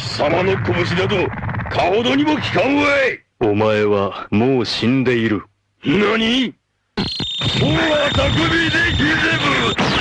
[0.00, 1.28] 貴様の拳など、
[1.68, 5.42] かほどにも効かんわいお前はもう死んでいる。
[5.84, 6.56] 何もう
[6.96, 9.14] あたくびできぜ
[9.76, 10.00] ぶ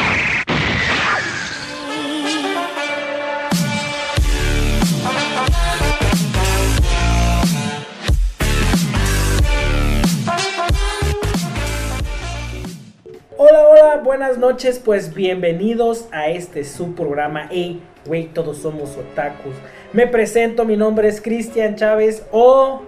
[13.38, 17.48] Hola, hola, buenas noches, pues bienvenidos a este su programa.
[17.50, 19.55] Hey, güey, todos somos otakus.
[19.94, 22.81] Me presento, mi nombre es Cristian Chávez o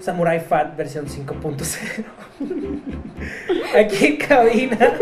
[0.00, 2.04] Samurai Fat versión 5.0.
[3.80, 4.92] Aquí en cabina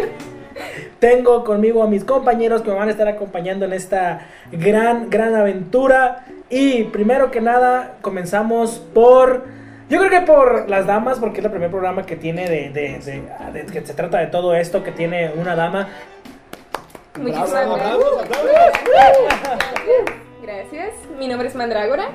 [0.98, 5.34] tengo conmigo a mis compañeros que me van a estar acompañando en esta gran, gran
[5.34, 6.24] aventura.
[6.50, 9.44] Y primero que nada, comenzamos por.
[9.88, 12.98] Yo creo que por las damas, porque es el primer programa que tiene de, de-
[12.98, 13.22] de-
[13.62, 15.88] de- que se trata de todo esto, que tiene una dama.
[17.18, 17.98] Muchísimas gracias.
[20.46, 20.94] Gracias.
[21.18, 22.08] Mi nombre es Mandrágora.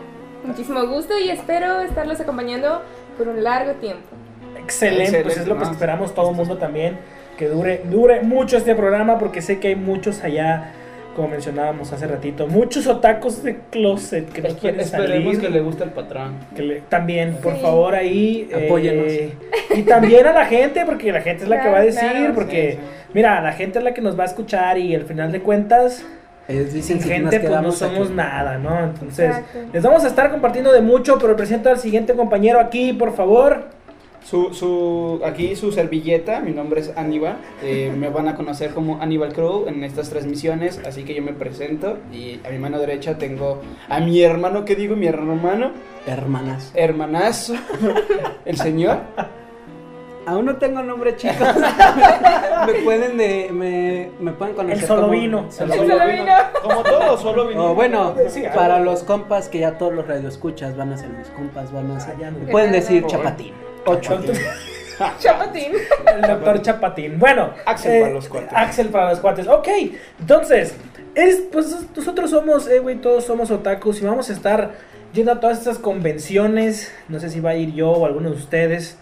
[0.44, 2.82] Muchísimo gusto y espero estarlos acompañando
[3.18, 4.04] por un largo tiempo.
[4.58, 5.72] Excelente, pues es lo que ¿no?
[5.72, 6.98] esperamos todo el mundo también.
[7.38, 10.72] Que dure, dure mucho este programa, porque sé que hay muchos allá,
[11.16, 15.42] como mencionábamos hace ratito, muchos otakus de closet que no Espe- quieren Esperemos salir.
[15.42, 16.36] que le guste el patrón.
[16.56, 17.62] Que le- también, por Sí.
[17.62, 18.48] favor, ahí.
[18.52, 19.14] eh, Apóyenos.
[19.78, 22.10] y también a la gente, porque la gente es la que va a decir.
[22.12, 22.34] claro.
[22.34, 23.10] porque, Sí, sí.
[23.14, 26.06] mira, la gente es la que nos va a escuchar y al final de cuentas,
[26.52, 28.16] Ellos dicen sin que gente, nos pues no somos aquí.
[28.16, 28.80] nada, ¿no?
[28.84, 29.60] Entonces, Exacto.
[29.74, 33.82] les vamos a estar compartiendo de mucho, pero presento al siguiente compañero aquí, por favor.
[34.24, 37.38] Su, su, aquí su servilleta, mi nombre es Aníbal.
[37.64, 41.34] eh, me van a conocer como Aníbal Crow en estas transmisiones, así que yo me
[41.34, 41.98] presento.
[42.14, 44.96] Y a mi mano derecha tengo a mi hermano, ¿qué digo?
[44.96, 45.72] Mi hermano,
[46.06, 46.72] Hermanas.
[46.76, 47.56] hermanazo,
[48.46, 49.00] el señor.
[50.26, 51.36] Aún no tengo nombre, chicos.
[52.68, 55.52] me pueden de, me, me pueden conocer El solo como- vino.
[55.52, 55.94] Solo El vino.
[55.98, 56.34] solo vino.
[56.62, 57.72] Como todo, solo vino.
[57.72, 58.56] O bueno, Sí, algo.
[58.60, 62.00] para los compas que ya todos los radioescuchas van a ser mis compas, van a
[62.00, 62.16] ser.
[62.24, 63.54] Ah, me pueden decir chapatín.
[63.86, 64.20] Ocho.
[65.20, 65.72] Chapatín.
[66.16, 67.18] El doctor Chapatín.
[67.18, 68.50] Bueno, eh, Axel para los cuates.
[68.54, 69.48] Axel para los cuates.
[69.48, 69.68] Ok,
[70.20, 70.76] entonces,
[71.16, 74.74] es, pues nosotros somos, eh, güey, todos somos otakus y vamos a estar
[75.14, 76.94] yendo a todas estas convenciones.
[77.10, 79.00] No sé si va a ir yo o alguno de ustedes.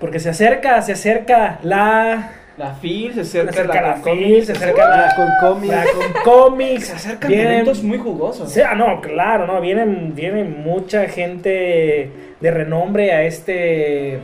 [0.00, 2.32] Porque se acerca, se acerca la.
[2.56, 5.72] La FIL, se Se acerca, la FIL, se acerca la, La Concomix.
[5.74, 5.84] la
[6.22, 6.86] Concomix.
[6.86, 8.48] Se acercan Vienen- eventos muy jugosos.
[8.52, 14.20] Sí, ah, no, claro, no, vienen, vienen mucha gente de renombre a este,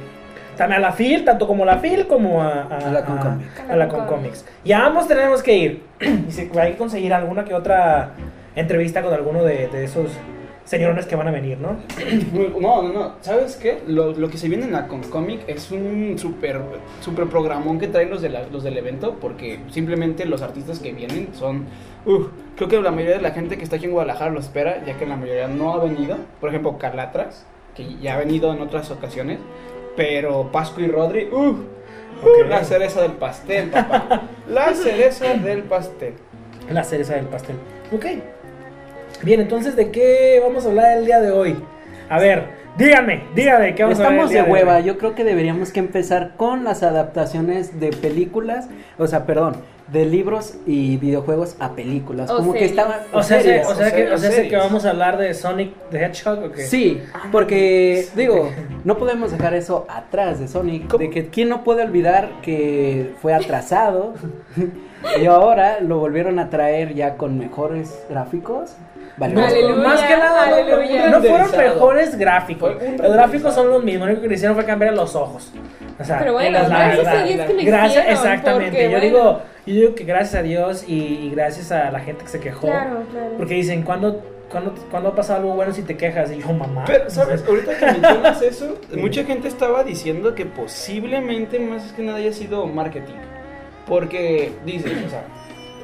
[0.56, 3.60] también a la FIL, tanto como a la FIL como a, A la Concomics.
[3.68, 4.44] a la Concomics.
[4.62, 5.82] Y a ambos tenemos que ir,
[6.28, 8.10] y si hay que conseguir alguna que otra
[8.54, 10.08] entrevista con alguno de, de esos
[10.70, 11.76] señorones que van a venir, ¿no?
[12.60, 13.12] No, no, no.
[13.22, 13.80] ¿Sabes qué?
[13.88, 16.60] Lo, lo que se viene en la Concomic es un super,
[17.00, 20.92] super programón que traen los, de la- los del evento, porque simplemente los artistas que
[20.92, 21.64] vienen son.
[22.06, 24.84] Uf, creo que la mayoría de la gente que está aquí en Guadalajara lo espera,
[24.86, 26.16] ya que la mayoría no ha venido.
[26.40, 27.44] Por ejemplo, Calatras,
[27.74, 29.38] que ya ha venido en otras ocasiones.
[29.96, 31.58] Pero Pascu y Rodri, uf,
[32.22, 32.48] Ok.
[32.48, 34.22] la cereza del pastel, papá.
[34.48, 36.14] La cereza del pastel.
[36.70, 37.56] La cereza del pastel.
[37.92, 38.06] Ok.
[39.22, 41.56] Bien, entonces, ¿de qué vamos a hablar el día de hoy?
[42.08, 42.44] A ver,
[42.78, 44.80] díganme, díganme, ¿qué vamos a hablar Estamos de hueva.
[44.80, 49.56] Yo creo que deberíamos que empezar con las adaptaciones de películas, o sea, perdón,
[49.92, 52.30] de libros y videojuegos a películas.
[52.30, 53.66] O Como que estaban O sea, series.
[53.66, 54.50] o sea, que, o sea, series.
[54.50, 56.62] que vamos a hablar de Sonic the Hedgehog, ¿o qué?
[56.62, 58.50] Sí, porque digo,
[58.84, 61.02] no podemos dejar eso atrás de Sonic, ¿Cómo?
[61.02, 64.14] de que quién no puede olvidar que fue atrasado
[65.20, 68.76] y ahora lo volvieron a traer ya con mejores gráficos.
[69.20, 71.10] Aleluya, más que nada, no- aleluya.
[71.10, 72.74] no, fueron mejores gráficos.
[72.98, 75.52] Los gráficos son los mismos, lo único que le hicieron fue cambiar los ojos.
[75.98, 77.22] O sea, Pero bueno, gracias a.
[77.24, 78.64] Dios que lo Gracias, hicieron, exactamente.
[78.70, 79.04] porque, yo bueno.
[79.04, 82.40] digo, yo digo que gracias a Dios y, y gracias a la gente que se
[82.40, 82.66] quejó.
[82.68, 83.32] Claro, claro.
[83.36, 86.32] Porque dicen, ¿cuándo, cuándo, ¿cuándo ha pasado algo bueno si te quejas?
[86.32, 86.84] Y yo, mamá.
[86.86, 87.44] Pero, ¿sabes?
[87.48, 92.66] Ahorita que mencionas eso, mucha gente estaba diciendo que posiblemente más que nada haya sido
[92.66, 93.14] marketing.
[93.86, 95.24] Porque dicen, o sea,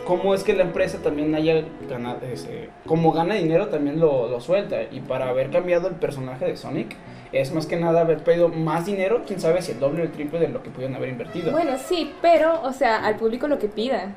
[0.06, 4.40] cómo es que la empresa también haya ganado, ese- como gana dinero también lo, lo
[4.40, 4.76] suelta.
[4.90, 6.96] Y para haber cambiado el personaje de Sonic,
[7.32, 10.12] es más que nada haber pedido más dinero, quién sabe si el doble o el
[10.12, 11.50] triple de lo que pudieron haber invertido.
[11.52, 14.14] Bueno, sí, pero, o sea, al público lo que pida.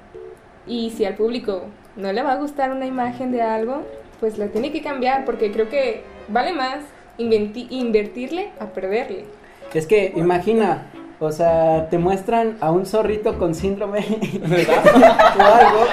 [0.67, 1.63] Y si al público
[1.95, 3.81] no le va a gustar una imagen de algo,
[4.19, 6.79] pues la tiene que cambiar, porque creo que vale más
[7.17, 9.25] inventi- invertirle a perderle.
[9.73, 13.99] Es que imagina, o sea, te muestran a un zorrito con síndrome
[15.39, 15.85] o algo.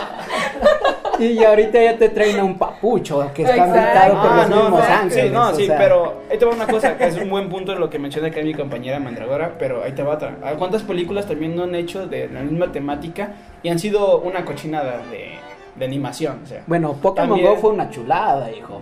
[1.18, 4.56] Y ahorita ya te traen a un papucho que está ambientado por Ah, los no,
[4.64, 5.24] mismos no, ángeles.
[5.24, 7.48] Sí, no, o sí, sea, pero ahí te va una cosa, que es un buen
[7.48, 10.36] punto de lo que menciona acá mi compañera Mandragora, pero ahí te va otra.
[10.58, 13.30] ¿Cuántas películas también no han hecho de la misma temática
[13.62, 15.30] y han sido una cochinada de
[15.76, 16.62] de animación, o sea.
[16.66, 18.80] Bueno, Pokémon También- Go fue una chulada, hijo.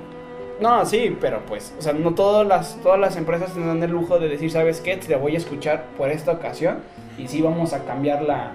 [0.61, 4.19] No, sí, pero pues, o sea, no todas las, todas las empresas tendrán el lujo
[4.19, 4.97] de decir, ¿sabes qué?
[4.97, 6.79] Te voy a escuchar por esta ocasión
[7.19, 8.53] y sí vamos a cambiar la,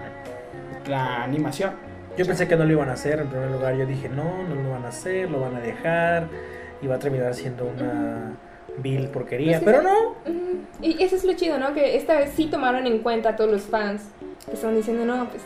[0.87, 1.71] la animación.
[2.17, 3.75] Yo pensé que no lo iban a hacer en primer lugar.
[3.75, 6.27] Yo dije, no, no lo van a hacer, lo van a dejar.
[6.81, 8.33] Y va a terminar siendo una
[8.77, 9.59] vil porquería.
[9.59, 10.31] Pues que Pero sí.
[10.31, 10.85] no.
[10.85, 11.73] Y eso es lo chido, ¿no?
[11.73, 14.09] Que esta vez sí tomaron en cuenta a todos los fans.
[14.45, 15.43] Que estaban diciendo, no, pues.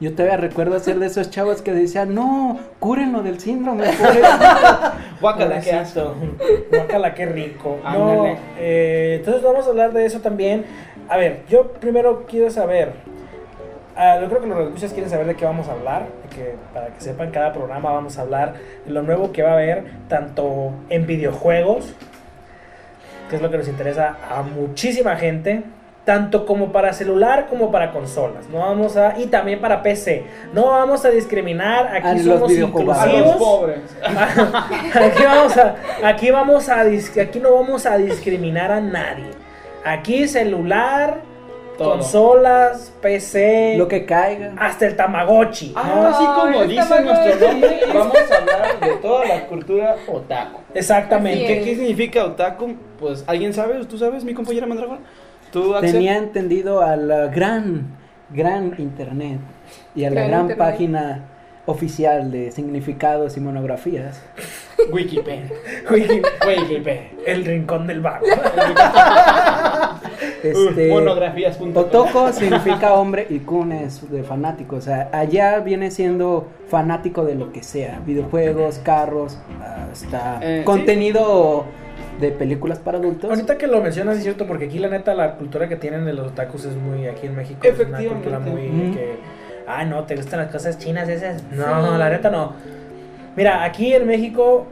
[0.00, 3.84] Yo todavía recuerdo ser de esos chavos que decían, no, cúrenlo del síndrome.
[3.98, 4.20] pobre".
[5.20, 6.14] Guácala, qué asco.
[6.70, 7.78] Guácala, qué rico.
[7.82, 8.26] No,
[8.58, 10.64] eh, entonces vamos a hablar de eso también.
[11.08, 12.92] A ver, yo primero quiero saber.
[13.96, 16.06] ah, yo creo que los escuchas quieren saber de qué vamos a hablar.
[16.22, 18.54] de que, para que sepan, cada programa vamos a hablar
[18.86, 21.92] de lo nuevo que va a haber, tanto en videojuegos,
[23.28, 25.64] que es lo que nos interesa a muchísima gente.
[26.08, 28.48] Tanto como para celular como para consolas.
[28.48, 29.18] No vamos a.
[29.20, 30.24] Y también para PC.
[30.54, 31.86] No vamos a discriminar.
[31.88, 33.02] A Aquí los somos videojugadores.
[33.02, 33.58] A los inclusivos.
[33.58, 33.80] pobres.
[34.96, 39.32] aquí vamos a aquí vamos a aquí no vamos a discriminar a nadie.
[39.84, 41.20] Aquí celular,
[41.76, 41.90] Todo.
[41.90, 44.54] consolas, PC, Lo que caiga.
[44.58, 45.74] hasta el Tamagotchi.
[45.74, 45.78] ¿no?
[45.78, 50.60] Ah, así como dice nuestro nombre, vamos a hablar de toda la cultura otaku.
[50.72, 51.46] Exactamente.
[51.46, 52.76] ¿Qué, qué significa otaku?
[52.98, 53.84] Pues, ¿alguien sabe?
[53.84, 55.00] ¿Tú sabes, mi compañera Mandragora?
[55.80, 57.86] Tenía entendido a la gran,
[58.30, 59.40] gran internet
[59.94, 60.58] y a la Gran gran internet.
[60.58, 61.24] página
[61.68, 64.20] oficial de significados y monografías.
[64.92, 65.50] Wikipedia.
[65.90, 67.10] Wiki- Wikipedia.
[67.26, 68.26] el rincón del vago.
[70.42, 71.72] Este, Monografías.com.
[71.76, 74.76] Otoko significa hombre y Kun es de fanático.
[74.76, 79.38] O sea, allá viene siendo fanático de lo que sea: videojuegos, carros,
[79.92, 80.64] hasta Eh, sí.
[80.64, 81.64] contenido
[82.20, 83.30] de películas para adultos.
[83.30, 86.12] Ahorita que lo mencionas es cierto porque aquí la neta la cultura que tienen de
[86.12, 88.14] los otakus es muy aquí en México es una Efectivamente.
[88.14, 89.16] cultura muy que
[89.68, 91.98] ah no te gustan las cosas chinas esas no Sí.
[91.98, 92.52] la neta no.
[93.36, 94.66] Mira aquí en México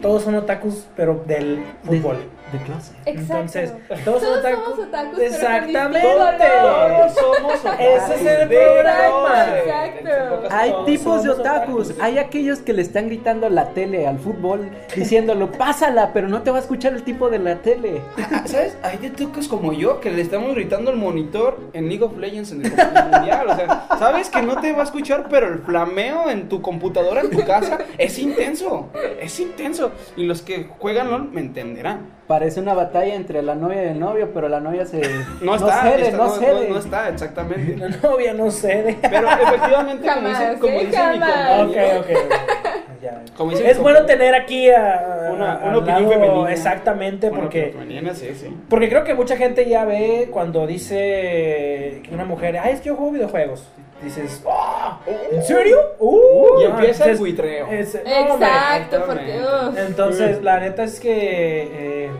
[0.00, 2.16] todos son otakus pero del de, fútbol.
[2.16, 2.22] de
[2.58, 2.92] clase.
[3.06, 3.34] Exacto.
[3.34, 3.72] Entonces,
[4.04, 4.38] todos, somos
[4.78, 6.00] otakus, Exactamente.
[6.00, 7.80] Todos somos otakus.
[7.80, 9.58] Ese es el De programa.
[9.58, 10.48] Exacto.
[10.50, 11.94] Hay tipos de otakus.
[12.00, 16.42] Hay aquellos que le están gritando a la tele, al fútbol, diciéndolo, pásala, pero no
[16.42, 18.02] te va a escuchar el tipo de la tele.
[18.32, 18.76] Ah, ¿Sabes?
[18.82, 22.52] Hay de tucos como yo que le estamos gritando al monitor en League of Legends
[22.52, 23.48] en el mundial.
[23.48, 27.22] O sea, sabes que no te va a escuchar, pero el flameo en tu computadora,
[27.22, 28.88] en tu casa, es intenso.
[29.20, 29.92] Es intenso.
[30.16, 32.19] Y los que juegan LOL me entenderán.
[32.30, 35.00] Parece una batalla entre la novia y el novio, pero la novia se.
[35.42, 36.68] No está, cede, está- no, no, cede.
[36.68, 37.76] no- no está, exactamente.
[37.76, 38.98] La novia no cede.
[39.02, 40.86] Pero efectivamente, como dice, Jamás, como ¿eh?
[40.86, 41.58] dice mi Jamás.
[41.58, 42.06] Compañero, ok.
[42.06, 42.16] ok.
[43.02, 43.22] Ya.
[43.34, 46.52] Como dice mi Es bueno tener aquí a, Una- a- una al opinión lado- femenina.
[46.52, 48.56] Exactamente, porque pero femenina, sí, sí.
[48.68, 52.88] Porque creo que mucha gente ya ve cuando dice que una mujer, ay, es que
[52.90, 53.66] yo juego videojuegos.
[54.02, 55.00] Dices, "Ah,
[55.30, 55.76] ¿en serio?
[55.98, 57.66] Uh, Y empieza el buitreo.
[57.70, 58.48] es- no, hombre.
[58.48, 59.40] Exacto, porque.
[59.68, 59.78] uf.
[59.78, 62.10] Entonces, la neta es que eh,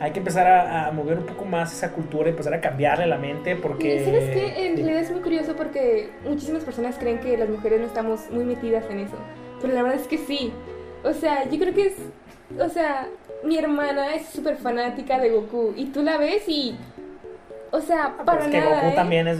[0.00, 3.06] hay que empezar a, a mover un poco más esa cultura y empezar a cambiarle
[3.06, 3.96] la mente porque...
[3.96, 4.66] Y ¿Sabes qué?
[4.66, 8.44] En realidad es muy curioso porque muchísimas personas creen que las mujeres no estamos muy
[8.44, 9.16] metidas en eso.
[9.62, 10.52] Pero la verdad es que sí.
[11.04, 11.94] O sea, yo creo que es.
[12.60, 13.08] O sea,
[13.44, 15.72] mi hermana es súper fanática de Goku.
[15.76, 16.76] Y tú la ves y.
[17.76, 18.74] O sea, Pero para es que nada.
[18.76, 18.92] Goku ¿eh?
[18.94, 19.38] también es...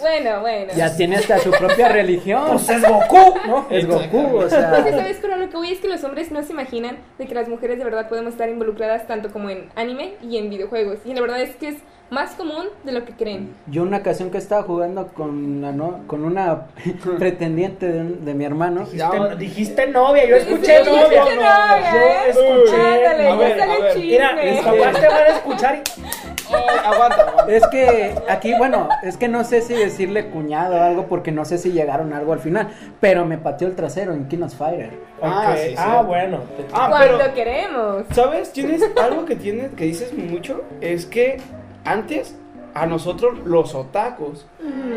[0.00, 0.72] Bueno, bueno.
[0.74, 2.42] Ya tiene hasta su propia religión.
[2.48, 3.66] Pues es Goku, ¿no?
[3.70, 4.70] Es Goku, o Pues sea.
[4.82, 7.48] sabes, pero lo que voy es que los hombres no se imaginan de que las
[7.48, 10.98] mujeres de verdad podemos estar involucradas tanto como en anime y en videojuegos.
[11.04, 11.76] Y la verdad es que es
[12.08, 13.54] más común de lo que creen.
[13.68, 16.66] Yo una ocasión que estaba jugando con, la no- con una
[17.18, 18.80] pretendiente de, un- de mi hermano.
[18.86, 21.18] Dijiste, dijiste novia, yo escuché Sí, yo novia.
[21.22, 24.10] escuché novia, Yo escuché Ándale, ya sale el chisme.
[24.10, 26.29] Mira, mis papás te van a escuchar y...
[26.84, 27.52] Aguanta, aguanta.
[27.52, 31.44] Es que aquí, bueno, es que no sé si decirle cuñado o algo porque no
[31.44, 32.68] sé si llegaron a algo al final,
[33.00, 34.90] pero me pateó el trasero en King of Fighter.
[35.22, 36.40] Ah, sí, ah, bueno.
[36.72, 38.04] Ah, Cuando pero, queremos.
[38.12, 38.52] ¿sabes?
[38.52, 41.38] Tienes algo que tienes, que dices mucho, es que
[41.84, 42.36] antes
[42.74, 44.46] a nosotros los otakus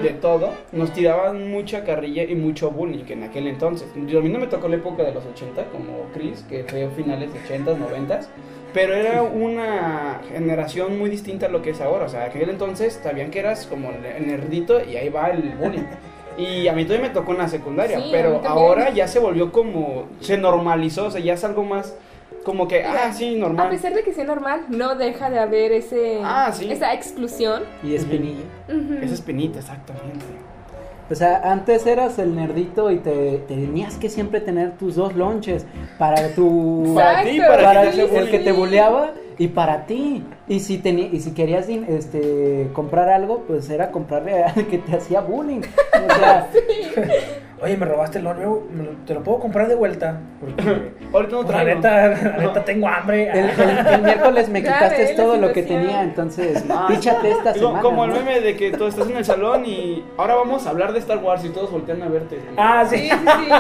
[0.02, 3.88] de todo nos tiraban mucha carrilla y mucho bullying en aquel entonces.
[4.08, 6.88] Yo, a mí no me tocó la época de los 80 como Chris, que fue
[6.90, 8.26] finales de 80s, 90s,
[8.74, 12.06] pero era una generación muy distinta a lo que es ahora.
[12.06, 15.84] O sea, aquel entonces sabían que eras como el nerdito y ahí va el bullying.
[16.38, 19.20] Y a mí todavía me tocó en la secundaria, Sí, a pero ahora ya se
[19.20, 21.96] volvió como, se normalizó, o sea, ya es algo más
[22.44, 23.70] como que, ah, sí, A normal.
[23.70, 26.70] pesar de que sea normal, no deja de haber ese, Ah, sí.
[26.72, 27.62] esa exclusión.
[27.84, 28.44] Y espinilla.
[28.68, 28.96] Ujú.
[29.01, 30.25] Esa espinita, exactamente.
[31.12, 35.66] O sea, antes eras el nerdito y te, tenías que siempre tener tus dos lonches
[35.98, 40.24] para tu Para ti, para, el que te buleaba y para ti.
[40.48, 44.96] Y si teni- y si querías este comprar algo, pues era comprarle al que te
[44.96, 45.62] hacía bullying.
[45.62, 46.48] O sea,
[47.63, 48.36] oye, me robaste el lo-
[49.05, 50.20] te lo puedo comprar de vuelta.
[50.39, 51.75] Porque, Ahorita no pues, la traigo.
[51.75, 53.29] neta, la neta tengo hambre.
[53.32, 57.67] El, el- el miércoles me quitaste la todo lo que tenía, entonces píchate esta Digo,
[57.67, 57.82] semana.
[57.82, 60.93] como el meme de que tú estás en el salón y ahora vamos a hablar
[60.93, 62.39] de Star Wars y todos voltean a verte.
[62.58, 63.10] Ah, Sí, sí.
[63.10, 63.15] sí,
[63.48, 63.51] sí.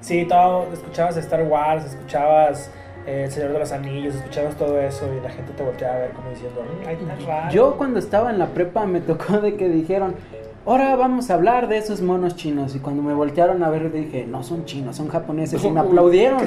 [0.00, 2.70] Sí, todo, escuchabas Star Wars, escuchabas
[3.06, 5.98] eh, El Señor de los Anillos, escuchabas todo eso y la gente te volteaba a
[6.00, 7.50] ver como diciendo, "Mm, ay, tan raro.
[7.50, 10.14] Yo cuando estaba en la prepa me tocó de que dijeron,
[10.66, 12.74] ahora vamos a hablar de esos monos chinos.
[12.74, 15.62] Y cuando me voltearon a ver dije, no son chinos, son japoneses.
[15.64, 16.40] Y me aplaudieron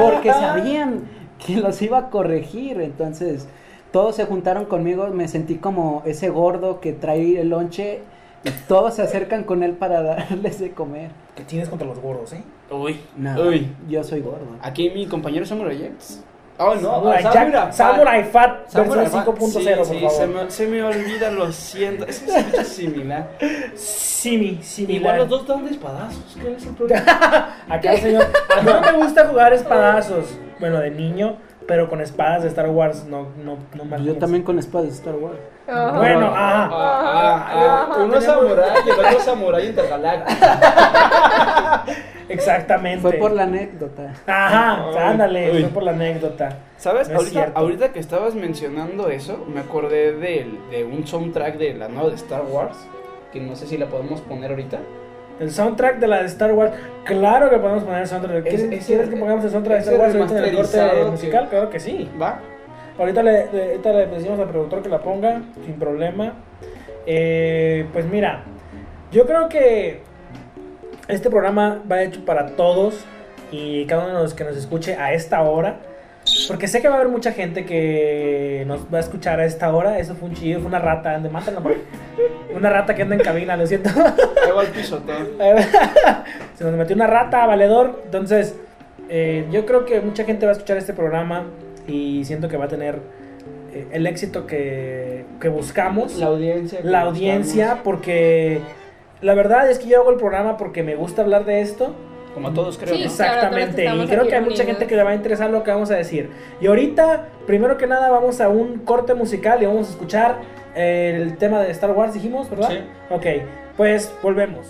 [0.00, 1.02] porque sabían
[1.44, 2.80] que los iba a corregir.
[2.80, 3.46] Entonces
[3.92, 8.00] todos se juntaron conmigo, me sentí como ese gordo que trae el lonche
[8.44, 11.10] y todos se acercan con él para darles de comer.
[11.34, 12.42] ¿Qué tienes contra los gordos, eh?
[12.70, 13.68] Uy, No, uy.
[13.88, 14.46] yo soy gordo.
[14.62, 16.22] Aquí mi compañero Samurai Jax.
[16.58, 17.72] Oh, no, Samurai, Jack- Fat.
[17.72, 19.34] Samurai Fat Samurai versión Fat.
[19.34, 20.10] 5.0, Sí, por sí, favor.
[20.10, 22.06] Se me, se me olvida, lo siento.
[22.06, 23.28] Es que se escucha similar.
[23.74, 25.00] Simi, similar.
[25.00, 26.36] Igual los dos dan de espadazos.
[26.40, 27.56] ¿Qué es el problema?
[27.68, 28.26] Acá el señor.
[28.56, 30.26] A mí no me gusta jugar espadazos.
[30.58, 31.36] Bueno, de niño,
[31.66, 34.92] pero con espadas de Star Wars no, no, no me Yo también con espadas de
[34.94, 35.36] Star Wars.
[35.68, 35.92] Oh.
[35.96, 36.70] Bueno, Ah, ajá.
[36.72, 38.04] ah, ah, Ajá.
[38.04, 40.46] Uno es samurai y el otro samurai intergaláctico.
[42.28, 43.02] Exactamente.
[43.02, 44.12] Fue por la anécdota.
[44.26, 45.60] Ajá, ándale, uy.
[45.62, 46.58] fue por la anécdota.
[46.76, 47.08] ¿Sabes?
[47.08, 47.20] No
[47.54, 52.16] ahorita, que estabas mencionando eso, me acordé del- de, un soundtrack de la nueva de
[52.16, 52.76] Star Wars.
[53.32, 54.78] Que no sé si la podemos poner ahorita.
[55.40, 56.72] El soundtrack de la de Star Wars,
[57.04, 58.42] claro que podemos poner el soundtrack.
[58.44, 61.44] ¿Quieres, quieres que pongamos el soundtrack de Star Wars ahorita en el corte musical?
[61.44, 62.08] que- Claro que sí.
[62.20, 62.40] ¿Va?
[62.98, 66.32] Ahorita le, le- ahorita le decimos al productor que la ponga, sin problema.
[67.06, 68.44] Eh, pues mira,
[69.12, 70.00] yo creo que
[71.08, 73.04] este programa va hecho para todos
[73.52, 75.76] y cada uno de los que nos escuche a esta hora.
[76.48, 79.74] Porque sé que va a haber mucha gente que nos va a escuchar a esta
[79.74, 79.98] hora.
[79.98, 81.14] Eso fue un chillido, fue una rata.
[81.14, 81.82] Ande, ahí.
[82.54, 83.90] Una rata que anda en cabina, lo siento.
[84.44, 85.02] Luego al piso.
[86.54, 88.02] Se nos metió una rata, valedor.
[88.04, 88.56] Entonces,
[89.08, 91.44] eh, yo creo que mucha gente va a escuchar este programa
[91.86, 92.98] y siento que va a tener
[93.72, 96.16] eh, el éxito que, que buscamos.
[96.16, 96.80] La audiencia.
[96.82, 97.08] La buscamos.
[97.08, 98.60] audiencia, porque
[99.20, 101.94] la verdad es que yo hago el programa porque me gusta hablar de esto.
[102.36, 103.10] Como todos creo, Sí, ¿no?
[103.16, 105.70] claro, Exactamente, y creo que hay mucha gente que le va a interesar lo que
[105.70, 106.28] vamos a decir.
[106.60, 110.36] Y ahorita, primero que nada, vamos a un corte musical y vamos a escuchar
[110.74, 112.68] el tema de Star Wars, dijimos, ¿verdad?
[112.68, 112.78] Sí.
[113.08, 113.24] Ok,
[113.78, 114.66] pues volvemos.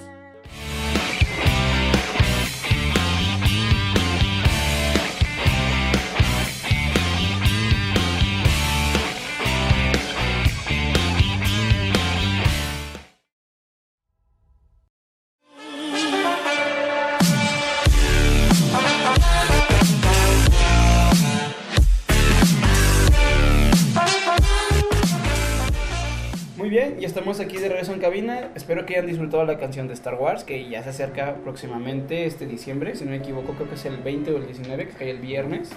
[28.17, 28.49] Cabina.
[28.55, 32.47] Espero que hayan disfrutado la canción de Star Wars, que ya se acerca próximamente este
[32.47, 32.95] diciembre.
[32.97, 35.19] Si no me equivoco, creo que es el 20 o el 19, que cae el
[35.19, 35.71] viernes.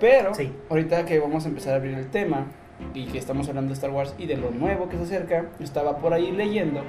[0.00, 0.50] Pero, Sí.
[0.70, 2.46] ahorita que vamos a empezar a abrir el tema
[2.94, 5.98] y que estamos hablando de Star Wars y de lo nuevo que se acerca, estaba
[5.98, 6.82] por ahí leyendo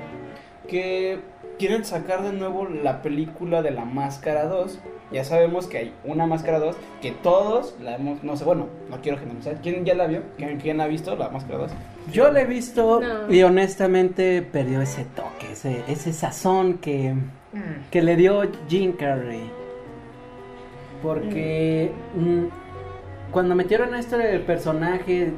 [0.69, 1.19] que
[1.57, 4.79] quieren sacar de nuevo la película de la Máscara 2.
[5.11, 9.01] Ya sabemos que hay una Máscara 2 que todos la hemos, no sé, bueno, no
[9.01, 9.61] quiero generalizar.
[9.61, 10.21] ¿Quién ya la vio?
[10.37, 11.71] ¿Quién, quién ha visto la Máscara 2?
[12.11, 13.31] Yo la he visto No.
[13.31, 17.13] y honestamente perdió ese toque, ese, ese sazón que,
[17.91, 19.49] que le dio Jim Carrey.
[21.01, 25.31] Porque mm, cuando metieron esto del personaje,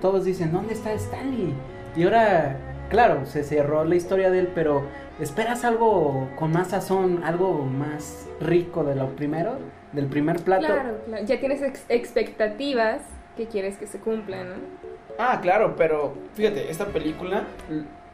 [0.00, 1.54] todos dicen, ¿dónde está Stanley?
[1.96, 2.58] Y ahora,
[2.90, 4.82] claro, se cerró la historia de él, pero
[5.20, 9.58] esperas algo con más sazón, algo más rico de lo primero,
[9.92, 10.66] del primer plato.
[10.66, 11.24] Claro, claro.
[11.24, 13.00] Ya tienes ex- expectativas
[13.36, 14.54] que quieres que se cumplan, ¿no?
[15.18, 17.44] Ah, claro, pero fíjate, esta película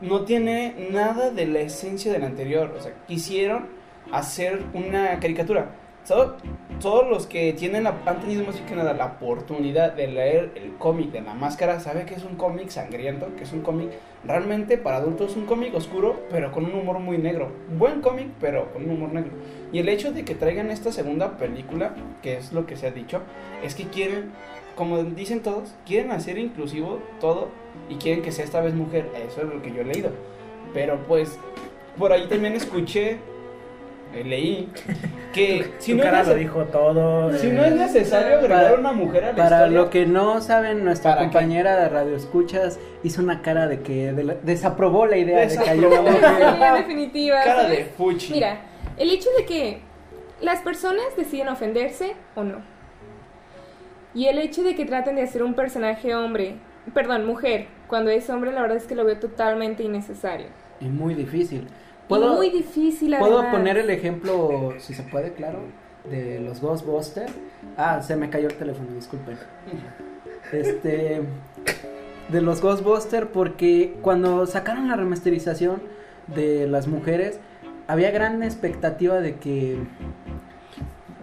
[0.00, 2.75] no tiene nada de la esencia de la anterior.
[2.77, 3.67] O sea, quisieron
[4.12, 5.67] hacer una caricatura.
[6.07, 6.37] Todo-
[6.80, 10.75] todos los que tienen la- han tenido más que nada la oportunidad de leer el
[10.78, 13.90] cómic de la máscara saben que es un cómic sangriento, que es un cómic
[14.25, 17.52] realmente para adultos, un cómic oscuro, pero con un humor muy negro.
[17.78, 19.30] Buen cómic, pero con un humor negro.
[19.72, 22.90] Y el hecho de que traigan esta segunda película, que es lo que se ha
[22.90, 23.20] dicho,
[23.62, 24.32] es que quieren,
[24.75, 27.49] como dicen todos, quieren hacer inclusivo todo
[27.88, 29.08] y quieren que sea esta vez mujer.
[29.28, 30.10] Eso es lo que yo he leído.
[30.75, 31.38] Pero pues,
[31.99, 33.18] por ahí también escuché,
[34.12, 34.69] leí,
[35.33, 37.33] que si no, es cara lo nece- dijo todo.
[37.38, 40.07] si eh, no es necesario agregar Para- una mujer a la Para historia, lo que
[40.07, 41.33] no saben, nuestra ¿Para qué?
[41.33, 45.49] compañera de Radio Escuchas hizo una cara de que de la- desaprobó la idea de
[45.49, 46.00] que haya Desaprobó.
[46.00, 46.25] una mujer.
[46.59, 47.40] Sí, en definitiva.
[47.45, 47.79] cara ¿sabes?
[47.79, 48.33] de fuchi.
[48.33, 48.61] Mira,
[48.97, 49.81] el hecho de que
[50.40, 52.57] las personas deciden ofenderse o no.
[54.14, 56.57] Y el hecho de que traten de hacer un personaje hombre,
[56.95, 60.47] perdón, mujer, cuando es hombre, la verdad es que lo veo totalmente innecesario.
[60.81, 61.69] Y muy difícil.
[62.11, 63.55] ¿Puedo- muy difícil ¿Puedo además.
[63.57, 65.61] poner el ejemplo, si se puede, claro,
[66.11, 67.33] de los Ghostbusters?
[67.76, 69.38] Ah, se me cayó el teléfono, disculpen.
[70.52, 71.23] Este.
[72.31, 75.83] De los Ghostbusters, porque cuando sacaron la remasterización
[76.29, 77.40] de las mujeres,
[77.88, 79.79] había gran expectativa de que.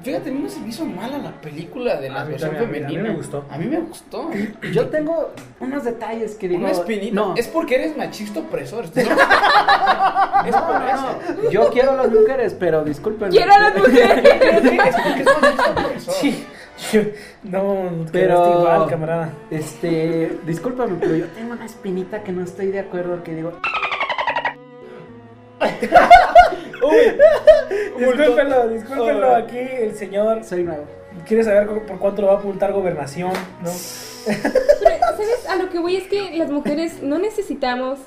[0.04, 2.88] Fíjate, a mí no se me hizo mala la película de la versión también, a
[2.88, 3.10] mí- a mí femenina.
[3.10, 3.46] me gustó.
[3.50, 4.30] A mí me gustó.
[4.74, 6.62] Yo tengo unos detalles que digo.
[6.62, 7.16] Una espinita.
[7.16, 8.86] No, Es porque eres machista opresor.
[8.86, 9.06] ¿estás-
[10.48, 11.20] es por eso.
[11.44, 11.50] no.
[11.52, 13.30] Yo quiero a las mujeres, pero disculpen.
[13.32, 14.26] Quiero a las mujeres.
[14.26, 16.14] Es porque es machista opresor.
[16.14, 16.46] Sí.
[17.44, 19.30] No, Pero- pero igual, camarada.
[19.50, 23.52] Este, discúlpame, pero yo tengo una espinita que no estoy de acuerdo, que digo,
[27.98, 29.36] Discúlpenlo, discúlpenlo.
[29.36, 30.86] Aquí el señor soy nuevo.
[31.26, 33.72] quiere saber por cuánto lo va a apuntar gobernación, ¿no?
[34.26, 35.48] Pero, ¿sabes?
[35.50, 38.00] A lo que voy es que las mujeres no necesitamos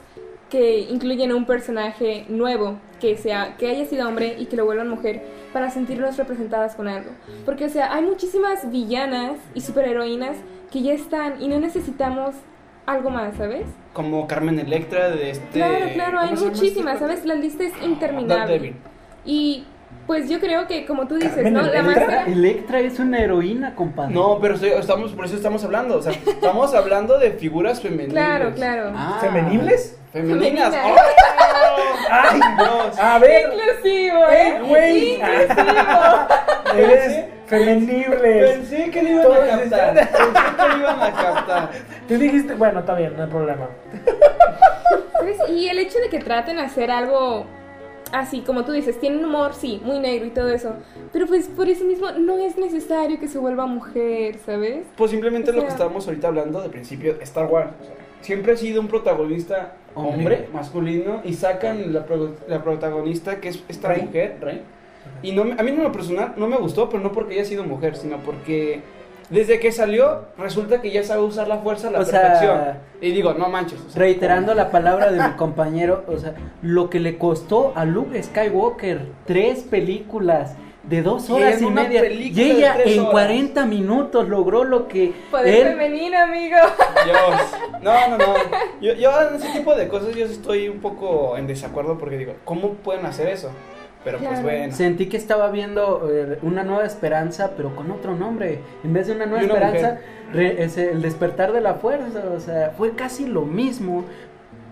[0.50, 4.64] que incluyan a un personaje nuevo, que sea, que haya sido hombre y que lo
[4.66, 5.22] vuelvan mujer,
[5.52, 7.10] para sentirnos representadas con algo.
[7.44, 10.36] Porque, o sea, hay muchísimas villanas y superheroínas
[10.70, 12.34] que ya están y no necesitamos
[12.92, 13.66] algo más, ¿sabes?
[13.92, 15.58] Como Carmen Electra de este.
[15.58, 17.06] Claro, claro, hay ¿cómo se llama muchísimas, este?
[17.06, 17.24] ¿sabes?
[17.24, 18.74] La lista es interminable.
[19.24, 19.64] Y
[20.06, 21.62] pues yo creo que, como tú dices, Carmen ¿no?
[21.62, 22.06] La Electra.
[22.06, 22.24] máscara...
[22.26, 24.14] Electra es una heroína, compadre.
[24.14, 25.98] No, pero estamos, por eso estamos hablando.
[25.98, 28.12] O sea, estamos hablando de figuras femeninas.
[28.12, 28.92] Claro, claro.
[28.94, 29.18] Ah.
[29.20, 29.99] ¿Femenibles?
[30.12, 30.74] Femeninas.
[30.74, 30.74] Femeninas.
[30.84, 32.10] ¡Oh!
[32.10, 32.40] ¡Ay!
[32.58, 32.98] Dios.
[32.98, 35.20] A ver, Inclusivo, ¡eh, güey!
[36.76, 38.50] Eres femenibles.
[38.50, 39.94] Pensé que lo iban a captar.
[39.94, 41.70] Pensé que lo iban a captar.
[42.08, 43.68] Tú dijiste, bueno, está bien, no hay problema.
[45.12, 45.38] ¿Sabes?
[45.48, 47.44] Y el hecho de que traten de hacer algo
[48.12, 50.74] así, como tú dices, tienen humor, sí, muy negro y todo eso.
[51.12, 54.86] Pero pues por eso mismo no es necesario que se vuelva mujer, ¿sabes?
[54.96, 57.70] Pues simplemente O lo que estábamos ahorita hablando de principio, Star Wars.
[57.80, 60.14] o sea, siempre ha sido un protagonista Hombre.
[60.16, 64.02] hombre, masculino, y sacan la, pro- la protagonista que es esta Rey.
[64.02, 64.62] mujer, Rey.
[65.22, 67.64] Y no, a mí en lo personal no me gustó, pero no porque haya sido
[67.64, 68.80] mujer, sino porque
[69.30, 72.60] desde que salió resulta que ya sabe usar la fuerza a la O sea- perfección.
[73.00, 73.80] y digo, no manches.
[73.80, 77.84] o sea, Reiterando la palabra de mi compañero, o sea, lo que le costó a
[77.84, 83.10] Luke Skywalker tres películas de dos Y horas y, una media y ella en horas.
[83.12, 86.56] 40 minutos logró lo que Poder él femenino, amigo.
[87.04, 87.40] Dios.
[87.82, 88.34] No, no, no.
[88.82, 92.34] Yo, yo en ese tipo de cosas yo estoy un poco en desacuerdo porque digo,
[92.44, 93.50] ¿cómo pueden hacer eso?
[94.04, 94.44] Pero pues Claro.
[94.44, 94.74] bueno.
[94.74, 98.60] Sentí que estaba viendo eh, una nueva esperanza, pero con otro nombre.
[98.84, 100.00] En vez de una nueva Y una esperanza,
[100.32, 102.22] re- es el despertar de la fuerza.
[102.34, 104.04] O sea, fue casi lo mismo.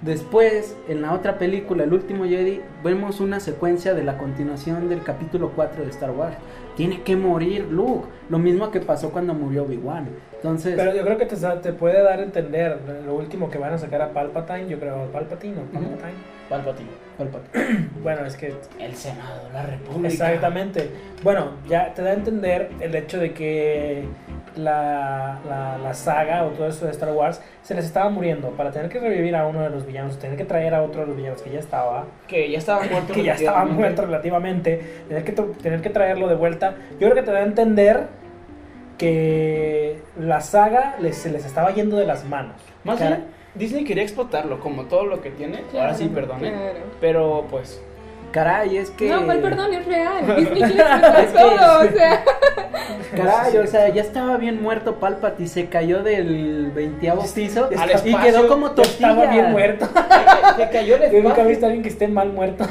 [0.02, 5.02] Después, en la otra película, El último Jedi, vemos una secuencia de la continuación del
[5.02, 6.36] capítulo 4 de Star Wars.
[6.76, 8.06] Tiene que morir Luke.
[8.28, 10.08] Lo mismo que pasó cuando murió Obi-Wan.
[10.36, 13.72] Entonces, Pero yo creo que te, te puede dar a entender lo último que van
[13.72, 16.38] a sacar a Palpatine, yo creo, Palpatine o Palpatine.
[16.48, 16.90] Palpatine.
[17.18, 17.88] Palpatine.
[18.02, 20.06] Bueno, es que El Senado, la República.
[20.06, 20.90] Exactamente.
[21.24, 24.04] Bueno, ya te da a entender el hecho de que
[24.56, 28.70] la, la, la saga o todo eso de Star Wars se les estaba muriendo para
[28.70, 31.16] tener que revivir a uno de los villanos, tener que traer a otro de los
[31.16, 33.12] villanos que ya estaba, Que ya estaba muerto.
[33.14, 36.76] que ya estaba muerto relativamente, tener que, tener que traerlo de vuelta.
[36.92, 38.06] Yo creo que te da a entender
[38.96, 42.56] que la saga les, se les estaba yendo de las manos.
[42.84, 45.62] Más bien, Disney quería explotarlo como todo lo que tiene.
[45.72, 46.50] Ahora sí, perdone.
[46.50, 46.78] Claro.
[47.00, 47.82] Pero pues.
[48.30, 49.08] Caray, es que.
[49.08, 49.72] No, ¿cuál perdón?
[49.74, 50.36] Es real.
[50.36, 52.24] Disney que- todo, o sea.
[53.16, 57.92] Caray, o sea, ya estaba bien muerto Palpatine, se cayó del 20 piso Al y
[57.92, 59.08] espacio, quedó como Ya tortilla.
[59.10, 59.88] estaba bien muerto.
[60.58, 61.44] Que cayó el Yo nunca he espacio.
[61.48, 62.64] visto a alguien que esté mal muerto.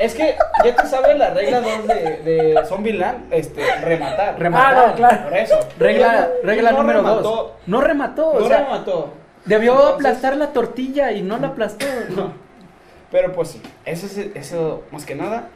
[0.00, 1.94] Es que ya te sabes la regla 2 de,
[2.24, 4.36] de Zombieland, este, rematar.
[4.38, 4.74] Rematar.
[4.76, 5.24] Ah, no, claro.
[5.28, 5.54] Por eso.
[5.78, 7.20] Regla, regla no número remató.
[7.22, 7.50] 2.
[7.66, 9.12] No remató, No o sea, remató.
[9.44, 11.86] debió Entonces- aplastar la tortilla y no la aplastó.
[13.14, 14.54] Pero pues sí, eso es
[14.90, 15.48] más que nada.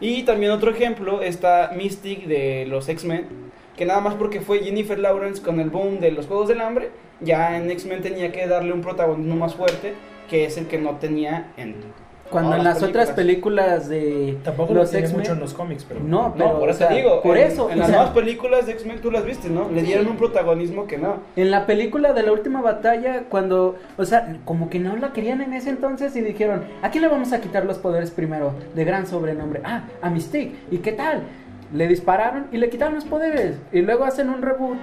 [0.00, 3.28] Y también otro ejemplo está Mystic de los X-Men,
[3.76, 6.90] que nada más porque fue Jennifer Lawrence con el boom de los Juegos del Hambre,
[7.20, 9.94] ya en X-Men tenía que darle un protagonismo más fuerte,
[10.28, 11.76] que es el que no tenía en...
[12.32, 15.84] Cuando todas en las otras películas de Tampoco lo los X-Men mucho en los cómics,
[15.86, 16.00] pero...
[16.00, 17.96] No, pero No, por o eso sea, digo, por en, eso, en o las sea,
[17.96, 19.68] nuevas películas de X-Men tú las viste, ¿no?
[19.70, 21.18] Le dieron un protagonismo que no.
[21.36, 25.40] En la película de la última batalla, cuando, o sea, como que no la querían
[25.40, 28.54] en ese entonces y dijeron, ¿a quién le vamos a quitar los poderes primero?
[28.74, 29.60] De gran sobrenombre.
[29.64, 30.56] Ah, a Mystique.
[30.70, 31.22] ¿Y qué tal?
[31.72, 33.56] Le dispararon y le quitaron los poderes.
[33.72, 34.76] Y luego hacen un reboot,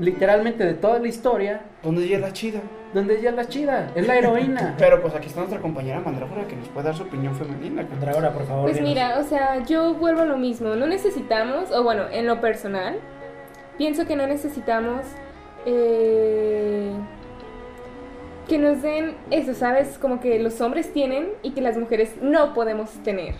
[0.00, 2.60] literalmente de toda la historia, ¿Dónde llega la chida?
[2.92, 4.74] donde ella es la chida, es la heroína.
[4.78, 7.84] Pero pues aquí está nuestra compañera Mandrágora que nos puede dar su opinión femenina.
[8.00, 8.64] Dragona, por favor.
[8.64, 8.88] Pues dinos.
[8.88, 10.74] mira, o sea, yo vuelvo a lo mismo.
[10.74, 12.96] No necesitamos, o bueno, en lo personal,
[13.78, 15.02] pienso que no necesitamos.
[15.66, 16.90] eh,
[18.48, 19.96] que nos den eso, ¿sabes?
[19.98, 23.34] Como que los hombres tienen y que las mujeres no podemos tener.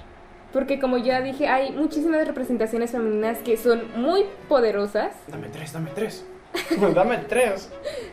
[0.52, 5.12] Porque como ya dije, hay muchísimas representaciones femeninas que son muy poderosas.
[5.26, 6.24] Dame tres, dame tres.
[6.94, 7.70] dame tres.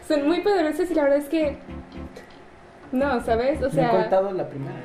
[0.07, 1.57] Son muy poderosas y la verdad es que...
[2.91, 3.57] No, ¿sabes?
[3.59, 3.89] O Me he sea...
[3.89, 4.75] contado la primera.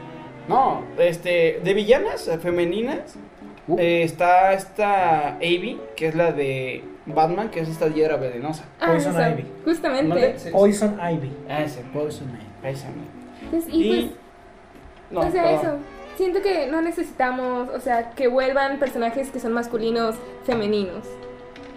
[0.49, 3.17] No, este, de villanas femeninas
[3.69, 3.77] Uh.
[3.79, 8.65] eh, está esta Abby, que es la de Batman, que es esta hiedra venenosa.
[8.81, 9.47] Ah, Poison esa, Ivy.
[9.65, 10.35] Justamente.
[10.51, 11.33] Poison Ivy.
[11.49, 12.69] Ah, ese, Poison Ivy.
[12.69, 12.87] ese.
[13.53, 14.17] Pues, y, Y- pues,
[15.13, 15.61] No, o sea, perdón.
[15.61, 15.77] eso.
[16.17, 21.07] Siento que no necesitamos, o sea, que vuelvan personajes que son masculinos femeninos.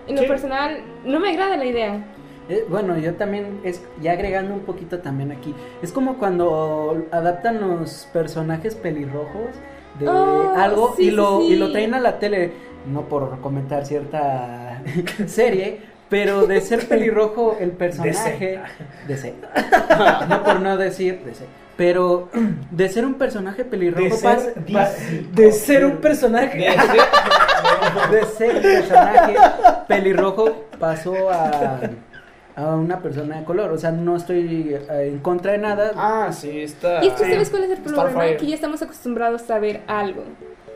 [0.07, 0.27] En lo Sí.
[0.27, 2.05] personal, no me agrada la idea.
[2.47, 7.59] Eh, bueno, yo también, es, ya agregando un poquito también aquí, es como cuando adaptan
[7.59, 9.49] los personajes pelirrojos
[9.99, 12.51] de Oh, algo sí, y, lo, sí, y lo traen a la tele,
[12.85, 14.83] no por comentar cierta
[15.25, 18.59] serie, pero de ser pelirrojo el personaje...
[19.07, 19.33] De ser.
[20.29, 21.47] No por no decir de ser.
[21.77, 22.29] Pero
[22.71, 24.89] de ser un personaje pelirrojo De ser, pa-
[25.33, 26.67] de ser un personaje.
[28.11, 29.35] De ser un personaje
[29.87, 31.79] pelirrojo pasó a,
[32.55, 33.71] a una persona de color.
[33.71, 35.91] O sea, no estoy eh, en contra de nada.
[35.95, 37.03] Ah, sí, está.
[37.03, 40.23] Y es que sabes cuál es el problema, que ya estamos acostumbrados a ver algo.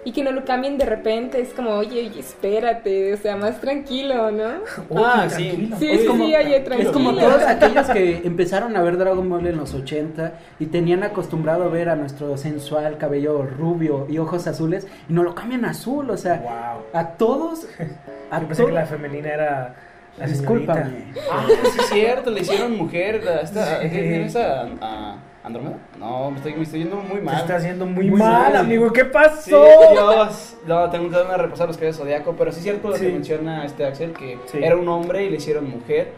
[0.06, 3.60] Y que no lo cambien de repente, es como, oye, oye, espérate, o sea, más
[3.60, 4.46] tranquilo, ¿no?
[4.90, 5.70] Oye, Ah, sí.
[5.78, 6.90] Sí, Es sí, como- sí, oye, tranquilo.
[6.90, 11.04] Es como todos aquellos que empezaron a ver Dragon Ball en los 80 y tenían
[11.04, 15.66] acostumbrado a ver a nuestro sensual cabello rubio y ojos azules y no lo cambian
[15.66, 16.84] a azul, o sea, Wow.
[16.94, 17.66] a todos
[18.32, 19.76] a Yo pensé que to- la femenina era
[20.18, 20.26] la.
[20.28, 21.14] Discúlpame.
[21.32, 23.22] Ah, sí, es cierto, le hicieron mujer.
[23.28, 23.90] a Esta, Sí.
[23.90, 24.62] ¿Quién es esa?
[24.82, 25.78] ¿A ¿Andrómeda?
[25.98, 27.38] No, me estoy, me estoy yendo muy Te mal.
[27.38, 28.56] está haciendo muy, Muy mal, mal.
[28.58, 28.92] amigo.
[28.92, 29.66] ¿Qué Sí, pasó?
[29.92, 30.58] Dios.
[30.68, 32.98] No, tengo que darme a repasar los que de Zodíaco, pero sí es cierto lo
[32.98, 33.06] Sí.
[33.06, 34.60] que menciona este Axel, que Sí.
[34.62, 36.12] era un hombre y le hicieron mujer.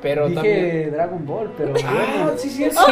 [0.00, 0.90] Pero Dije también.
[0.92, 2.86] Dragon Ball, pero Ah, sí, sí, es Ok,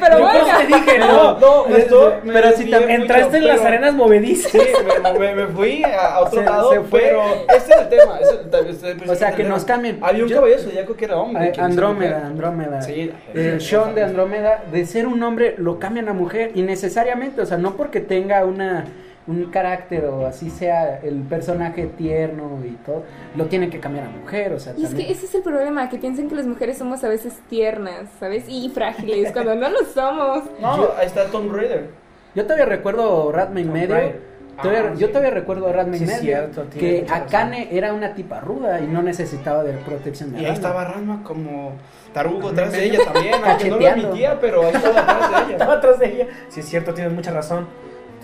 [0.00, 0.44] pero Yo bueno.
[0.58, 3.68] te dije, no, No, me me pero si desvié también mucho, entraste en las pero-
[3.68, 4.52] arenas movedizas.
[4.52, 4.58] Sí,
[5.02, 7.00] me, me- me fui a, otro Se- lado, se fue.
[7.00, 7.22] pero
[7.56, 8.18] este es el tema.
[8.20, 9.98] es el- este- este- O sea, que nos cambien.
[10.00, 11.46] Había un Yo- caballero zodíaco que era hombre.
[11.48, 12.26] Eh, Andrómeda.
[12.26, 12.82] Andrómeda.
[12.82, 13.94] Sí, el sí, Sean sí.
[13.96, 18.00] de Andrómeda, de ser un hombre, lo cambian a mujer innecesariamente, o sea, no porque
[18.00, 18.84] tenga una
[19.26, 23.04] un carácter o así sea el personaje tierno y todo,
[23.36, 25.88] lo tienen que cambiar a mujer, o sea, Y es que ese es el problema,
[25.88, 28.44] que piensan que las mujeres somos a veces tiernas, ¿sabes?
[28.48, 30.42] Y frágiles, cuando no lo somos.
[30.60, 31.88] No, ahí está Tomb Raider.
[32.34, 33.88] Yo todavía recuerdo Ratman Medio.
[33.88, 34.14] Todavía-
[34.56, 35.12] Ah, yo sí.
[35.12, 37.26] todavía recuerdo a Ratman Sí, Medio cierto, tienes que razón.
[37.26, 40.54] Akane era una tipa ruda y no necesitaba de protección de Y ahí Ranma.
[40.54, 41.72] estaba Ranma como
[42.12, 45.52] tarugo atrás de ella también, aunque no lo admitía, pero ahí estaba atrás de ella.
[45.52, 46.26] Estaba atrás de ella.
[46.50, 47.66] Sí, es cierto, tienes mucha razón.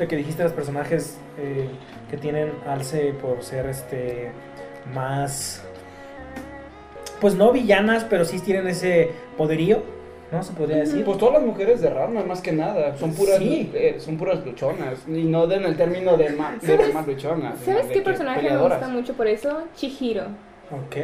[0.09, 1.69] Que dijiste los personajes eh,
[2.11, 4.31] que tienen alce por ser este
[4.95, 5.63] más.
[7.21, 9.83] Pues no villanas, pero sí tienen ese poderío,
[10.33, 10.43] ¿no?
[10.43, 11.05] Se podría decir.
[11.05, 13.71] Pues todas las mujeres de Ranma, más que nada, son puras, Sí.
[13.75, 15.01] eh, son puras luchonas.
[15.07, 17.59] Y no en el término de, ma- de ¿Sabes- más luchonas.
[17.61, 19.65] ¿Sabes de qué que personaje me gusta mucho por eso?
[19.77, 20.25] Chihiro.
[20.73, 20.95] Ok.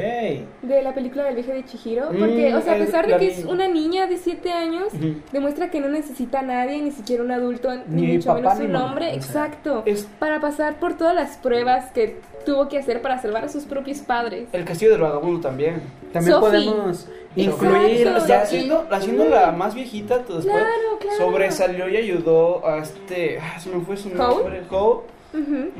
[0.62, 2.12] De la película del viaje de Chihiro.
[2.12, 4.88] Mm, Porque, o sea, a el- pesar de que es una niña de 7 años,
[5.33, 8.61] demuestra que no necesita a nadie, ni siquiera un adulto, ni, Ni mucho papá menos
[8.70, 9.07] un hombre.
[9.07, 9.16] o sea.
[9.46, 9.83] Exacto.
[9.87, 13.64] Es Para pasar por todas las pruebas que tuvo que hacer para salvar a sus
[13.64, 14.48] propios padres.
[14.52, 15.83] el castillo del vagabundo también.
[16.12, 16.48] También Sophie.
[16.64, 21.16] podemos incluir O sea, haciendo, la más viejita, tú después Claro, claro.
[21.18, 23.38] sobresalió y ayudó a este.
[23.40, 24.62] Ah, se me fue su nombre.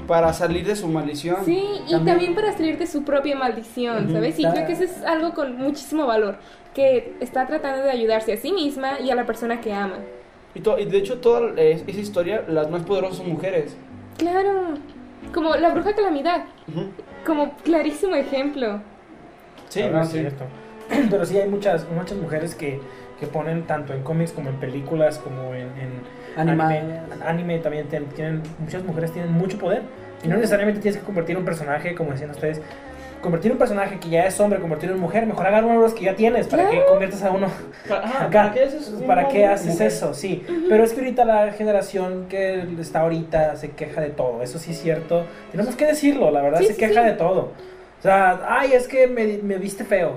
[0.07, 1.45] Para salir de su maldición.
[1.45, 4.12] Sí, y También- para salir de su propia maldición.
[4.12, 4.38] ¿sabes?
[4.38, 6.37] Y creo que eso es algo con muchísimo valor,
[6.75, 9.99] que está tratando de ayudarse a sí misma y a la persona que ama.
[10.55, 13.77] Y, to- y de hecho, toda esa historia, las más poderosas son mujeres.
[14.19, 14.75] Claro,
[15.35, 16.87] como la bruja calamidad, Ujú.
[17.27, 18.81] como clarísimo ejemplo.
[19.69, 20.19] Sí, no, es sí.
[20.21, 20.45] cierto.
[21.11, 22.81] Pero sí hay muchas, muchas mujeres que,
[23.21, 25.90] que ponen tanto en cómics como en películas, como en, en
[26.37, 27.01] Anime.
[27.27, 29.83] Anime también tienen, tienen- muchas mujeres tienen mucho poder.
[30.25, 32.61] Y no necesariamente tienes que convertir un personaje, como decían ustedes,
[33.22, 35.94] convertir un personaje que ya es hombre, convertirlo en mujer, mejor agarra uno de los
[35.94, 36.90] que ya tienes, para que Claro.
[36.90, 37.49] conviertas a uno
[37.88, 38.31] Pa- ajá, acá.
[38.31, 39.87] ¿Para qué haces, ¿Para qué haces mujer?
[39.88, 40.14] eso?
[40.14, 44.59] Sí, pero es que ahorita la generación que está ahorita se queja de todo, eso
[44.59, 45.25] sí es cierto.
[45.51, 47.07] Tenemos que decirlo, la verdad Sí, se sí, queja sí.
[47.09, 47.53] de todo.
[47.99, 50.14] O sea, ay, es que me, me viste feo.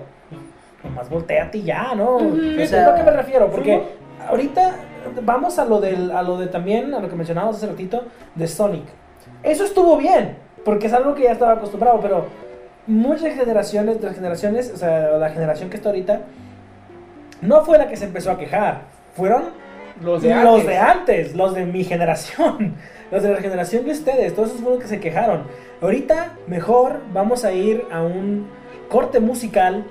[0.83, 2.15] Nomás volteate y ya, ¿no?
[2.17, 2.37] Ujú.
[2.57, 4.75] Es O sea, lo que me refiero, porque ¿sí, ahorita
[5.23, 8.03] vamos a lo del, a lo de también, a lo que mencionábamos hace ratito,
[8.35, 8.85] de Sonic.
[9.43, 12.25] Eso estuvo bien, porque es algo que ya estaba acostumbrado, pero
[12.87, 16.21] muchas generaciones, las generaciones, o sea, la generación que está ahorita,
[17.41, 18.81] no fue la que se empezó a quejar,
[19.15, 19.43] fueron
[20.01, 20.67] Los de los antes.
[20.67, 22.75] de antes, los de mi generación,
[23.11, 25.43] los de la generación de ustedes, todos esos fueron los que se quejaron.
[25.81, 28.47] Ahorita, mejor vamos a ir a un
[28.89, 29.85] corte musical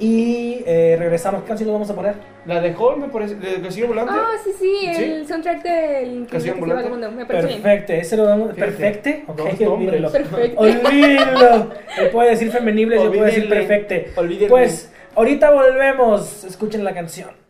[0.00, 1.42] Y eh, regresamos.
[1.42, 2.14] ¿Qué canción nos vamos a poner?
[2.46, 3.36] La de Hall me parece.
[3.36, 4.12] ¿De Castillo Volante?
[4.14, 5.28] Ah, sí, sí, el ¿Sí?
[5.28, 6.82] soundtrack del Castillo Ambulante.
[6.82, 7.10] Vagabundo.
[7.12, 7.62] Me parece bien.
[7.62, 7.92] Perfecto.
[7.92, 8.54] Ese lo damos.
[8.54, 9.24] Perfecte.
[9.28, 9.68] Ok, Dos nombres.
[9.68, 10.10] olvídelo.
[10.12, 10.60] Perfecto.
[10.60, 11.70] Olvídelo.
[11.98, 14.10] Él puede decir femenibles, yo puedo decir perfecte.
[14.16, 14.48] Olvídenle.
[14.48, 16.44] Pues ahorita volvemos.
[16.44, 17.43] Escuchen la canción.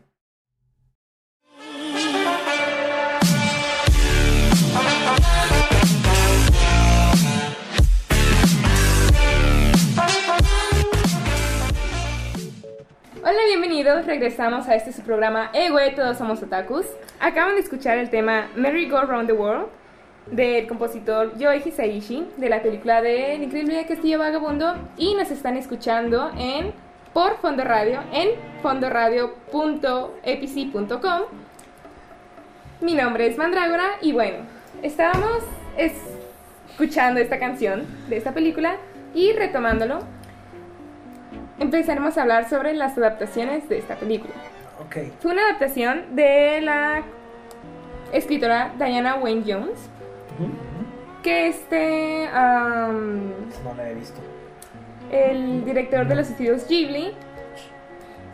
[13.57, 14.05] Bienvenidos.
[14.05, 16.87] Regresamos a este su programa Eh, güey, todos somos otakus.
[17.21, 19.67] Acaban de escuchar el tema Merry Go Round the World
[20.27, 25.57] del compositor Yoei Hisaishi de la película de El increíble Castillo Vagabundo y nos están
[25.57, 26.73] escuchando en
[27.13, 31.21] por Fondo Radio en fondoradio.epc.com.
[32.81, 34.39] Mi nombre es Mandrágora y bueno,
[34.83, 35.45] estábamos
[35.77, 38.79] escuchando esta canción de esta película
[39.15, 40.01] y retomándolo
[41.59, 44.35] empezaremos a hablar sobre las adaptaciones de esta película.
[45.21, 47.03] Fue una adaptación de la
[48.13, 49.79] escritora Diana Wayne Jones,
[51.23, 53.31] que este, am,
[53.65, 54.21] No la he visto.
[55.11, 57.13] el director de los estudios Ghibli,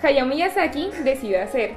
[0.03, 1.73] Hayao Miyazaki, decidió hacer.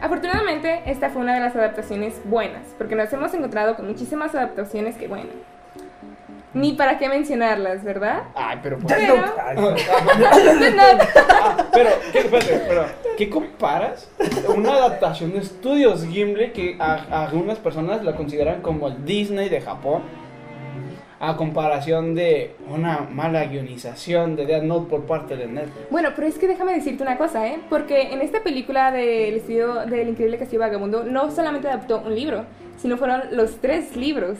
[0.00, 4.96] Afortunadamente, esta fue una de las adaptaciones buenas, porque nos hemos encontrado con muchísimas adaptaciones
[4.96, 5.30] que, bueno,
[6.54, 8.22] ni para qué mencionarlas, ¿verdad?
[8.34, 8.76] Ay, pero.
[8.78, 9.32] Death Pero- Note.
[9.46, 9.56] Ay,
[11.40, 12.84] Ah, pero, ¿qué, espérate, pero,
[13.16, 14.10] ¿qué comparas
[14.54, 19.48] una adaptación de estudios Gimli que a, a algunas personas la consideran como el Disney
[19.48, 20.02] de Japón?
[21.20, 25.90] A comparación de una mala guionización de Death Note por parte de Netflix.
[25.90, 27.58] Bueno, pero es que déjame decirte una cosa, ¿eh?
[27.68, 32.44] Porque en esta película del estudio del Increíble Castillo Vagabundo no solamente adaptó un libro,
[32.80, 34.38] sino fueron los tres libros.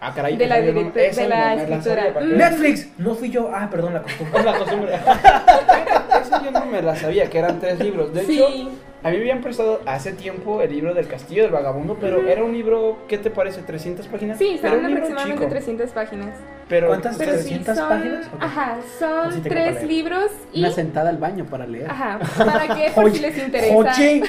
[0.00, 0.36] Ah, caray.
[0.36, 2.04] De la esa yo no- director- esa de la escritora.
[2.20, 2.36] Mm.
[2.36, 2.88] Netflix.
[2.98, 3.50] No fui yo.
[3.52, 4.38] Ah, perdón, la costumbre.
[4.38, 4.94] Es la costumbre.
[6.22, 8.12] Esa yo no me la sabía, que eran tres libros.
[8.12, 8.68] De hecho, Sí.
[9.02, 12.44] a mí me habían prestado hace tiempo el libro del Castillo del Vagabundo, pero era
[12.44, 13.62] un libro, ¿qué te parece?
[13.64, 14.36] ¿300 páginas?
[14.38, 16.34] Sí, son un libro aproximadamente chico, 300 páginas.
[16.68, 17.16] Pero, ¿Cuántas?
[17.16, 18.26] Pero sí, 300 son, páginas?
[18.40, 20.60] Ajá, son tengo tres libros y...
[20.60, 21.90] Una sentada al baño para leer.
[21.90, 23.72] Ajá, para que por si les interesa...
[23.74, 24.20] Joche.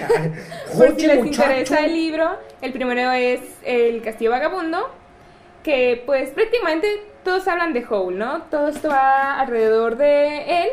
[0.77, 1.41] Por si les muchacho.
[1.49, 2.29] interesa el libro,
[2.61, 4.89] el primero es El Castillo Vagabundo,
[5.69, 6.87] que pues prácticamente
[7.23, 8.41] todos hablan de Howl, ¿no?
[8.49, 10.69] Todo esto va alrededor de él.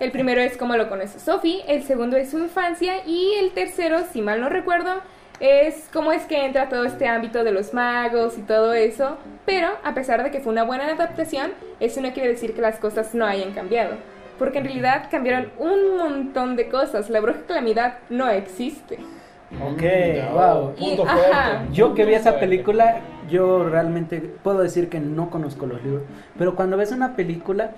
[0.00, 4.00] El primero es cómo lo conoce Sophie, el segundo es su infancia y el tercero,
[4.12, 5.00] si mal no recuerdo,
[5.40, 9.16] es cómo es que entra todo este ámbito de los magos y todo eso.
[9.46, 12.78] Pero a pesar de que fue una buena adaptación, eso no quiere decir que las
[12.78, 13.96] cosas no hayan cambiado.
[14.38, 17.08] Porque en realidad cambiaron un montón de cosas.
[17.08, 18.98] La bruja calamidad no existe.
[19.52, 19.82] Ok.
[20.32, 20.72] Wow.
[20.76, 21.16] Y- Punto ajá.
[21.16, 21.72] fuerte.
[21.72, 22.40] Yo que vi esa fuerte.
[22.46, 26.02] película, yo realmente puedo decir que no conozco los libros,
[26.38, 27.72] pero cuando ves una película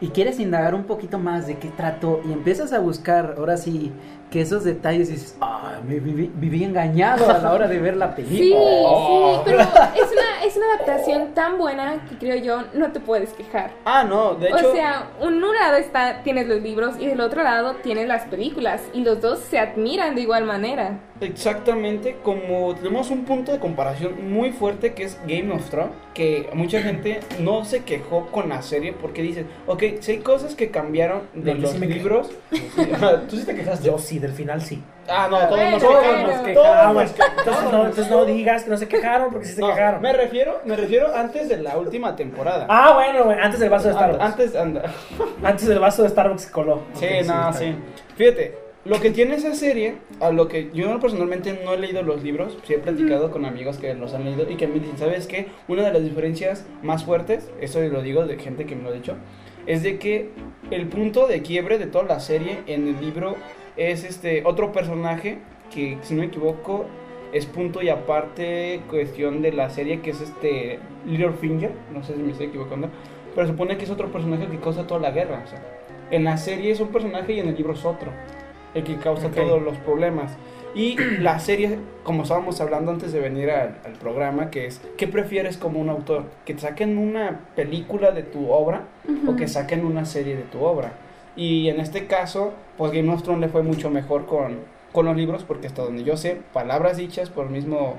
[0.00, 3.92] y quieres indagar un poquito más de qué trató y empiezas a buscar, ahora sí,
[4.30, 8.14] que esos detalles dices, ah, me viví, viví engañado a la hora de ver la
[8.14, 8.60] Sí, película.
[8.60, 13.32] sí, pero es una, es una adaptación tan buena que creo yo no te puedes
[13.32, 13.70] quejar.
[13.84, 14.70] Ah, no, de hecho.
[14.70, 18.24] o sea, un un lado está, tienes los libros y del otro lado tienes las
[18.24, 20.98] películas y los dos se admiran de igual manera.
[21.20, 26.50] Exactamente, como tenemos un punto de comparación muy fuerte que es Game of Thrones, que
[26.54, 30.70] mucha gente no se quejó con la serie porque dicen, ok, si hay cosas que
[30.70, 32.30] cambiaron de No, los sí libros,
[33.28, 33.86] tú sí te quejaste.
[33.86, 34.82] Yo sí, del final sí.
[35.08, 36.24] Ah, no, todos Bueno, nos Todos quejamos.
[36.24, 36.42] bueno.
[36.44, 36.94] nos todos quejamos.
[37.04, 37.38] nos quejamos.
[37.38, 40.02] Entonces no, entonces no digas que no se quejaron porque sí se No, quejaron.
[40.02, 42.66] me refiero, me refiero antes de la última temporada.
[42.68, 44.22] Ah, bueno, bueno, antes del vaso de Starbucks.
[44.22, 44.82] antes, anda.
[45.42, 46.82] Antes del vaso de Starbucks coló.
[46.94, 47.74] Sí, Ok, no, sí.
[48.16, 52.22] Fíjate, lo que tiene esa serie, a lo que yo personalmente no he leído los
[52.22, 55.26] libros, sí he platicado con amigos que los han leído y que me dicen, ¿sabes
[55.26, 55.48] qué?
[55.66, 58.92] Una de las diferencias más fuertes, eso lo digo de gente que me lo ha
[58.92, 59.16] dicho,
[59.66, 60.30] es de que
[60.70, 63.34] el punto de quiebre de toda la serie en el libro
[63.76, 65.38] es este otro personaje
[65.74, 66.86] que, si no me equivoco,
[67.32, 72.22] es punto y aparte cuestión de la serie que es este Littlefinger, no sé si
[72.22, 72.88] me estoy equivocando,
[73.34, 75.62] pero supone que es otro personaje que causa toda la guerra, o sea,
[76.10, 78.10] en la serie es un personaje y en el libro es otro,
[78.74, 79.34] el que causa Ok.
[79.34, 80.36] todos los problemas.
[80.74, 85.08] Y la serie, como estábamos hablando antes de venir al, al programa, que es, ¿qué
[85.08, 86.24] prefieres como un autor?
[86.44, 88.82] ¿Que te saquen una película de tu obra
[89.26, 90.92] o que saquen una serie de tu obra?
[91.34, 94.58] Y en este caso, pues Game of Thrones le fue mucho mejor con,
[94.96, 97.96] con los libros, porque hasta donde yo sé, palabras dichas por el mismo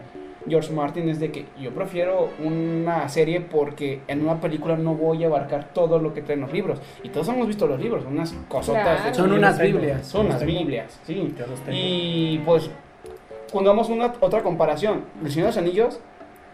[0.49, 5.23] George Martin es de que yo prefiero una serie porque en una película no voy
[5.23, 6.79] a abarcar todo lo que traen los libros.
[7.03, 9.01] Y todos hemos visto los libros, unas cosotas.
[9.01, 9.13] Claro.
[9.13, 9.59] Son unas.
[9.59, 10.07] Biblias.
[10.07, 10.43] Son unas.
[10.43, 11.35] Biblias, sí.
[11.69, 12.71] Y pues,
[13.53, 15.03] pongamos una otra comparación.
[15.23, 15.99] El Señor de los Anillos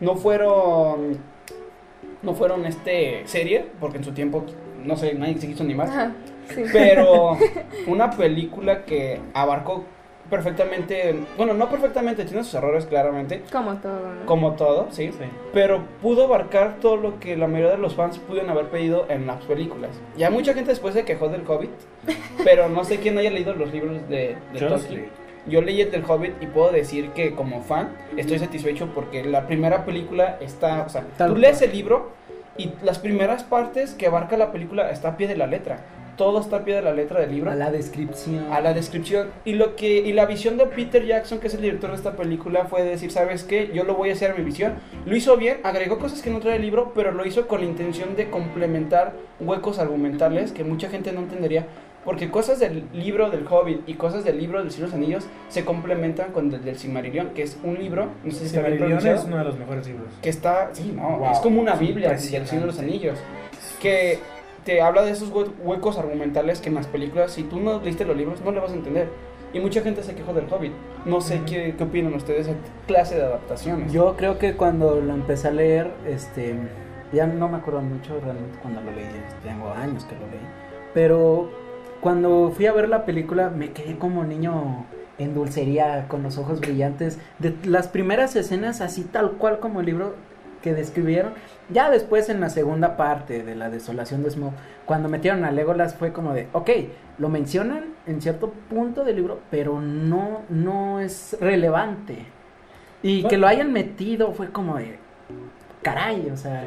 [0.01, 1.19] no fueron.
[2.21, 4.43] No fueron este serie, porque en su tiempo,
[4.83, 5.87] no sé, nadie se quiso animar.
[5.87, 6.11] Ajá.
[6.53, 6.63] Sí.
[6.73, 7.37] Pero
[7.87, 9.85] una película que abarcó
[10.33, 14.25] perfectamente, bueno, no perfectamente, tiene sus errores claramente, Como todo, ¿no?
[14.25, 15.11] como todo, ¿sí?
[15.11, 15.25] Sí.
[15.53, 19.27] Pero pudo abarcar todo lo que la mayoría de los fans pudieron haber pedido en
[19.27, 19.91] las películas.
[20.17, 21.69] Ya mucha gente después se quejó del Hobbit,
[22.43, 25.01] pero no sé quién haya leído los libros de, de Yo Tolkien.
[25.01, 25.09] sí.
[25.45, 29.45] Yo leí el del Hobbit y puedo decir que como fan estoy satisfecho porque la
[29.45, 31.41] primera película está, o sea, Tal tú cual.
[31.41, 32.11] lees el libro
[32.57, 35.79] y las primeras partes que abarca la película está a pie de la letra.
[36.17, 38.45] Todo está a pie de la letra del libro A la descripción.
[38.51, 41.61] a la descripción y lo que y la visión de Peter Jackson que es el
[41.61, 44.43] director de esta película fue decir sabes qué yo lo voy a hacer a mi
[44.43, 44.73] visión
[45.05, 47.65] lo hizo bien agregó cosas que no trae el libro pero lo hizo con la
[47.65, 51.65] intención de complementar huecos argumentales que mucha gente no entendería
[52.05, 55.27] porque cosas del libro del Hobbit y cosas del libro del Señor de los Anillos
[55.47, 59.37] se complementan con el del Silmarillion que es un libro no sé si es uno
[59.37, 60.07] de los mejores libros.
[60.21, 62.19] que está, sí, no, Wow, es como una Biblia del.
[62.19, 63.17] Señor de los Anillos,
[63.81, 64.19] que
[64.65, 68.05] te habla de esos hue- huecos argumentales que en las películas, si tú no leíste
[68.05, 69.09] los libros, no le vas a entender.
[69.53, 70.71] Y mucha gente se quejó del Hobbit.
[71.05, 73.91] No sé qué, qué opinan ustedes de esta clase de adaptaciones.
[73.91, 76.55] Yo creo que cuando lo empecé a leer, este,
[77.11, 79.05] ya no me acuerdo mucho realmente cuando lo leí,
[79.43, 80.39] tengo años que lo leí,
[80.93, 81.51] pero
[82.01, 84.85] cuando fui a ver la película me quedé como niño
[85.19, 89.85] en dulcería con los ojos brillantes de las primeras escenas así tal cual como el
[89.85, 90.15] libro
[90.63, 91.33] que describieron.
[91.69, 95.93] Ya después en la segunda parte de la desolación de Smoke, cuando metieron a Legolas
[95.93, 96.69] fue como de, ok,
[97.19, 102.25] lo mencionan en cierto punto del libro, pero no, no es relevante.
[103.03, 104.97] Y que lo hayan metido fue como de,
[105.81, 106.65] caray, o sea,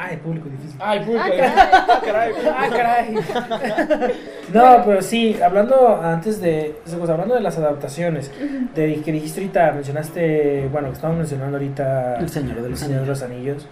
[0.00, 0.78] Ay, público difícil.
[0.80, 1.24] Ay, público.
[1.26, 2.32] Ah, caray.
[2.46, 3.14] Ah, caray.
[3.34, 4.14] Ah, caray.
[4.54, 8.30] no, pero sí, hablando antes de, o sea, hablando de las adaptaciones,
[8.76, 13.00] de que dijiste ahorita, mencionaste, bueno, que estamos mencionando ahorita El Señor de los Señor
[13.00, 13.20] de Anillos.
[13.20, 13.68] los Anillos.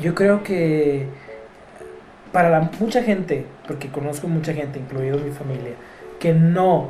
[0.00, 1.06] Yo creo que
[2.32, 5.74] para la, mucha gente, porque conozco mucha gente, incluido mi familia,
[6.18, 6.88] que no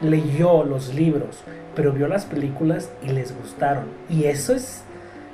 [0.00, 3.84] leyó los libros, pero vio las películas y les gustaron.
[4.08, 4.82] Y eso es,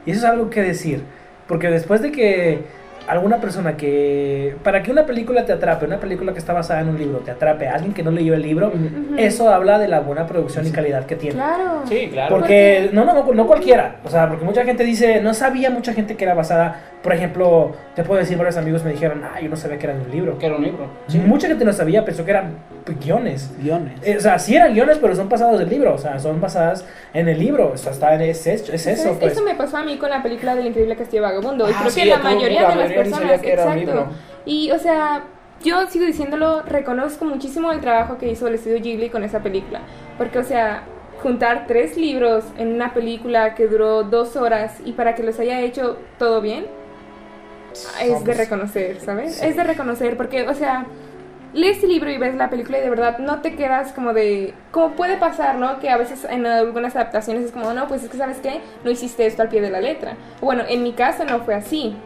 [0.07, 1.05] y eso es algo que decir.
[1.47, 2.80] Porque después de que
[3.11, 6.89] alguna persona que, para que una película te atrape, una película que está basada en
[6.89, 8.73] un libro, te atrape, alguien que no leyó el libro,
[9.17, 11.35] eso habla de la buena producción y calidad que tiene.
[11.37, 11.83] Claro.
[11.89, 12.35] Sí, claro.
[12.35, 13.97] Porque, no, no, no, no cualquiera.
[14.05, 16.81] O sea, porque mucha gente dice, no sabía mucha gente que era basada.
[17.03, 19.95] Por ejemplo, te puedo decir, varios amigos me dijeron, ah, yo no sabía que era
[19.95, 20.39] de un libro.
[20.39, 20.87] Que era un libro.
[21.27, 22.55] Mucha gente no sabía, pensó que eran
[23.03, 23.51] guiones.
[23.59, 23.99] Guiones.
[24.03, 25.95] Eh, o sea, sí eran guiones, pero son basados del libro.
[25.95, 27.73] O sea, son basadas en el libro.
[27.73, 29.19] O sea, está en es, es, es eso, ¿Sabes?
[29.19, 29.33] pues.
[29.33, 31.69] Eso me pasó a mí con la película del Increíble Castillo Vagabundo.
[31.69, 34.09] y Ah, creo sí, que la a mayoría de las personas, que exacto.
[34.45, 35.25] Y, o sea,
[35.63, 39.81] yo sigo diciéndolo, reconozco muchísimo el trabajo que hizo el estudio Ghibli con esa película.
[40.17, 40.85] Porque, o sea,
[41.23, 45.61] juntar tres libros en una película que duró dos horas y para que los haya
[45.61, 46.67] hecho todo bien,
[48.03, 49.37] es de reconocer, ¿sabes?
[49.37, 49.47] sí.
[49.47, 50.87] Es de reconocer, porque, o sea,
[51.53, 54.55] lees el libro y ves la película y de verdad no te quedas como de...
[54.71, 55.79] Como puede pasar, ¿no?
[55.79, 58.61] Que a veces en algunas adaptaciones es como, no, pues es que, ¿sabes qué?
[58.85, 60.17] No hiciste esto al pie de la letra.
[60.41, 61.97] Bueno, en mi caso no fue así.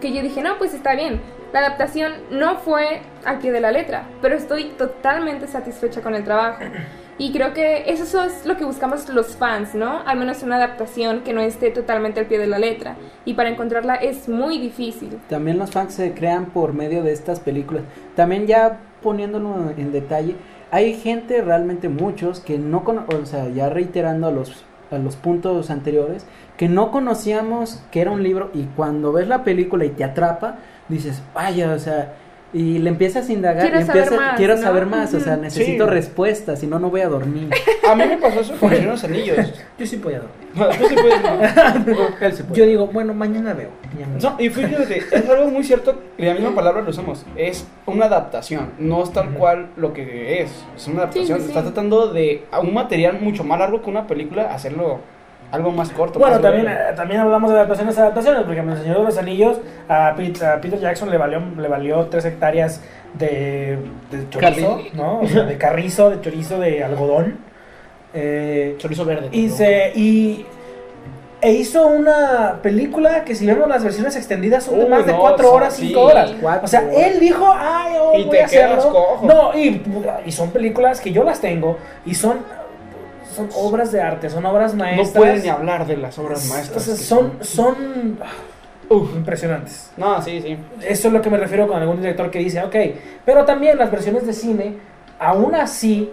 [0.00, 1.20] Que yo dije, no, pues está bien.
[1.52, 6.24] La adaptación no fue al pie de la letra, pero estoy totalmente satisfecha con el
[6.24, 6.60] trabajo.
[7.18, 10.02] Y creo que eso es lo que buscamos los fans, ¿no?
[10.04, 12.96] Al menos una adaptación que no esté totalmente al pie de la letra.
[13.24, 15.18] Y para encontrarla es muy difícil.
[15.30, 17.84] También los fans se crean por medio de estas películas.
[18.16, 20.36] También ya poniéndolo en detalle,
[20.70, 25.16] hay gente, realmente muchos, que no cono- o sea, ya reiterando a los, a los
[25.16, 26.26] puntos anteriores,
[26.56, 30.56] que no conocíamos que era un libro y cuando ves la película y te atrapa,
[30.88, 32.14] dices, vaya, o sea,
[32.52, 34.62] y le empiezas a indagar, Quiero y saber empiezas- más, quiero ¿no?
[34.62, 35.90] saber más, o sea, necesito Sí.
[35.90, 37.50] respuestas, si no, no voy a dormir.
[37.86, 39.36] A mí me pasó eso con los Anillos.
[39.78, 40.78] Yo sí podía dormir.
[40.78, 41.22] Tú sí puedes,
[41.86, 42.26] ¿no?
[42.26, 42.58] Él se puede.
[42.58, 43.70] Yo digo, bueno, mañana veo.
[43.92, 44.30] mañana veo.
[44.30, 48.06] No, y fíjate, es algo muy cierto, y la misma palabra lo usamos, es una
[48.06, 51.66] adaptación, no es tal cual lo que es, es una adaptación, Sí, sí, está sí.
[51.66, 55.00] tratando de a un material mucho más largo que una película, hacerlo
[55.52, 56.18] algo más corto.
[56.18, 59.18] Bueno, más también, eh, también hablamos de adaptaciones, adaptaciones, porque en El Señor de los
[59.18, 62.80] Anillos a, Pete- a Peter Jackson le valió, le valió tres hectáreas
[63.14, 63.78] de,
[64.10, 65.20] de chorizo, Carri- ¿no?
[65.20, 67.38] O sea, de carrizo, de chorizo, de algodón.
[68.14, 69.28] Eh, Chorizo verde.
[69.32, 69.56] y ¿no?
[69.56, 70.46] se y
[71.42, 75.20] e hizo una película que si vemos las versiones extendidas son de más de no,
[75.20, 75.88] cuatro horas, sí.
[75.88, 76.32] cinco horas.
[76.40, 78.90] Cuatro O sea, él dijo, ay, yo Y voy te a hacerlo.
[78.90, 79.26] cojo.
[79.26, 79.82] No, y,
[80.24, 81.76] y son películas que yo las tengo
[82.06, 82.38] y son,
[83.36, 85.10] son obras de arte, son obras no maestras.
[85.12, 86.82] pueden ni hablar de las obras O maestras.
[86.82, 88.18] sea, que son, son
[88.88, 89.14] Uf.
[89.14, 89.90] impresionantes.
[89.96, 90.56] No, sí, sí.
[90.82, 92.76] Eso es lo que me refiero con algún director que dice, ok,
[93.24, 94.74] pero también las versiones de cine,
[95.18, 96.10] aún así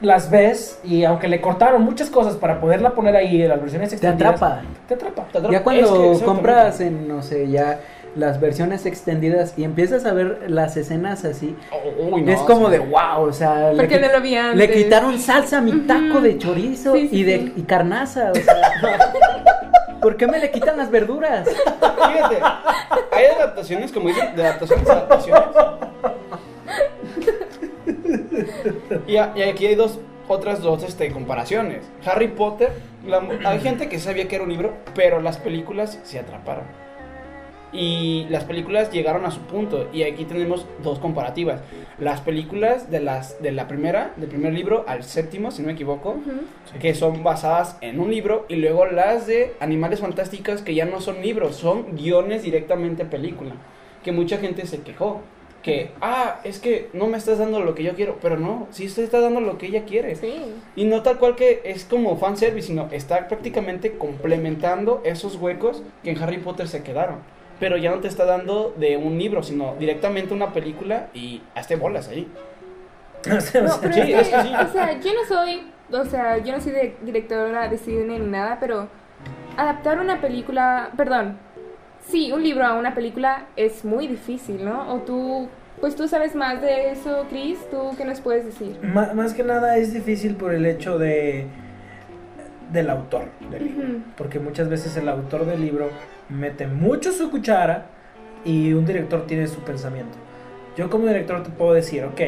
[0.00, 3.88] las ves y aunque le cortaron muchas cosas para poderla poner ahí en las versiones
[3.90, 4.62] Te extendidas, atrapa.
[4.88, 5.22] Te atrapa.
[5.32, 5.52] Te atrapa.
[5.52, 7.80] Ya Es cuando que, compras en, no sé, ya
[8.16, 11.56] las versiones extendidas y empiezas a ver las escenas así,
[12.10, 12.72] Uy, no, es como sí.
[12.72, 14.56] de wow, o sea, le, no lo vi antes.
[14.58, 17.52] le quitaron salsa a mi taco de chorizo Sí, sí, y de sí.
[17.56, 18.54] y carnaza, o sea,
[20.00, 21.48] ¿por qué me le quitan las verduras?
[21.48, 22.38] Fíjate,
[23.12, 25.42] hay adaptaciones, como dicen, de adaptaciones a adaptaciones.
[29.06, 29.98] Y, a- y aquí hay dos,
[30.28, 31.82] otras dos este, comparaciones.
[32.04, 32.70] Harry Potter,
[33.06, 36.64] la- hay gente que sabía que era un libro, pero las películas se atraparon.
[37.74, 39.88] Y las películas llegaron a su punto.
[39.92, 41.60] Y aquí tenemos dos comparativas.
[41.98, 45.74] Las películas de, las, de la primera, del primer libro al séptimo, si no me
[45.74, 46.16] equivoco,
[46.80, 51.00] que son basadas en un libro y luego las de Animales Fantásticos que ya no
[51.00, 53.52] son libros, son guiones directamente a película,
[54.02, 55.20] que mucha gente se quejó,
[55.62, 58.88] que, ah, es que no me estás dando lo que yo quiero, pero no, sí
[58.90, 60.14] se está dando lo que ella quiere.
[60.14, 60.34] Sí.
[60.76, 66.10] Y no tal cual que es como fanservice, sino está prácticamente complementando esos huecos que
[66.10, 67.20] en Harry Potter se quedaron.
[67.60, 71.76] Pero ya no te está dando de un libro, sino directamente una película y hazte
[71.76, 72.28] bolas ahí.
[73.26, 73.38] No,
[73.80, 74.52] pero Sí, es, es que, sí.
[74.54, 78.26] o sea, yo no soy, o sea, yo no soy de- directora de cine ni
[78.26, 78.88] nada, pero
[79.56, 81.38] adaptar una película, perdón,
[82.06, 84.92] sí, un libro a una película es muy difícil, ¿no?
[84.92, 85.48] O tú,
[85.80, 88.78] pues tú sabes más de eso, Chris, ¿tú qué nos puedes decir?
[88.82, 91.46] Ma- Más que nada es difícil por el hecho de
[92.72, 93.88] del autor del libro.
[94.16, 95.88] Porque muchas veces el autor del libro
[96.28, 97.86] mete mucho su cuchara
[98.44, 100.16] y un director tiene su pensamiento.
[100.76, 102.20] Yo como director te puedo decir, ok,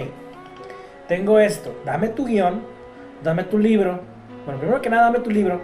[1.09, 2.63] tengo esto, dame tu guion,
[3.23, 4.01] dame tu libro.
[4.45, 5.61] Bueno, primero que nada, dame tu libro.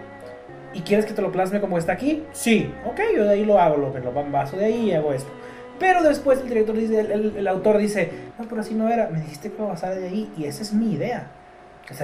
[0.74, 2.24] ¿Y quieres que te lo plasme como está aquí?
[2.32, 5.30] Sí, ok, yo de ahí lo hago, lo, lo paso de ahí y hago esto.
[5.78, 9.50] Pero después el director dice, el, autor dice, no, pero así no era, me dijiste
[9.50, 11.26] que iba a basar de ahí y esa es mi idea.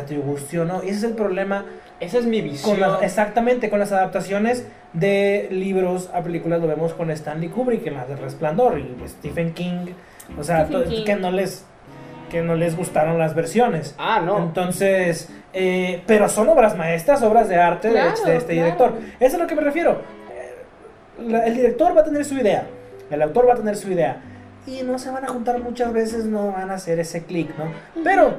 [0.06, 0.82] Te gustó, ¿no?
[0.84, 1.64] Y ese es el problema
[2.00, 2.72] Esa es mi visión.
[2.72, 7.86] con las- exactamente, con las adaptaciones de libros a películas lo vemos con Stanley Kubrick
[7.86, 9.86] en las de Resplandor y Stephen King,
[10.38, 11.04] o sea, King.
[11.04, 11.64] que no les
[12.30, 13.94] que no les gustaron las versiones.
[13.96, 14.36] Ah, no.
[14.38, 18.64] Entonces, eh, pero son obras maestras, obras de arte de- Claro, de, este claro.
[18.64, 18.92] director.
[19.18, 20.02] Eso es a lo que me refiero.
[20.30, 22.66] Eh, el director va a tener su idea,
[23.10, 24.20] el autor va a tener su idea
[24.66, 27.64] y no se van a juntar muchas veces, no van a hacer ese clic, ¿no?
[28.04, 28.34] Pero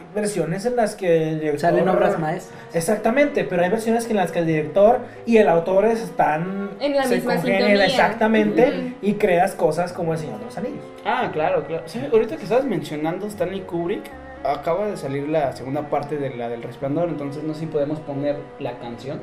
[0.00, 2.58] hay versiones en las que el director Salen obras maestras.
[2.74, 7.04] Exactamente, pero hay versiones en las que el director y el autor están En la
[7.04, 7.84] se misma sintonía.
[7.84, 10.84] exactamente y creas cosas como el Señor de los Anillos.
[11.04, 11.84] Ah, claro, claro.
[12.12, 14.04] Ahorita que estabas mencionando Stanley Kubrick,
[14.44, 18.00] acaba de salir la segunda parte de la del Resplandor, entonces no sé si podemos
[18.00, 19.20] poner la canción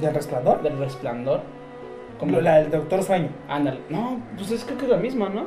[0.00, 0.62] ¿Del Resplandor?
[0.62, 1.40] del Resplandor.
[2.18, 3.28] Como la del Doctor Sueño.
[3.48, 3.80] Ándale.
[3.90, 5.44] No, pues es creo que es la misma, ¿no?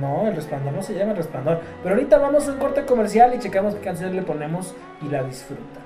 [0.00, 1.60] No, el Resplandor no se llama el Resplandor.
[1.82, 5.22] Pero ahorita vamos a un corte comercial y checamos qué canción le ponemos y la
[5.22, 5.80] disfruta.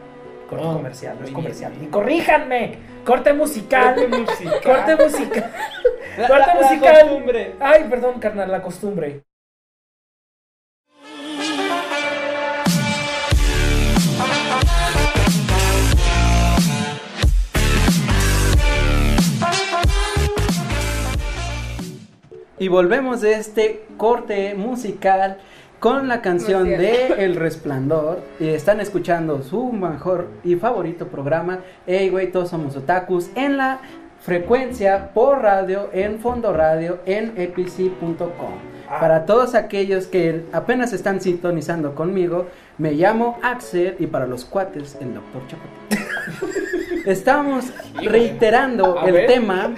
[0.49, 1.73] Corte Oh, comercial, no es comercial.
[1.73, 1.85] bien.
[1.85, 3.95] Y corríjanme, corte musical.
[3.95, 4.61] Corte musical.
[4.65, 5.51] corte musical.
[6.19, 7.55] La- corte la- musical.
[7.61, 9.23] Ay, perdón, carnal, la costumbre.
[22.61, 25.39] Y volvemos de este corte musical
[25.79, 27.07] con la canción de.
[27.17, 28.21] El Resplandor.
[28.39, 33.81] Y están escuchando su mejor y favorito programa, Hey, güey, todos somos otakus, en la
[34.21, 38.53] frecuencia por radio, en Fondo Radio, en epc.com.
[38.91, 39.01] Ah.
[39.01, 44.99] Para todos aquellos que apenas están sintonizando conmigo, me llamo Axel y para los cuates,
[45.01, 46.61] el doctor Chapatín.
[47.07, 47.67] Estamos
[48.03, 49.27] reiterando A el ver.
[49.27, 49.75] tema.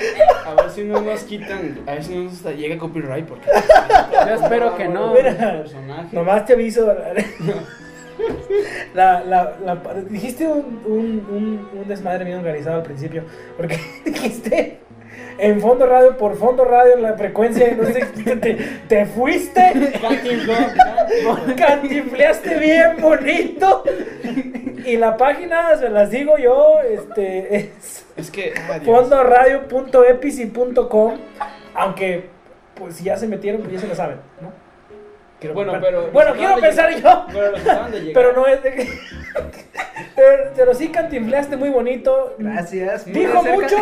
[0.46, 3.48] A ver si no nos quitan, a ver si no nos llega copyright porque
[4.26, 5.12] Yo espero que no.
[5.14, 5.64] Mira.
[6.12, 6.92] Nomás te aviso.
[8.94, 9.76] La, la, la-
[10.08, 13.24] dijiste un, un, un, un desmadre bien organizado al principio.
[13.56, 14.78] Porque dijiste
[15.42, 17.72] en fondo radio, por fondo radio, la frecuencia.
[17.76, 18.04] No sé,
[18.40, 18.54] te,
[18.88, 19.72] te fuiste,
[21.56, 23.84] cantifleaste bien bonito.
[24.84, 31.14] Y la página, se las digo yo, este es Es que, ah, fondoradio.epici.com.
[31.74, 32.26] Aunque,
[32.74, 34.52] pues si ya se metieron, pues ya se lo saben, ¿no?
[35.40, 36.10] Quiero Bueno, pensar- pero.
[36.12, 37.02] Bueno, quiero pensar llegar.
[37.02, 37.26] yo.
[37.32, 37.52] Pero.
[38.14, 38.70] Pero no es de
[40.16, 42.34] pero, pero sí cantinfleaste muy bonito.
[42.38, 43.04] Gracias.
[43.06, 43.76] Dijo mucho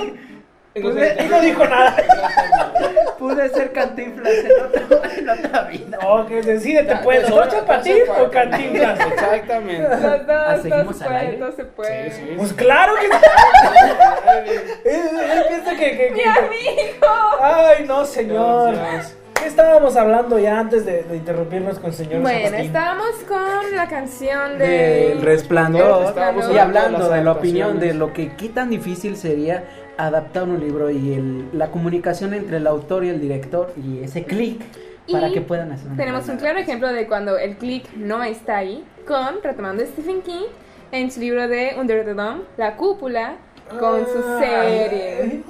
[0.75, 1.97] Entonces, y no dijo nada.
[3.19, 5.99] Pude ser cantinflas en otra, en otra vida.
[6.01, 9.01] No, que decídete, pues, pues, ¿doctor ahora, Chapatín o cantinflas?
[9.01, 9.83] Exactamente.
[9.83, 11.37] Los dos, Ah, ¿seguimos se al puede, aire?
[11.39, 12.11] todo se puede.
[12.13, 12.35] Sí, sí.
[12.39, 13.07] Pues claro que
[14.91, 15.01] Él,
[15.33, 17.07] él piensa que, que- ¡Mi amigo!
[17.43, 18.73] Ay, no, señor.
[18.73, 19.15] Dios.
[19.35, 22.67] ¿Qué estábamos hablando ya antes de, de interrumpirnos con el señor Bueno, Zapatín?
[22.67, 24.67] estábamos con la canción de...
[24.69, 28.69] Del resplandor Estábamos y hablando de las de la opinión de lo que qué tan
[28.69, 29.65] difícil sería
[29.97, 34.25] adaptar un libro y el- la comunicación entre el autor y el director y ese
[34.25, 34.63] clic
[35.11, 38.23] para Y que puedan hacer una Tenemos un claro ejemplo de cuando el click no
[38.23, 40.45] está ahí, con, retomando Stephen King,
[40.93, 43.35] en su libro de Under the Dome, La Cúpula,
[43.79, 45.43] con su serie.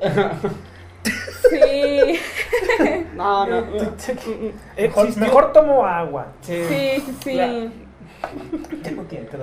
[1.50, 2.18] Sí,
[3.14, 3.66] No, no.
[4.78, 6.28] Mejor, mejor tomo agua.
[6.40, 6.62] Sí.
[6.68, 7.34] sí, sí, sí.
[7.34, 7.68] La-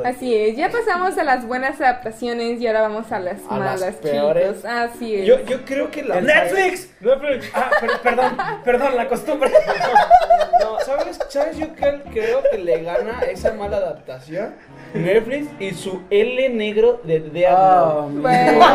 [0.05, 3.79] Así es, ya pasamos a las buenas adaptaciones y ahora vamos a las A las
[3.81, 4.47] malas, peores.
[4.57, 4.65] chicos.
[4.65, 5.25] Así es.
[5.25, 6.21] Yo, yo creo que la.
[6.21, 6.89] ¡Netflix!
[6.99, 7.49] Netflix.
[7.53, 9.51] Ah, per- perdón, perdón, la costumbre.
[10.59, 11.19] No, ¿sabes?
[11.29, 11.57] ¿Sabes?
[11.57, 14.53] Yo creo, que le gana esa mala adaptación.
[14.93, 18.19] Netflix y su L negro de Ah, Note.
[18.19, 18.65] Bueno,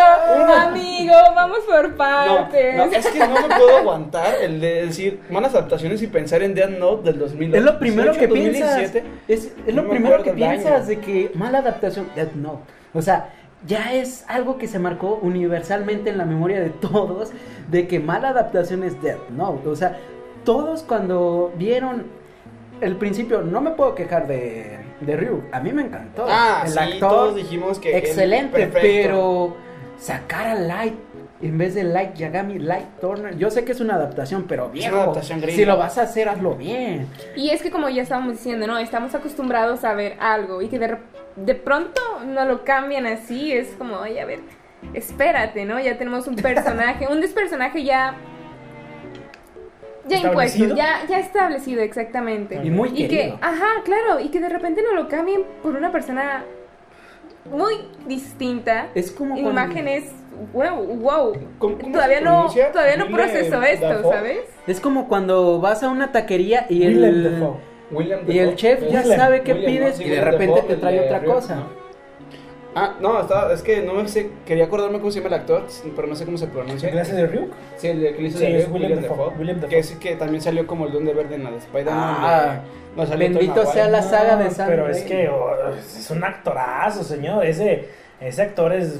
[0.00, 2.76] amigo, amigo, vamos por partes.
[2.76, 6.54] no, es que no me puedo aguantar el de decir malas adaptaciones y pensar en
[6.54, 7.56] Death Note del 2008.
[7.56, 8.92] Es lo primero que piensas.
[8.92, 9.04] 2017.
[9.28, 12.08] Es, es No lo me primero que piensas de que mala adaptación.
[12.14, 12.62] Death Note.
[12.94, 13.32] O sea,
[13.66, 17.30] ya es algo que se marcó universalmente en la memoria de todos
[17.68, 19.68] de que mala adaptación es Death Note.
[19.68, 19.98] O sea,
[20.44, 22.06] todos cuando vieron
[22.80, 25.42] el principio, no me puedo quejar de, de Ryu.
[25.52, 26.26] A mí me encantó.
[26.28, 29.56] Ah, el sí, actor todos dijimos que excelente, pero
[29.98, 30.94] sacar a Light
[31.40, 33.36] en vez de Light Yagami, Light Turner.
[33.36, 34.70] Yo sé que es una adaptación, pero
[35.40, 35.56] gringa.
[35.56, 37.06] si lo vas a hacer, hazlo bien.
[37.36, 38.78] Y es que como ya estábamos diciendo, ¿no?
[38.78, 43.52] Estamos acostumbrados a ver algo y que de, rep- de pronto no lo cambian así,
[43.52, 44.40] es como, oye, a ver,
[44.94, 45.78] espérate, ¿no?
[45.78, 48.14] Ya tenemos un personaje, un despersonaje ya...
[50.06, 50.76] Ya impuesto, ¿Establecido?
[50.76, 54.94] ya, ya establecido que, Y muy y que, ajá, claro, y que de repente no
[54.94, 56.44] lo cambien por una persona
[57.50, 57.74] muy
[58.06, 58.88] distinta.
[58.94, 60.04] Es como cuando- Imágenes,
[60.52, 61.32] wow, wow.
[61.58, 64.12] ¿Cómo- cómo Todavía no, todavía no proceso esto, Dafoe.
[64.14, 64.38] ¿sabes?
[64.66, 67.56] Es como cuando vas a una taquería y Willem el, Dafoe.
[67.90, 71.00] William y el chef ya sabe qué pides Sí, y de repente Dafoe, te trae
[71.00, 71.54] otra Río, cosa.
[71.56, 71.87] ¿no?
[72.80, 75.66] Ah, no, estaba, es que no me sé, quería acordarme cómo se llama el actor,
[75.96, 76.88] pero no sé cómo se pronuncia.
[76.88, 77.52] ¿En clase de Ryuk?
[77.76, 79.68] Sí, el de que hizo Sí, de Willem William Dafoe, Dafoe, Willem Dafoe.
[79.70, 81.94] Que es que también salió como el Duende Verde en la de Spider-Man.
[82.20, 85.50] Ah, de- no, salió bendito sea la saga de No, Sam Pero es que oh,
[85.76, 87.44] es un actorazo, señor.
[87.44, 87.88] Ese,
[88.20, 88.98] ese actor es.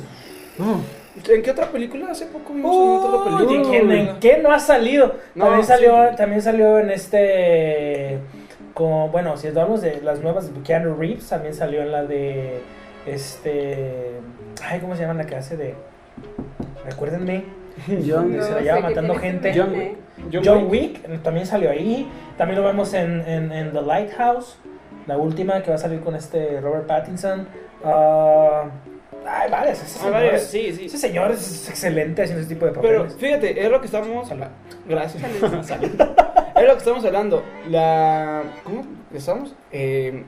[0.59, 1.31] Mm.
[1.31, 2.11] ¿En qué otra película?
[2.13, 3.59] Hace poco vimos en Uy, otra película.
[3.59, 5.15] ¿de quién- ¿En qué no ha salido?
[5.35, 5.69] No, también, sí.
[5.69, 8.19] salió, también salió en este.
[8.75, 12.61] Como, bueno, si hablamos de las nuevas de Keanu Reeves, también salió en la de.
[13.15, 14.13] Este.
[14.65, 15.75] Ay, ¿cómo se llama la que hace de.?
[16.85, 17.45] Recuérdenme.
[17.87, 19.53] John, Se No la sé lleva matando gente.
[19.57, 19.73] John.
[19.73, 20.45] Wick.
[20.45, 21.23] John, Wick.
[21.23, 22.09] también salió ahí.
[22.37, 24.59] También lo vemos en, en, en The Lighthouse.
[25.07, 27.47] La última que va a salir con este Robert Pattinson.
[27.85, 28.65] Ah,
[29.27, 30.87] ay, vale, ese, Ah, señor, vale, es, sí, sí.
[30.87, 33.17] ese señor es excelente haciendo ese tipo de Pero papeles.
[33.17, 34.29] fíjate, es lo que estamos.
[34.29, 34.45] Salud.
[34.87, 35.23] Gracias.
[35.67, 35.89] Salud.
[36.57, 37.43] es lo que estamos hablando.
[37.69, 38.43] La.
[38.65, 38.85] ¿Cómo
[39.15, 39.55] estamos?
[39.73, 40.25] Eh,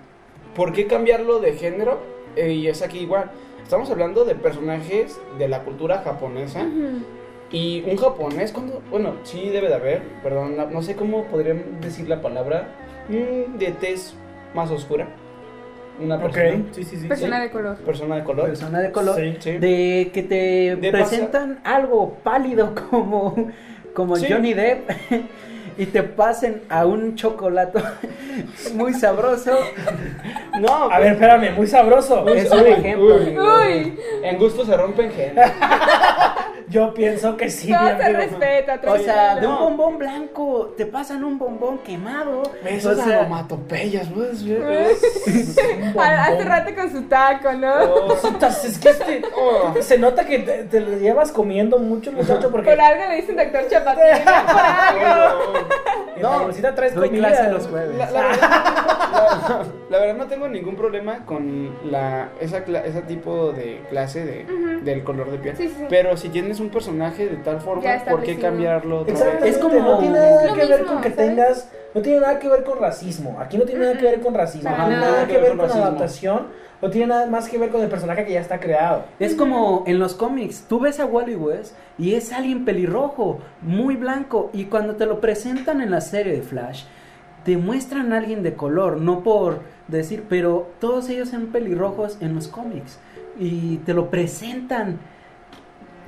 [0.55, 2.01] ¿Por qué cambiarlo de género?
[2.37, 3.31] Eh, y es aquí igual.
[3.63, 6.67] Estamos hablando de personajes de la cultura japonesa.
[7.53, 8.81] Y un japonés, cuando.
[8.91, 12.69] Bueno, sí debe de haber, perdón, no sé cómo podrían decir la palabra.
[13.09, 14.15] mm, de tez
[14.55, 15.09] más oscura.
[16.01, 16.63] Una persona.
[16.71, 17.09] sí, sí, sí.
[17.09, 17.43] Persona Sí.
[17.43, 17.77] de color.
[17.79, 18.47] Persona de color.
[18.47, 19.37] persona de color Sí.
[19.41, 19.59] Sí.
[19.59, 23.35] de que te De presentan algo pálido como
[23.95, 24.27] como Sí.
[24.31, 24.89] Johnny Depp
[25.81, 27.81] y te pasen a un chocolate
[28.75, 29.59] muy sabroso
[30.61, 32.29] No, A ver, espérame, muy sabroso.
[32.29, 33.39] es un ejemplo uy.
[33.39, 35.51] Uy, en gusto se rompen géneros.
[36.71, 37.73] Yo pienso que sí.
[37.73, 38.81] todo mi se respeta.
[38.87, 44.09] o sea de un bombón blanco te pasan un bombón quemado Esas o sea, onomatopeyas,
[44.09, 44.63] puedes ver.
[45.99, 47.73] Ah, Hace rato con su taco, ¿no?
[47.73, 48.17] Oh,
[48.65, 49.75] es que este- oh.
[49.81, 53.37] se nota que te, te lo llevas comiendo mucho, muchacho, porque Por algo le dicen
[53.37, 54.05] doctor Chapatín.
[54.25, 55.55] Por algo.
[56.17, 57.29] en la bolsita traes doy comida.
[57.29, 62.29] clase los jueves La, la verdad, la- la verdad no tengo ningún problema con la
[62.41, 64.45] esa cla- ese tipo de clase de,
[64.83, 65.57] del color de piel.
[65.57, 65.85] Sí, sí, sí.
[65.89, 69.07] Pero si tienes un personaje de tal forma, ¿por qué cambiarlo?
[69.45, 71.17] Es como- no tiene nada Lo que ver con que ¿sabes?
[71.17, 73.39] tengas, no tiene nada que ver con racismo.
[73.41, 75.13] Aquí no tiene nada que ver con racismo, no tiene nada.
[75.13, 75.83] nada que ver con racismo.
[75.85, 76.47] adaptación,
[76.83, 79.05] no tiene nada más que ver con el personaje que ya está creado.
[79.19, 83.97] Es como en los cómics, tú ves a Wally West y es alguien pelirrojo, muy
[83.97, 86.85] blanco, y cuando te lo presentan en la serie de Flash,
[87.45, 92.35] te muestran a alguien de color, no por decir, pero todos ellos son pelirrojos en
[92.35, 92.99] los cómics,
[93.39, 94.99] y te lo presentan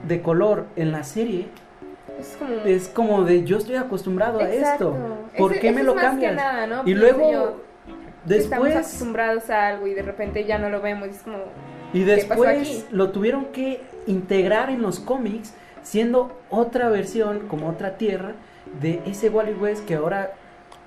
[0.07, 1.47] de color en la serie,
[2.19, 2.55] Es como.
[2.65, 4.97] es como de yo estoy acostumbrado a Exacto.
[4.97, 6.35] esto, ¿por Ese- qué eso me es lo más que cambias?
[6.37, 6.81] nada, ¿no?
[6.83, 7.63] Y Pienso luego, yo,
[8.29, 8.77] que Estamos después...
[8.77, 11.09] acostumbrados a algo y de repente ya no lo vemos.
[11.09, 11.39] y es como.
[11.93, 12.85] Y ¿Qué pasó después aquí?
[12.91, 18.33] lo tuvieron que integrar en los cómics, siendo otra versión, como otra tierra,
[18.81, 20.33] de ese Wally West que ahora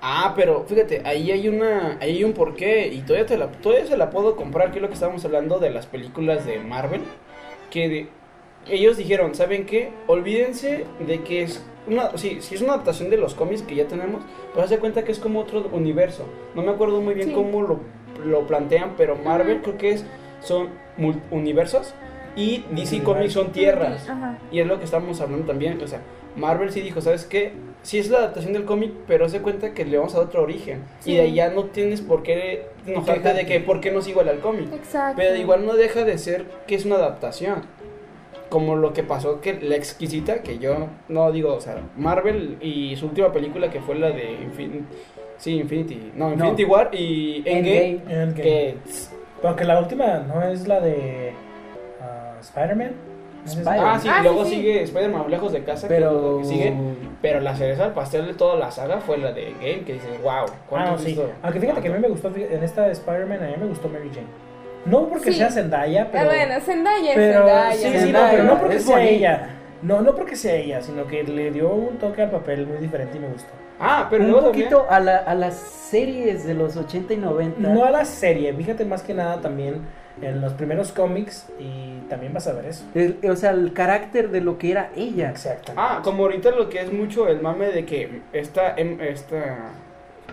[0.02, 3.86] Ah, pero fíjate, ahí hay una, ahí hay un porqué y todavía te la, todavía
[3.86, 7.00] se la puedo comprar, que es lo que estábamos hablando de las películas de Marvel,
[7.70, 8.08] que de-
[8.68, 9.90] ellos dijeron, ¿saben qué?
[10.06, 13.86] Olvídense de que es una, sí, sí es una adaptación de los cómics que ya
[13.86, 16.24] tenemos, pero hace cuenta que es como otro universo.
[16.54, 17.34] No me acuerdo muy bien Sí.
[17.34, 17.80] cómo lo,
[18.24, 20.04] lo plantean, pero Marvel creo que es,
[20.40, 20.68] son
[21.30, 21.94] universos
[22.34, 24.06] y DC Comics son tierras.
[24.50, 25.80] Y es lo que estamos hablando también.
[25.82, 26.00] O sea,
[26.36, 27.52] Marvel sí dijo, ¿sabes qué?
[27.82, 30.42] Sí es la adaptación del cómic, pero hace cuenta que le vamos a dar otro
[30.42, 30.82] origen.
[31.00, 31.12] Sí.
[31.12, 34.08] Y de ahí ya no tienes por qué enojarte de que por qué no es
[34.08, 34.72] igual al cómic.
[34.74, 35.14] Exacto.
[35.16, 37.62] Pero igual no deja de ser que es una adaptación.
[38.56, 42.96] Como lo que pasó que la exquisita, que yo no digo, o sea, Marvel y
[42.96, 44.84] su última película que fue la de Infinity,
[45.36, 48.22] sí, Infinity, no, Infinity War y Endgame, Endgame.
[48.22, 48.34] Endgame.
[48.42, 48.76] que
[49.42, 51.32] Aunque la última no es la de
[52.00, 52.92] ah, Spider-Man.
[53.44, 53.52] ¿No?
[53.52, 54.56] Spider- ah, sí, Ah, y luego sí, sí.
[54.56, 56.38] sigue Spider-Man lejos de casa, Pero.
[56.38, 56.74] que sigue,
[57.22, 60.22] pero la cereza al pastel de toda la saga fue la de Endgame, que dices,
[60.22, 61.06] wow, Ah, ¿cuánto no, sí.
[61.08, 61.30] visto?
[61.42, 63.88] Aunque fíjate que a mí me gustó, en esta de Spider-Man, a mí me gustó
[63.90, 64.45] Mary Jane.
[64.86, 65.38] No porque Sí.
[65.38, 66.24] sea Zendaya, Ah, pero...
[66.26, 67.72] bueno, Zendaya es pero Zendaya.
[67.76, 69.12] sí, sí, no, pero no porque es sea bonita.
[69.14, 69.48] ella.
[69.82, 73.18] No, no porque sea ella, sino que le dio un toque al papel muy diferente
[73.18, 73.50] y me gustó.
[73.78, 77.18] Ah, pero un luego también- poquito a, la- a las series de los 80 y
[77.18, 77.60] 90.
[77.68, 79.82] No a la serie, fíjate más que nada también
[80.22, 82.84] en los primeros cómics y también vas a ver eso.
[82.94, 85.28] El- o sea, el carácter de lo que era ella.
[85.28, 85.72] Exacto.
[85.76, 89.72] Ah, como ahorita lo que es mucho el mame de que esta, em- esta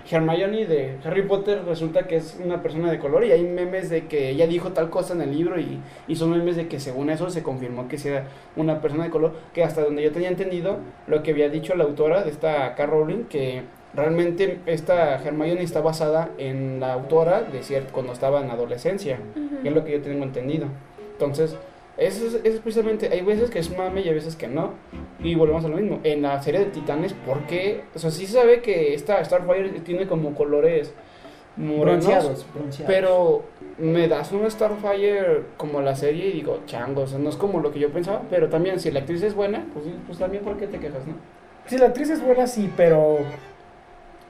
[0.09, 4.07] Hermione de Harry Potter resulta que es una persona de color y hay memes de
[4.07, 7.09] que ella dijo tal cosa en el libro y, y son memes de que según
[7.09, 8.25] eso se confirmó que sea
[8.55, 10.77] una persona de color, que hasta donde yo tenía entendido
[11.07, 12.85] lo que había dicho la autora de esta K.
[12.85, 18.49] Rowling, que realmente esta Hermione está basada en la autora de cier- cuando estaba en
[18.51, 19.19] adolescencia,
[19.61, 20.67] que es lo que yo tengo entendido.
[21.13, 21.55] Entonces,
[21.97, 24.71] eso es, eso es precisamente, hay veces que es mame y hay veces que no.
[25.19, 25.99] Y volvemos a lo mismo.
[26.03, 27.83] En la serie de Titanes, ¿por qué?
[27.93, 30.93] O sea, sí se sabe que esta Starfire tiene como colores
[31.55, 32.05] morenos.
[32.05, 32.93] Bronceados, bronceados.
[32.93, 33.43] Pero
[33.77, 37.59] me das una Starfire como la serie y digo, chango, o sea, no es como
[37.59, 38.23] lo que yo pensaba.
[38.29, 41.13] Pero también, si la actriz es buena, pues, pues también, ¿por qué te quejas, no?
[41.67, 43.19] Si la actriz es buena, sí, pero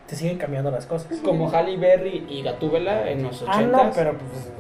[0.08, 1.18] te siguen cambiando las cosas.
[1.20, 4.52] Como Halle Berry y Gatúbela en los 80 Ah, no, pero pues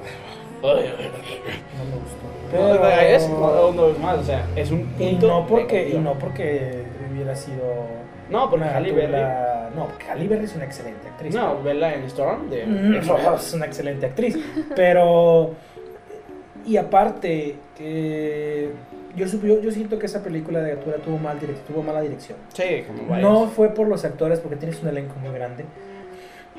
[0.64, 2.42] no me gustó.
[2.54, 5.28] Pero es una vez más, o sea, es un y punto.
[5.28, 7.64] no porque y no porque hubiera sido
[8.30, 9.22] No, porque Halle Berry.
[9.76, 11.34] No, porque Halle Berry es una excelente actriz.
[11.34, 12.66] No, vela en Storm de.
[12.66, 12.95] Mm,
[13.36, 14.38] es una excelente actriz.
[14.76, 15.51] Pero.
[16.66, 17.58] Y aparte,
[19.16, 21.38] yo, yo, yo siento que esa película de Gatúbela tuvo, mal
[21.68, 22.38] tuvo mala dirección.
[22.54, 23.30] Sí, como varias.
[23.30, 25.66] No fue por los actores, porque tienes un elenco muy grande.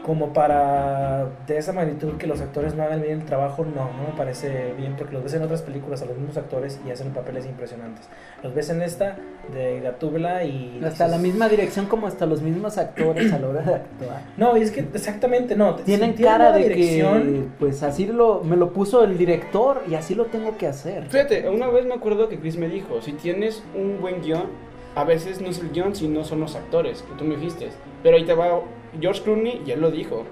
[0.05, 4.09] Como para de esa magnitud que los actores no hagan bien el trabajo, no, no
[4.11, 7.15] me parece bien, porque los ves en otras películas a los mismos actores y hacen
[7.15, 8.07] papeles impresionantes.
[8.43, 9.17] Los ves en esta
[9.55, 10.79] de Gatúbela y.
[10.85, 14.21] Hasta la misma dirección como hasta los mismos actores a la hora de actuar.
[14.37, 15.77] No, y es que exactamente no.
[15.77, 19.95] Tienen si cara de dirección, que, pues así lo, me lo puso el director y
[19.95, 21.05] así lo tengo que hacer.
[21.09, 24.49] Fíjate, una vez me acuerdo que Chris me dijo: si tienes un buen guion,
[24.97, 27.71] a veces no es el guion, sino son los actores, que tú me dijiste.
[28.03, 28.61] Pero ahí te va
[29.01, 30.25] George Clooney y él lo dijo.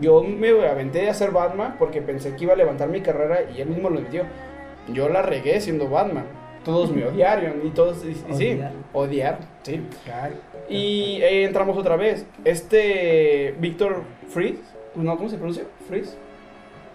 [0.00, 3.60] Yo me aventé a ser Batman porque pensé que iba a levantar mi carrera y
[3.60, 4.24] él mismo lo admitió.
[4.92, 6.24] Yo la regué siendo Batman.
[6.64, 8.60] Todos me odiaron y todos, y- y sí,
[8.92, 9.38] Odiar.
[9.62, 9.80] sí.
[10.68, 12.24] Y ahí entramos otra vez.
[12.44, 14.58] Este Víctor Fries,
[14.94, 15.64] no, ¿cómo se pronuncia?
[15.88, 16.16] Fries.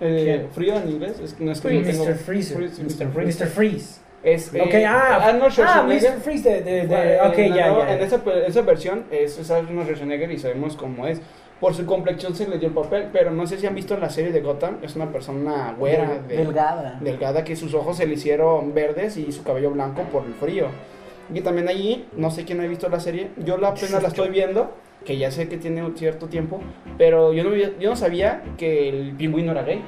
[0.01, 2.15] Eh, frío en inglés, es, no es que no Mr.
[2.15, 2.57] Freezer.
[2.57, 3.07] Fries, Mr.
[3.11, 3.43] Freeze.
[3.43, 3.47] Mr.
[3.49, 4.01] Freeze.
[4.25, 6.11] Es, Ok, ah, Arnold ah, Schwarzenegger.
[6.15, 6.19] Mr.
[6.21, 7.93] Freeze de, de, de- ok, en ya, ya.
[7.93, 11.21] En esa, esa versión es, es Arnold Schwarzenegger y sabemos cómo es.
[11.59, 14.09] Por su complexión se le dio el papel, pero no sé si han visto la
[14.09, 14.79] serie de Gotham.
[14.81, 16.97] Es una persona güera, de- delgada.
[17.01, 20.67] delgada, que sus ojos se le hicieron verdes y su cabello blanco por el frío.
[21.33, 24.29] Y también allí, no sé quién ha visto la serie, yo la apenas la estoy
[24.29, 24.71] viendo,
[25.05, 26.61] que ya sé que tiene un cierto tiempo,
[26.97, 29.81] pero yo no, yo no sabía que el pingüino era gay.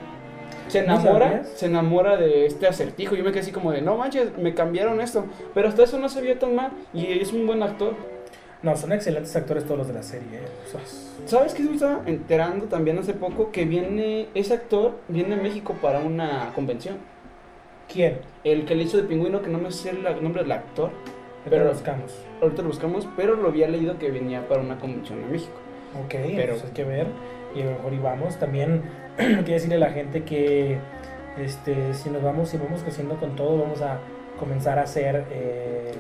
[0.68, 1.50] Se ¿No enamora, sabías?
[1.56, 3.16] se enamora de este acertijo.
[3.16, 5.26] Yo me quedé así como de, no manches, me cambiaron esto.
[5.54, 7.94] Pero hasta eso no se vio tan mal y es un buen actor.
[8.64, 10.40] No, son excelentes actores todos los de la serie.
[10.40, 10.48] eh.
[10.66, 10.80] O sea,
[11.28, 11.64] ¿Sabes qué?
[11.64, 16.52] Me estaba enterando también hace poco que viene, ese actor viene a México para una
[16.56, 16.98] convención.
[17.92, 18.18] ¿Quién?
[18.44, 20.90] El que le hizo de pingüino, que no me sé el nombre del actor,
[21.50, 22.14] Pero los buscamos.
[22.42, 25.54] ahorita lo buscamos, pero lo había leído que venía para una convención en México.
[26.04, 27.08] Ok, Pero- pues hay que ver.
[27.56, 28.38] Y a lo mejor y vamos.
[28.38, 28.82] También
[29.44, 30.78] quiero decirle a la gente que
[31.38, 33.98] este, si nos vamos, si vamos creciendo con todo, vamos a
[34.40, 35.92] comenzar a hacer eh,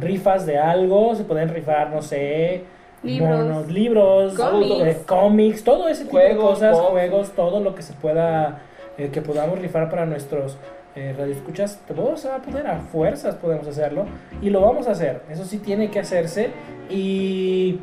[0.00, 1.14] rifas de algo.
[1.14, 2.64] Se pueden rifar, no sé.
[3.02, 3.28] Libros.
[3.38, 4.80] monos, libros, Cómics.
[4.86, 6.90] eh, cómics, todo ese tipo de Juegos, cosas, pop.
[6.90, 8.62] juegos, todo lo que se pueda,
[8.98, 10.56] eh, que podamos rifar para nuestros
[10.96, 14.06] eh, radioescuchas, todo se va a poder, a fuerzas podemos hacerlo
[14.40, 16.48] y lo vamos a hacer, eso sí tiene que hacerse
[16.88, 17.78] y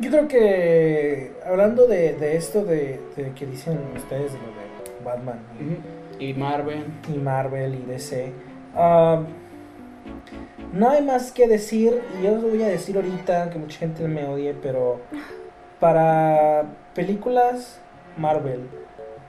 [0.00, 5.04] yo creo que hablando de, de esto de, de que dicen ustedes de lo de
[5.04, 5.40] Batman
[6.18, 6.84] y- Y Marvel.
[7.08, 8.32] y Marvel y DC.
[8.74, 9.22] ah,
[10.72, 14.06] no hay más que decir, y yo lo voy a decir ahorita, que mucha gente
[14.06, 15.00] me odie, pero
[15.80, 17.80] para películas,
[18.16, 18.60] Marvel,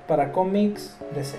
[0.08, 1.38] para cómics, DC.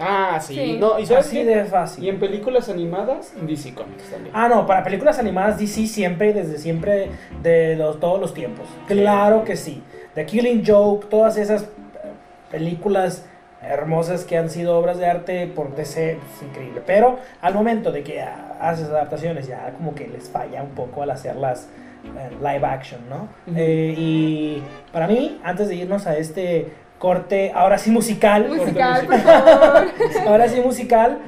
[0.00, 0.54] Ah, sí.
[0.54, 0.76] Sí.
[0.78, 1.44] No, y sabes Así qué?
[1.44, 2.04] de fácil.
[2.04, 4.34] Y en películas animadas, DC Comics también.
[4.34, 7.10] Ah, no, para películas animadas DC siempre y desde siempre
[7.42, 8.66] de los, todos los tiempos.
[8.86, 9.82] Claro que sí.
[10.14, 11.66] The Killing Joke, todas esas eh,
[12.50, 13.24] películas
[13.62, 16.82] hermosas que han sido obras de arte por DC, es increíble.
[16.86, 21.10] Pero al momento de que haces adaptaciones ya como que les falla un poco al
[21.10, 21.68] hacerlas
[22.04, 23.28] eh, live action, ¿no?
[23.56, 26.68] Eh, y para mí, antes de irnos a este
[26.98, 29.86] corte, ahora sí musical, Musical, por favor.
[30.26, 31.18] Ahora sí, musical.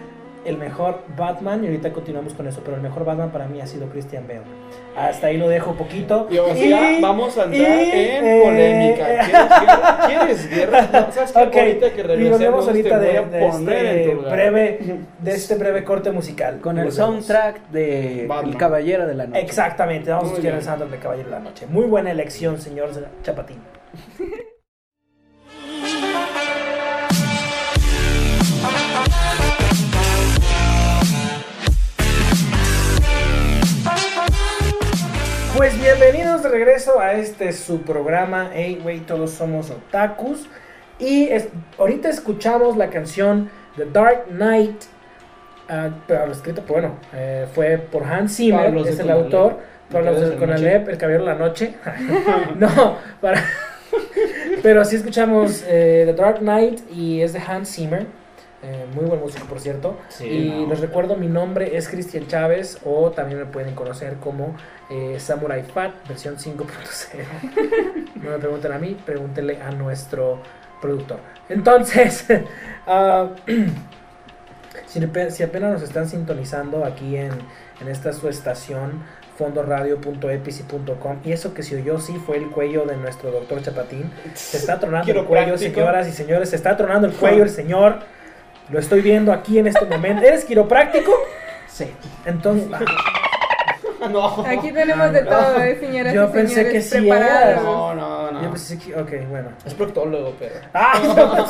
[0.43, 3.67] El mejor Batman, y ahorita continuamos con eso, pero el mejor Batman para mí ha
[3.67, 4.41] sido Christian Bale.
[4.97, 6.29] Hasta ahí lo dejo poquito.
[6.31, 9.05] Y ahora sí, ya vamos a entrar y, en eh, polémica.
[9.05, 10.01] ¿Quieres guerra?
[10.07, 10.89] ¿Quieres guerra?
[10.93, 11.61] No, ¿Sabes qué?
[11.61, 14.17] Ahorita que y regresemos volvemos ahorita te de, voy a de poner en este tu
[14.17, 14.33] lugar.
[14.33, 14.79] breve,
[15.19, 16.61] de este breve corte musical.
[16.61, 16.95] Con el Volvemos.
[16.95, 18.53] soundtrack de Batman.
[18.53, 19.41] El Caballero de la Noche.
[19.43, 21.67] Exactamente, vamos Muy a escuchar el soundtrack de Caballero de la Noche.
[21.69, 22.89] Muy buena elección, señor
[23.23, 23.59] Chapatín.
[35.61, 40.49] Pues bienvenidos de regreso a este su programa Hey Wey Todos Somos Otakus.
[40.99, 44.85] Y es- ahorita escuchamos la canción The Dark Knight
[45.69, 49.25] ah, pero escrito bueno eh, fue por Hans Zimmer Pablos de es el Conalep.
[49.27, 49.59] autor
[49.93, 51.75] Cabellos de de Conalep el caballero de la noche.
[52.57, 53.45] No para
[54.63, 58.07] pero sí escuchamos eh, The Dark Knight y es de Hans Zimmer
[58.63, 60.67] eh, muy buen músico por cierto Sí, y no.
[60.69, 64.55] les recuerdo, mi nombre es Cristian Chávez o también me pueden conocer como
[64.91, 66.65] eh, Samurai Fat, versión 5.0.
[68.17, 70.41] no me pregunten a mí, pregúntenle a nuestro
[70.83, 71.21] productor.
[71.49, 72.27] Entonces,
[72.87, 73.29] ah,
[74.87, 77.31] si, ape- si apenas nos están sintonizando aquí en,
[77.81, 79.03] en esta su estación,
[79.39, 84.11] fondoradio.epici.com, y eso que se oyó sí fue el cuello de nuestro doctor Chapatín.
[84.35, 85.75] Se está tronando el cuello, Quiropráctico.
[85.81, 88.01] señoras y señores, se está tronando el cuello el señor.
[88.71, 90.23] Lo estoy viendo aquí en este momento.
[90.25, 91.13] ¿Eres quiropráctico?
[91.67, 91.87] Sí.
[92.25, 92.69] Entonces,
[94.11, 94.45] No.
[94.47, 97.07] Aquí tenemos de todo, ¿eh, señoras Yo y pensé señores que sí.
[97.63, 98.43] No, no, no.
[98.43, 98.95] yo pensé que.
[98.97, 99.51] Ok, bueno.
[99.67, 100.55] Es proctólogo, pero.
[100.73, 100.99] Ah,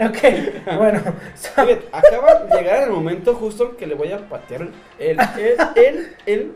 [0.00, 1.00] ok, ok, bueno.
[1.92, 5.18] Acaba de llegar el momento justo que le voy a patear el, el,
[5.76, 6.52] el, el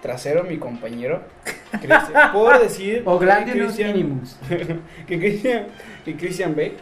[0.00, 1.22] trasero a mi compañero.
[1.72, 2.32] Cristian.
[2.32, 4.38] Puedo decir O Christian- minimus.
[5.06, 5.66] que Christian,
[6.06, 6.76] que Christian Bale.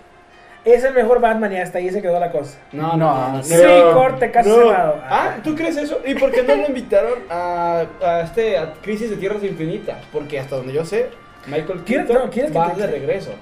[0.65, 2.57] Es el mejor Batman y hasta ahí se quedó la cosa.
[2.71, 3.43] No, No, no, no.
[3.43, 3.93] sí, no.
[3.95, 4.55] corte, casi No.
[4.57, 5.01] cerrado.
[5.09, 6.01] Ah, ¿tú crees eso?
[6.07, 9.99] ¿Y por qué no lo invitaron a, a este a Crisis de Tierras Infinitas?
[10.13, 11.09] Porque hasta donde yo sé,
[11.47, 13.33] Michael ¿Quieres- Keaton no, ¿quieres que va te- de regreso.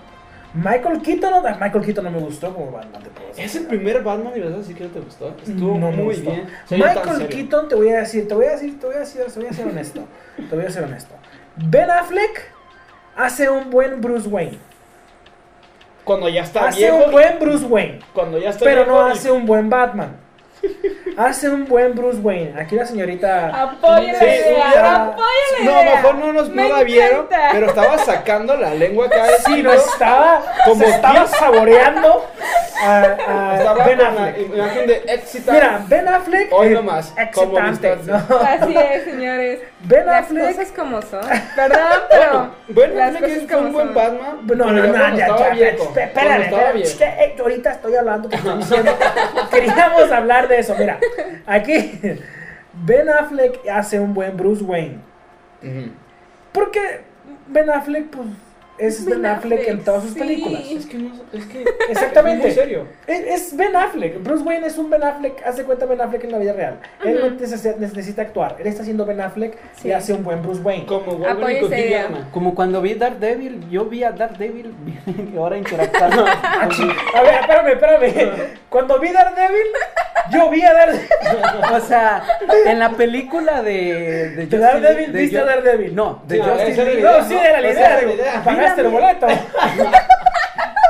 [0.55, 3.03] Michael Keaton, no, Michael Keaton no me gustó como Batman.
[3.03, 3.45] te puedo decir.
[3.45, 5.29] ¿Es el primer Batman y vas a decir que no te gustó?
[5.47, 6.31] Estuvo No muy gustó.
[6.31, 6.49] bien.
[6.71, 7.29] Michael.
[7.29, 9.49] Keaton, te voy a decir, te voy a decir, te voy a decir, te voy
[9.49, 10.01] a ser honesto.
[10.49, 11.15] Te voy a ser honesto.
[11.57, 12.51] Ben Affleck
[13.15, 14.59] hace un buen Bruce Wayne.
[16.05, 17.05] Cuando ya está hace viejo.
[17.07, 17.99] un buen Bruce Wayne.
[18.13, 20.17] Cuando ya está Pero viejo no y- hace un buen Batman.
[21.17, 22.55] Hace un buen Bruce Wayne.
[22.59, 23.49] Aquí la señorita.
[23.63, 25.17] Apoyen Sí, la idea, la
[25.65, 29.25] No, mejor no nos no la vieron, pero estaba sacando la lengua acá.
[29.45, 30.43] Sí, no estaba.
[30.65, 32.27] Como se estaba saboreando
[32.83, 34.39] a, a Estaba Ben Affleck.
[34.55, 35.53] imagen de excitante.
[35.53, 36.53] Mira, Ben Affleck.
[36.53, 37.97] Hoy eh, nomás, como Excitante.
[38.07, 38.17] ¿no?
[38.39, 39.61] Así es, señores.
[39.81, 40.47] Ben Las Affleck.
[40.57, 41.21] cosas como son.
[41.57, 41.81] Perdón,
[42.11, 42.51] pero.
[42.69, 43.95] Bueno, las Affleck es un buen son.
[43.95, 44.39] Batman.
[44.47, 46.89] No, no, no, ya, estaba ya, viejo, espérame, cuando espérame, estaba espérame, viejo.
[46.89, 48.99] es que, eh, ahorita estoy hablando, te estoy diciendo.
[49.51, 50.99] Queríamos hablar de eso, mira.
[51.47, 51.99] Aquí,
[52.85, 54.99] Ben Affleck hace un buen Bruce Wayne.
[55.63, 55.91] Ujú.
[56.53, 56.81] Porque
[57.49, 58.29] Ben Affleck, pues,
[58.79, 60.19] es Ben, Ben Affleck, en todas sus sí.
[60.21, 60.63] películas.
[60.71, 62.49] Es que no, es que Exactamente.
[62.49, 62.87] es muy serio.
[63.07, 63.21] Es,
[63.51, 64.23] es Ben Affleck.
[64.23, 65.43] Bruce Wayne es un Ben Affleck.
[65.45, 66.81] Hace cuenta Ben Affleck en la vida real.
[67.05, 67.37] Él no Ujú.
[67.41, 68.57] necesita, necesita actuar.
[68.59, 69.93] Él está haciendo Ben Affleck y Sí.
[69.93, 70.87] hace un buen Bruce Wayne.
[70.87, 71.19] Como.
[72.33, 74.73] Como cuando vi Daredevil, yo vi a Daredevil
[75.35, 76.25] y ahora interactuando.
[76.27, 76.69] Ah,
[77.15, 78.41] A ver, espérame, espérame.
[78.71, 79.67] Cuando vi Daredevil,
[80.31, 81.09] yo vi a Daredevil.
[81.73, 82.23] o sea,
[82.67, 84.31] en la película de...
[84.37, 85.95] De, ¿De Daredevil de viste a Daredevil?
[85.95, 86.93] No, de Sí, League.
[87.01, 87.19] idea.
[87.19, 88.01] No, sí, era la idea.
[88.01, 88.13] digo.
[88.45, 89.27] Pagaste el boleto.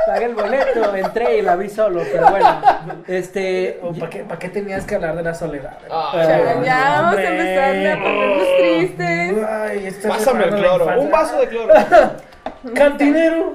[0.07, 2.61] Pagué el boleto, entré y la vi solo, pero bueno.
[3.07, 3.79] Este...
[3.99, 5.77] ¿Para qué, ¿Para qué tenías que hablar de la soledad?
[5.89, 7.27] Ah, Ya, ya vamos Hombre.
[7.27, 9.45] a empezar a ponernos tristes.
[9.47, 10.99] Ay, Pásame el cloro.
[11.01, 11.73] Un vaso de cloro.
[12.75, 13.53] Cantinero.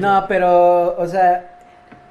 [0.00, 1.44] No, pero, o sea,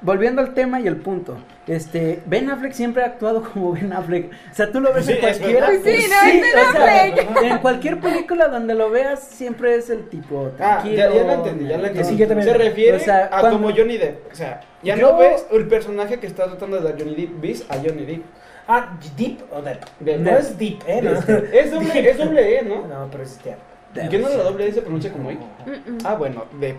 [0.00, 1.36] volviendo al tema y el punto.
[1.66, 4.30] Este, Ben Affleck siempre ha actuado como Ben Affleck.
[4.50, 5.20] O sea, tú lo ves Sí, en.
[5.20, 6.02] Pues sí, no, es Ben
[6.44, 7.42] o sea, Affleck.
[7.42, 10.96] en cualquier película donde lo veas, siempre es el tipo Ah, tranquilo.
[10.96, 12.16] ya, ya lo entendí, ya lo entendí.
[12.16, 12.42] Sí.
[12.42, 14.30] Se refiere O sea, a cuando- como Johnny Depp.
[14.32, 17.40] O sea, ya Yo- no ves el personaje que está tratando de dar Johnny Depp,
[17.40, 18.22] ves a Johnny Depp.
[18.66, 19.80] Ah, Deep o Deep.
[20.00, 20.20] Deep.
[20.20, 21.00] No es Deep, ¿eh?
[21.02, 21.12] No.
[21.52, 22.86] Es doble, es doble E, ¿no?
[22.86, 23.56] No, pero es Deep.
[24.04, 25.34] ¿Y qué no la doble E se pronuncia como I?
[25.36, 25.98] Mm-mm.
[26.04, 26.76] Ah, bueno, Depp.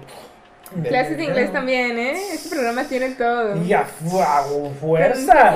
[0.83, 2.15] Clases de inglés también, ¿eh?
[2.33, 3.55] Este programa tiene todo.
[3.63, 5.55] Y a fu- fuerza.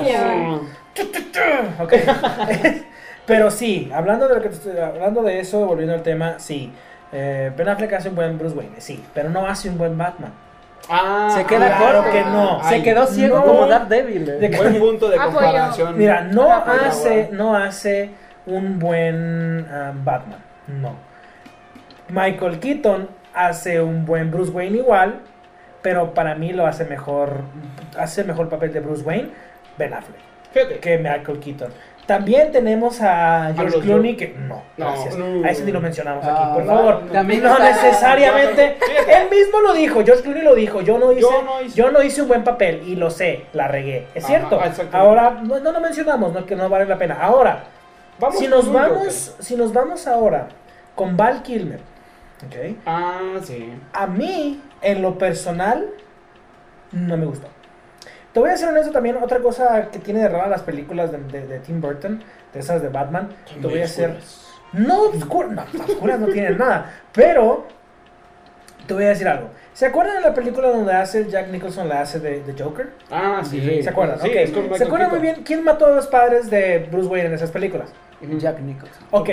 [1.80, 1.94] Ok.
[3.26, 6.72] Pero sí, hablando de lo que te estoy- hablando de eso, volviendo al tema, sí.
[7.12, 10.32] Eh, ben Affleck hace un buen Bruce Wayne, sí, pero no hace un buen Batman.
[10.90, 12.12] Ah, Se queda claro corto.
[12.12, 12.64] que no.
[12.70, 13.46] Se quedó ciego no.
[13.46, 14.30] como Daredevil.
[14.30, 14.32] eh.
[14.34, 15.34] De- Buen punto de Apoyo.
[15.40, 15.98] comparación.
[15.98, 18.12] Mira, no pues, hace, no hace
[18.46, 20.96] un buen ah, Batman, no.
[22.10, 23.10] Michael Keaton
[23.48, 25.20] hace un buen Bruce Wayne igual,
[25.82, 27.42] pero para mí lo hace mejor,
[27.98, 29.30] hace mejor papel de Bruce Wayne
[29.78, 30.20] Ben Affleck
[30.52, 30.80] Fíjate.
[30.80, 31.72] que Michael Keaton.
[32.06, 35.16] También tenemos a George los Clooney George- que no, No, gracias.
[35.16, 35.46] no.
[35.46, 37.04] a ese ni lo mencionamos Ah, aquí, por no, favor.
[37.14, 38.78] también no está- necesariamente.
[39.08, 40.82] Él mismo lo dijo, George Clooney lo dijo.
[40.82, 43.46] Yo no hice, Yo no hice- yo no hice un buen papel y lo sé,
[43.54, 44.08] la regué.
[44.16, 44.60] Es Ajá, cierto.
[44.92, 47.16] Ahora no, no lo mencionamos, no que no vale la pena.
[47.22, 47.66] Ahora,
[48.20, 50.48] Vamos si nos vamos, si nos vamos ahora
[50.96, 51.80] con Val Kilmer,
[52.46, 52.54] ¿ok?
[52.54, 52.76] Joker.
[52.86, 53.74] Ah, sí.
[53.94, 55.88] A mí, en lo personal,
[56.92, 57.48] no me gustó.
[58.34, 61.18] Te voy a ser honesto también, otra cosa que tiene de rara las películas de,
[61.18, 62.24] de- de Tim Burton,
[62.54, 63.30] de esas de Batman,
[63.60, 64.18] te voy a hacer...
[64.72, 67.66] No oscuras, no, oscuras no tienen nada, pero
[68.86, 69.50] te voy a decir algo.
[69.74, 72.92] ¿Se acuerdan de la película donde hace Jack Nicholson la hace de, de Joker?
[73.10, 73.60] Ah, sí.
[73.62, 74.20] Sí, ¿Se acuerdan?
[74.22, 74.36] Sí, Ok.
[74.36, 77.34] es con ¿Se acuerdan muy bien quién mató a los padres de Bruce Wayne en
[77.34, 77.90] esas películas?
[78.38, 79.04] Jack Nicholson.
[79.10, 79.30] Ok.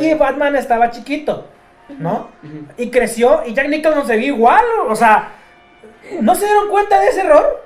[0.00, 1.46] Y Batman estaba chiquito,
[1.98, 2.28] ¿no?
[2.78, 5.30] Y creció y Jack Nicholson se vio igual, o sea,
[6.20, 7.64] ¿no se dieron cuenta de ese error?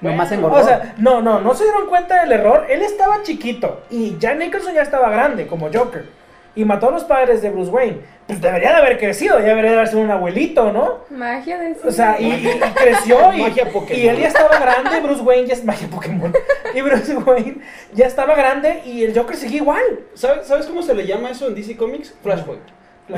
[0.00, 0.56] Nomás engordó.
[0.56, 2.66] O sea, no, no, no se dieron cuenta del error.
[2.68, 6.06] Él estaba chiquito y Jack Nicholson ya estaba grande, como Joker.
[6.54, 8.00] Y mató a los padres de Bruce Wayne.
[8.26, 10.98] Pues debería de haber crecido, ya debería de haber sido un abuelito, ¿no?
[11.08, 14.02] Magia de O sea, y, y- y creció y, Magia Pokémon.
[14.02, 16.32] y él ya estaba grande, Bruce Wayne ya es magia Pokémon.
[16.74, 17.58] Y Bruce Wayne
[17.94, 19.82] ya estaba grande y el Joker seguía igual.
[20.14, 22.12] ¿Sabes, ¿Sabes cómo se le llama eso en DC Comics?
[22.22, 22.62] Flashpoint.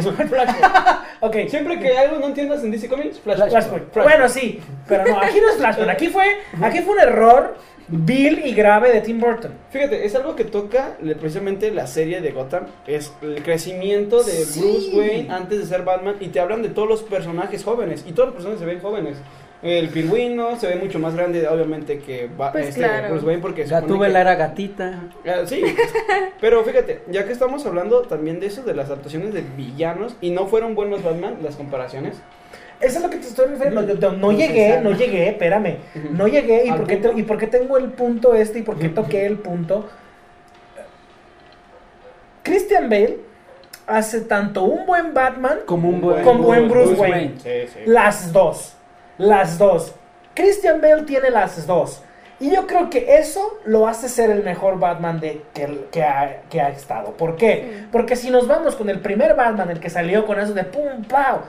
[0.03, 0.65] Flashpoint.
[1.21, 1.37] Ok.
[1.49, 3.51] Siempre que algo no entiendas en DC Comics, Flashpoint.
[3.53, 3.93] Flashpoint.
[3.93, 4.09] Flashpoint.
[4.19, 6.25] Bueno, sí, pero no, aquí no es Flashpoint, aquí fue,
[6.61, 7.57] aquí fue un error
[7.89, 9.53] vil y grave de Tim Burton.
[9.71, 12.65] Fíjate, es algo que toca precisamente la serie de Gotham.
[12.87, 14.61] Es el crecimiento de Sí.
[14.61, 16.17] Bruce Wayne antes de ser Batman.
[16.21, 18.05] Y te hablan de todos los personajes jóvenes.
[18.07, 19.19] Y todos los personajes se ven jóvenes.
[19.65, 23.09] El pingüino se ve mucho más grande, obviamente, que Ba- Pues este, claro.
[23.09, 23.41] Bruce Wayne.
[23.41, 25.01] Porque Gatúbela era gatita.
[25.27, 25.63] Ah, sí,
[26.41, 30.31] pero fíjate, ya que estamos hablando también de eso, de las actuaciones de villanos, y
[30.33, 32.17] no fueron buenos Batman, las comparaciones.
[32.81, 33.81] Eso es lo que te estoy refiriendo.
[33.83, 35.79] No, no- no llegué, no llegué, espérame.
[36.11, 36.67] No llegué.
[36.67, 37.13] ¿Y ¿Al por, qué te-?
[37.17, 38.59] ¿Y por qué tengo el punto este?
[38.59, 39.89] ¿Y por qué toqué el punto?
[42.43, 43.19] Christian Bale
[43.87, 47.35] hace tanto un buen Batman Como un buen, Como buen Bruce Wayne.
[47.43, 47.79] Sí, sí.
[47.87, 48.74] Las dos.
[49.19, 49.95] Las dos.
[50.35, 52.03] Christian Bale tiene las dos.
[52.41, 56.43] Y yo creo que eso lo hace ser el mejor Batman de, que, que ha,
[56.51, 57.13] que ha estado.
[57.13, 57.77] ¿Por qué?
[57.81, 57.87] Sí.
[57.93, 61.05] Porque si nos vamos con el primer Batman, el que salió con eso de pum,
[61.09, 61.43] pau,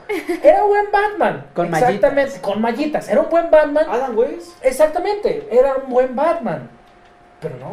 [0.44, 1.46] era un buen Batman.
[1.54, 2.38] Con Exactamente, mallitas.
[2.40, 3.08] con mallitas.
[3.08, 3.84] Era un buen Batman.
[3.90, 4.52] Adam West.
[4.62, 6.70] Exactamente, era un buen Batman.
[7.40, 7.70] Pero no,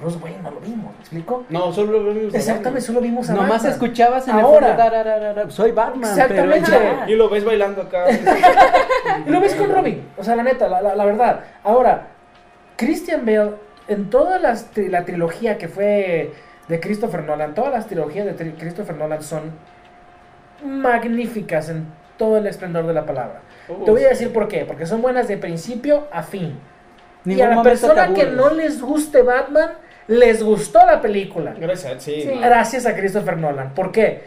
[0.00, 1.44] Bruce Wayne no lo vimos, ¿me explico?
[1.50, 2.34] No, solo lo vimos.
[2.34, 3.72] Exactamente, solo vimos a Nomás Batman.
[3.72, 4.42] escuchaba en Ahora.
[4.70, 6.10] el fondo, "Tararara, soy Batman.
[6.10, 6.70] Exactamente.
[6.70, 7.10] Pero.
[7.10, 8.06] Y lo ves bailando acá.
[9.26, 11.40] Y lo ves con Robin, o sea, la neta, la, la- la verdad.
[11.62, 12.06] Ahora,
[12.76, 13.52] Christian Bale,
[13.88, 16.32] en toda las la trilogía que fue
[16.68, 19.52] de Christopher Nolan, todas las trilogías de tri- Christopher Nolan son
[20.64, 21.86] magníficas en
[22.16, 23.40] todo el esplendor de la palabra.
[23.68, 24.10] Oh, Te voy a sí.
[24.10, 26.58] decir por qué, porque son buenas de principio a fin.
[27.24, 29.70] Y Ningún a la persona que no les guste Batman,
[30.08, 31.54] les gustó la película.
[31.58, 32.22] Gracias, sí.
[32.22, 32.30] Sí.
[32.40, 33.74] Gracias a Christopher Nolan.
[33.74, 34.22] ¿Por qué?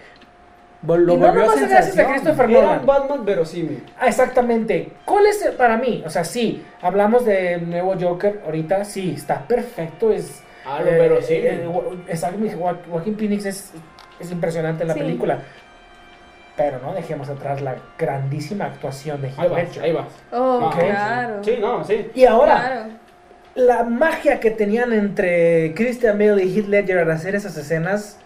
[0.87, 2.07] Lo Y no nomás gracias a.
[2.09, 2.79] Christopher Era Nolan.
[2.81, 3.83] un Batman verosímil.
[3.99, 4.91] Ah, Exactamente.
[5.03, 6.03] ¿Cuál es el- para mí?
[6.05, 10.43] O sea, sí, hablamos del nuevo Joker ahorita, sí, está perfecto, es...
[10.65, 11.45] Ah, lo eh, verosímil.
[11.45, 13.71] eh, Joa- Joaquín Phoenix es,
[14.19, 14.99] es impresionante en la Sí.
[14.99, 15.39] película.
[16.58, 19.84] Pero no dejemos atrás la grandísima actuación de Heath Ahí vas, Ledger.
[19.84, 20.06] ahí vas.
[20.32, 21.43] Oh, No, claro.
[21.43, 22.10] Sí, no, sí.
[22.16, 22.82] Y ahora, Claro.
[23.56, 28.20] la magia que tenían entre Christian Bale y Heath Ledger al hacer esas escenas,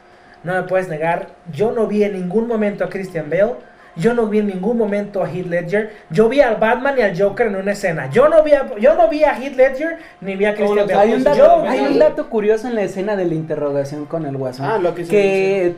[0.43, 1.29] no me puedes negar.
[1.51, 3.55] Yo no vi en ningún momento a Christian Bale.
[3.95, 5.91] Yo no vi en ningún momento a Heath Ledger.
[6.11, 8.09] Yo vi al Batman y al Joker en una escena.
[8.11, 10.99] Yo no vi a, yo no vi a Heath Ledger ni vi a Christian Bale.
[10.99, 14.25] Hay un, dato, yo- hay un dato curioso en la escena de la interrogación con
[14.25, 14.67] el guasón.
[14.67, 15.75] Ah, lo que se que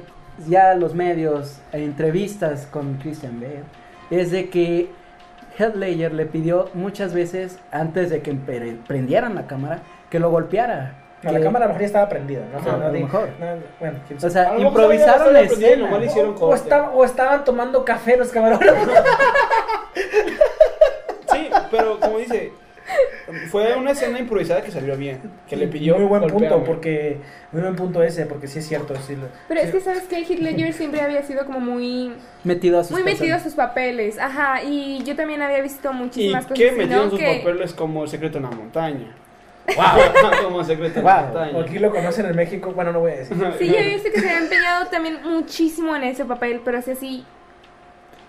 [0.48, 3.64] ya los medios, e entrevistas con Christian Bale,
[4.10, 4.90] es de que
[5.58, 9.80] Heath Ledger le pidió muchas veces, antes de que pre- prendieran la cámara,
[10.10, 10.98] que lo golpeara.
[11.24, 12.58] No, la cámara a lo mejor ya estaba prendida, ¿no?
[12.58, 13.30] Ajá, no a lo di- mejor.
[13.40, 13.46] no,
[13.80, 15.90] bueno, O sea, improvisaron la escena.
[16.40, 18.90] o, estaba- o estaban tomando café los camarógrafos.
[21.32, 22.52] Sí, pero como dice,
[23.50, 25.20] fue una escena improvisada que salió bien.
[25.50, 27.18] Que le pidió muy buen punto, porque
[27.52, 28.96] muy buen punto ese, porque sí es cierto.
[29.06, 29.68] Sí, lo- Pero sí.
[29.68, 30.18] es que, ¿sabes qué?
[30.24, 32.14] Heath Ledger siempre había sido como muy,
[32.44, 34.18] Metido a sus muy metido a sus papeles.
[34.20, 36.58] Ajá, y yo también había visto ¿Y muchísimas cosas.
[36.58, 39.16] qué metió en sus Que- papeles como el secreto en la montaña?
[39.76, 40.44] Wow.
[40.44, 41.14] como secreto en Wow.
[41.14, 41.60] la montaña.
[41.62, 43.38] Aquí lo conocen en México, bueno, no voy a decir.
[43.60, 46.92] Sí, yo he visto que se ha empeñado también muchísimo en ese papel, pero así
[46.92, 47.26] así,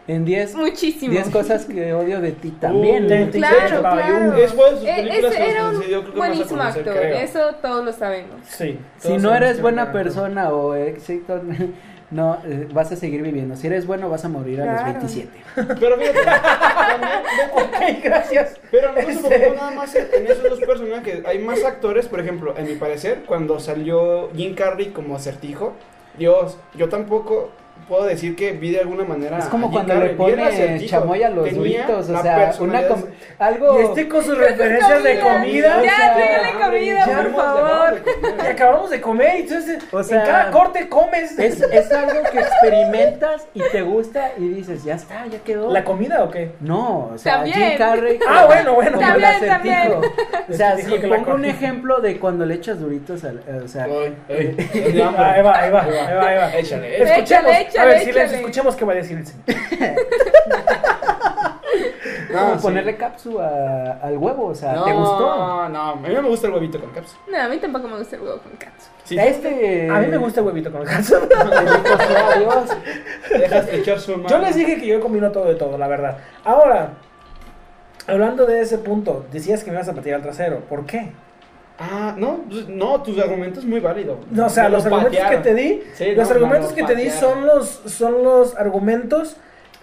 [0.09, 1.12] En 10 muchísimo.
[1.12, 3.05] 10 cosas que odio de ti también.
[3.05, 4.34] Uh, Claro, claro.
[4.36, 7.16] Es de sus Eh, películas era un creo que buenísimo conocer, actor, creo.
[7.18, 8.36] eso todos lo sabemos.
[8.48, 8.78] Sí.
[8.98, 11.40] Si no eres buena persona o éxito,
[12.11, 13.55] no, eh, vas a seguir viviendo.
[13.55, 14.98] Si eres bueno, vas a morir a los Claro.
[14.98, 15.30] 27.
[15.80, 17.20] Pero fíjate, también,
[17.55, 18.61] Ok, gracias.
[18.72, 21.24] Pero no se Este- nada más en en esos dos personajes.
[21.26, 25.74] Hay más actores, por ejemplo, en mi parecer, cuando salió Jim Carrey como acertijo,
[26.18, 27.50] Dios, yo tampoco
[27.89, 29.39] puedo decir que vi de alguna manera.
[29.39, 30.07] Es a como cuando Carrey.
[30.09, 33.05] le el pone chamoy a los duritos, o sea, una com-
[33.39, 33.80] algo...
[33.80, 35.83] Y este con sus referencias de comida.
[35.83, 38.03] Ya, tráigale comida, ya por favor.
[38.43, 41.39] Y acabamos de comer, y entonces O sea, en cada corte comes.
[41.39, 45.70] Es, es algo que experimentas y te gusta y dices, ya está, ya quedó.
[45.70, 46.53] ¿La comida o qué?
[46.61, 47.59] No, o sea, También.
[47.70, 48.18] Jim Carrey.
[48.28, 48.93] Ah, bueno, bueno.
[48.99, 50.01] como el También, acertijo.
[50.49, 51.49] O sea, Dijo si pongo un comida.
[51.51, 53.41] ejemplo de cuando le echas duritos al.
[53.64, 53.87] O sea,
[55.14, 55.33] Ah.
[55.33, 56.57] Ahí va, ahí va, ahí va, ahí va.
[56.57, 59.45] Échale, Escuchemos, Échale, a échale, ver, silencio, escuchemos qué va a decir el señor.
[62.33, 62.62] como sí.
[62.62, 65.68] ponerle capsula al huevo, o sea, No, ¿te gustó?
[65.68, 67.16] No, a mí no me gusta el huevito con caps.
[67.31, 68.87] No, a mí tampoco me gusta el huevo con katsu.
[69.05, 69.91] Sí, Este.
[69.91, 70.83] A mí me gusta el huevito con.
[70.85, 72.77] Bendito sea Dios.
[73.31, 74.29] Dejas de echar su mano.
[74.29, 76.18] Yo les dije que yo combino todo de todo, la verdad.
[76.45, 76.91] Ahora,
[78.07, 80.61] hablando de ese punto, decías que me ibas a patear al trasero.
[80.61, 81.12] ¿Por qué?
[81.85, 84.18] Ah, no, pues, no, tus argumentos muy válidos.
[84.30, 85.43] No, o sea, Me lo los argumentos patearon.
[85.43, 87.35] que te di, Sí, los no, argumentos me que lo te di patearon.
[87.35, 89.37] son los, son los argumentos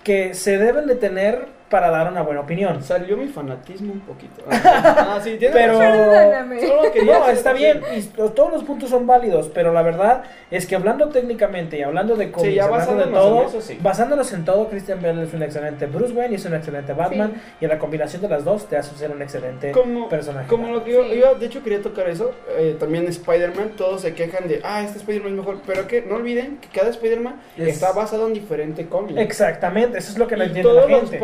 [0.04, 2.82] que se deben de tener para dar una buena opinión.
[2.84, 4.44] Salió mi fanatismo un poquito.
[4.50, 5.76] Ah, ah, sí, tienes Pero.
[5.78, 10.24] Solo quería no, está bien, y to- todos los puntos son válidos, pero la verdad
[10.52, 13.62] es que hablando técnicamente y hablando de cómics, ya hablando de basándonos en todo, eso,
[13.62, 13.80] sí.
[13.82, 17.34] basándonos en todo, Christian Bale es un excelente Bruce Wayne y es un excelente Batman,
[17.62, 20.48] y la combinación de las dos te hace ser un excelente Como, personaje.
[20.48, 21.20] como lo que yo, Sí.
[21.20, 24.98] yo, de hecho quería tocar eso, eh, también Spider-Man, todos se quejan de, ah, este
[25.00, 28.88] Spider-Man es mejor, pero que no olviden que cada Spider-Man Es- está basado en diferente
[28.88, 29.18] cómic.
[29.18, 31.18] Exactamente, eso es lo que no entiende la los gente.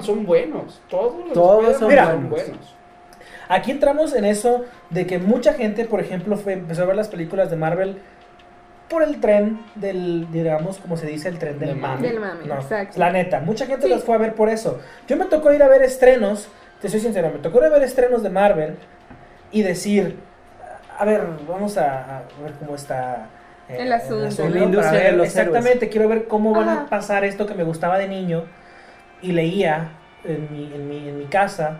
[0.00, 2.76] Spider-Man son buenos, todos los Todos son buenos.
[3.48, 7.08] Aquí entramos en eso de que mucha gente, por ejemplo, fue, empezó a ver las
[7.08, 7.98] películas de Marvel
[8.88, 12.08] por el tren del, digamos, como se dice, el tren del Del mame.
[12.08, 12.98] Del mame, No, exacto.
[12.98, 13.92] La neta, mucha gente Sí.
[13.92, 14.80] las fue a ver por eso.
[15.08, 16.48] Yo me tocó ir a ver estrenos,
[16.80, 18.76] te soy sincero, me tocó ir a ver estrenos de Marvel
[19.50, 20.18] y decir,
[20.98, 23.26] a ver, vamos a, a ver cómo está
[23.68, 27.24] eh, El asunto, La industria ver de los exactamente, quiero ver cómo van a pasar
[27.24, 28.44] esto que me gustaba de niño
[29.22, 29.92] y leía
[30.24, 31.78] en mi, en mi, en mi casa.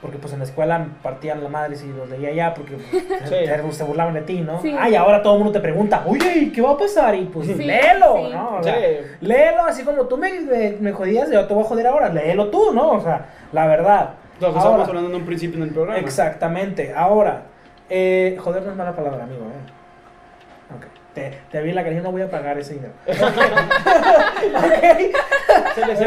[0.00, 3.72] Porque pues en la escuela partían la madre si los leía ya porque pues, se,
[3.72, 4.58] se burlaban de ti, ¿no?
[4.62, 4.74] Sí.
[4.78, 7.14] Ay, ahora todo el mundo te pregunta, oye, ¿y qué va a pasar?
[7.16, 8.32] Y pues Sí, léelo, sí.
[8.32, 8.56] ¿no?
[8.56, 8.70] O Sí.
[8.70, 8.78] sea,
[9.20, 12.48] léelo así como tú me, me, me jodías, yo te voy a joder ahora, léelo
[12.48, 12.92] tú, ¿no?
[12.92, 14.10] O sea, la verdad.
[14.40, 15.98] Lo que estábamos hablando en un principio en el programa.
[16.00, 16.94] Exactamente.
[16.96, 17.42] Ahora,
[17.90, 19.70] eh, joder no es mala palabra, amigo, ¿eh?
[21.14, 22.92] Te, te vi la que no voy a pagar ese dinero.
[23.06, 23.12] Se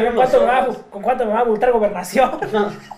[0.05, 0.77] ¿Con cuánto, me va, a- ojos.
[0.89, 2.31] ¿Con cuánto me va a multar gobernación?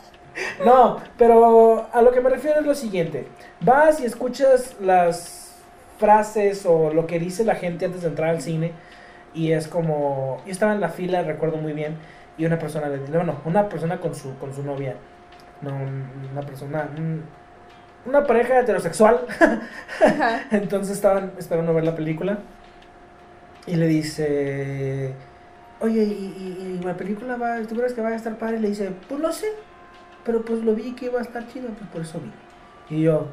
[0.66, 3.28] no, pero a lo que me refiero es lo siguiente.
[3.62, 5.56] Vas y escuchas las
[5.98, 8.74] frases o lo que dice la gente antes de entrar al cine
[9.34, 10.42] y es como...
[10.46, 11.98] Yo estaba en la fila, recuerdo muy bien,
[12.38, 14.96] y una persona, le- no, no, una persona con su, con su novia,
[15.62, 16.88] no, un- una persona...
[16.98, 17.24] un-
[18.06, 19.22] una pareja heterosexual
[20.52, 22.40] entonces estaban esperando ver la película
[23.68, 25.14] y le dice,
[25.80, 28.58] oye, ¿y, y- y la película va, tú crees que va a estar padre?
[28.58, 29.48] Y le dice, pues no sé,
[30.24, 32.96] pero pues lo vi que iba a estar chido, pues por eso vi.
[32.96, 33.26] Y yo,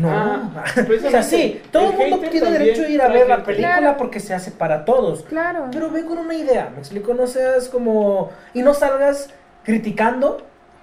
[0.00, 0.08] no.
[0.10, 0.50] Ah,
[1.06, 3.96] o sea, sí, todo el mundo tiene derecho a ir a ver la película Claro.
[3.98, 5.24] porque se hace para todos.
[5.24, 5.68] Claro.
[5.72, 8.30] Pero ve con una idea, me explico, no seas como...
[8.54, 9.28] Y no salgas
[9.62, 10.38] criticando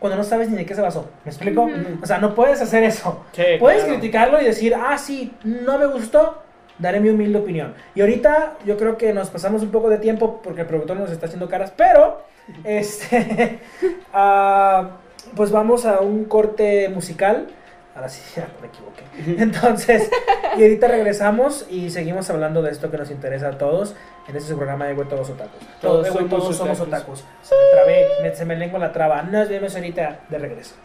[0.06, 1.68] cuando no sabes ni de qué se basó, ¿me explico?
[1.99, 3.26] O sea, no puedes hacer eso.
[3.32, 3.97] Sí, Puedes claro.
[3.99, 6.43] criticarlo y decir, ah, sí, no me gustó,
[6.78, 7.74] daré mi humilde opinión.
[7.95, 11.10] Y ahorita yo creo que nos pasamos un poco de tiempo porque el productor nos
[11.10, 12.22] está haciendo caras, pero,
[12.64, 13.58] este,
[14.14, 14.91] ah,
[15.36, 17.47] pues vamos a un corte musical.
[17.95, 19.41] Ahora sí, ya me equivoqué.
[19.41, 20.12] Entonces,
[20.56, 23.95] y ahorita regresamos y seguimos hablando de esto que nos interesa a todos.
[24.28, 25.59] En este programa de Güey Todos Otakus.
[25.82, 27.23] Todos güey, somos todos somos otakus.
[27.41, 29.21] Se me trabé, me- se me lengua la traba.
[29.23, 30.76] Nos vemos ahorita de regreso.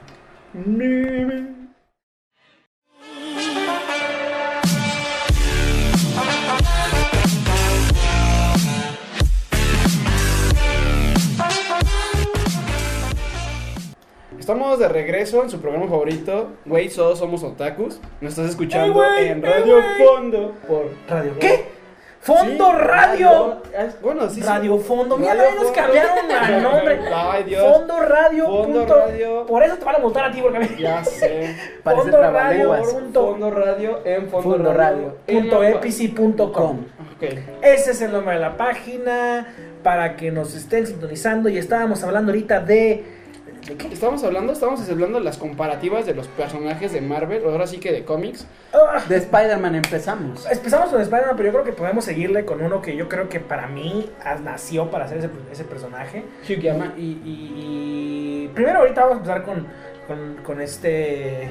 [14.38, 18.00] Estamos de regreso en su programa favorito, Güey, todos somos otakus.
[18.20, 19.78] Nos estás escuchando en Radio.
[19.98, 21.79] Fondo por ¿Radio qué?
[22.20, 23.62] Fondo Sí, Radio.
[23.76, 24.42] es- Bueno, sí.
[24.42, 24.46] sí.
[24.46, 25.16] Radio Fondo.
[25.16, 27.00] Mira, Radio nos cambiaron el nombre.
[27.14, 27.62] Ay, Dios.
[27.72, 28.46] Fondo Radio.
[28.46, 29.46] Fondo punto- Radio.
[29.46, 30.68] Por eso te van a multar a ti porque a mí.
[30.78, 31.56] Ya sé.
[31.82, 32.20] Parece Fondo.
[32.30, 32.76] Radio.
[32.92, 35.16] punto- Fondo Radio en Fondo, Fondo Radio.
[35.26, 36.52] punto epici.com.
[36.52, 36.78] Com.
[37.16, 37.22] Ok.
[37.62, 42.32] Ese es el nombre de la página para que nos estén sintonizando y estábamos hablando
[42.32, 43.19] ahorita de
[43.66, 43.88] ¿de qué?
[43.88, 47.92] Estamos hablando, estamos hablando de las comparativas de los personajes de Marvel, ahora sí que
[47.92, 48.46] de cómics.
[48.72, 50.46] Ah, De Spider-Man empezamos.
[50.50, 53.40] empezamos con Spider-Man, pero yo creo que podemos seguirle con uno que yo creo que
[53.40, 56.24] para mí ah, nació para ser ese, ese personaje.
[56.44, 56.94] Hugh Y, Jackman.
[56.96, 59.66] y- y- y primero ahorita vamos a empezar con,
[60.06, 61.48] con, con este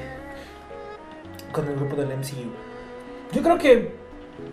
[1.52, 2.52] con el grupo del MCU.
[3.32, 3.99] Yo creo que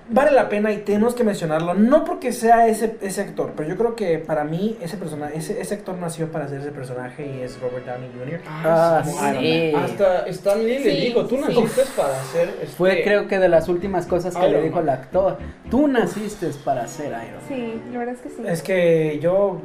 [0.08, 3.76] vale la pena y tenemos que mencionarlo, no porque sea ese, ese actor, pero yo
[3.76, 7.42] creo que para mí ese personaje, ese, ese actor nació para ser ese personaje y
[7.42, 8.40] es Robert Downey Jr.
[8.46, 9.46] Ah, como sí.
[9.46, 9.84] Iron Man.
[9.90, 11.42] Hasta Stan Lee le Sí, dijo, tú sí.
[11.42, 12.48] naciste para ser.
[12.62, 14.84] este, Fue creo que de las últimas cosas que le Iron dijo Man.
[14.84, 15.38] el actor.
[15.70, 17.40] Tú naciste para ser Iron Man.
[17.48, 18.42] Sí, la verdad es que sí.
[18.46, 19.60] Es que yo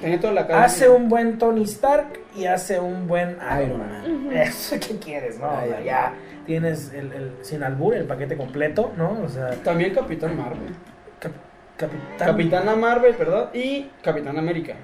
[0.00, 0.64] Tenía toda la cara.
[0.64, 4.02] hace un buen Tony Stark y hace un buen Iron Man.
[4.02, 4.26] Man.
[4.26, 4.30] Ujú.
[4.34, 5.38] Eso, ¿qué quieres?
[5.40, 6.12] No, Ay, O sea, ay, ya
[6.48, 9.20] tienes el, el sin albur, el paquete completo, ¿no?
[9.24, 10.74] O sea, También Capitán Marvel.
[11.20, 11.30] cap-
[11.76, 13.50] capitán, Capitana Marvel, perdón.
[13.52, 14.74] Y Capitán América.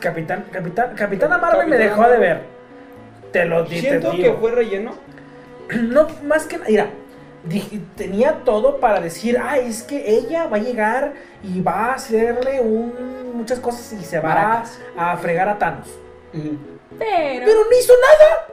[0.00, 2.40] capitán, capitán, Capitana Marvel me dejó de ver.
[3.32, 4.94] Te lo di- te Siento que fue relleno.
[5.82, 6.86] No, más que nada, mira,
[7.44, 11.94] dije- tenía todo para decir, ah, es que ella va a llegar y va a
[11.94, 14.78] hacerle un, muchas cosas y se va Maracas.
[14.96, 15.88] a fregar a Thanos.
[16.32, 16.50] Pero,
[16.98, 18.46] Pero no hizo nada.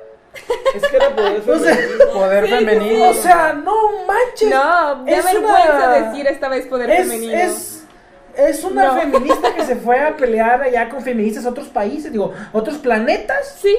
[0.75, 2.05] Es que era poder O sea, femenino.
[2.13, 3.09] Poder Sí, sí, femenino.
[3.09, 3.75] O sea, no
[4.07, 4.49] manches.
[4.49, 7.33] no, da es vergüenza una- decir esta vez poder es, femenino.
[7.33, 7.83] es,
[8.37, 8.99] es una No.
[9.01, 13.57] feminista que se fue a pelear allá con feministas a otros países, digo, otros planetas.
[13.61, 13.75] Sí,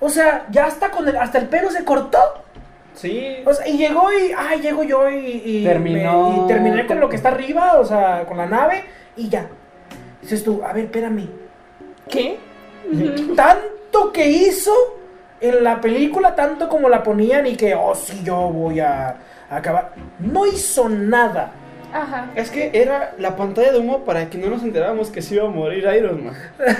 [0.00, 2.18] O sea, ya hasta con el, hasta el pelo se cortó.
[2.94, 3.38] Sí.
[3.46, 6.30] O sea, y llegó y, ay, llego yo y, y, Terminó.
[6.30, 8.84] me- y terminé con lo que está arriba, o sea, con la nave
[9.16, 9.46] y ya.
[10.20, 11.28] Dices tú, a ver, espérame.
[12.08, 12.38] ¿qué?
[13.36, 14.72] Tanto que hizo
[15.40, 19.16] en la película, tanto como la ponían y que, oh, sí, yo voy a,
[19.50, 19.92] a acabar.
[20.18, 21.52] No hizo nada.
[21.92, 22.30] Ajá.
[22.34, 25.44] Es que era la pantalla de humo para que no nos enteráramos que se iba
[25.44, 26.34] a morir Iron Man.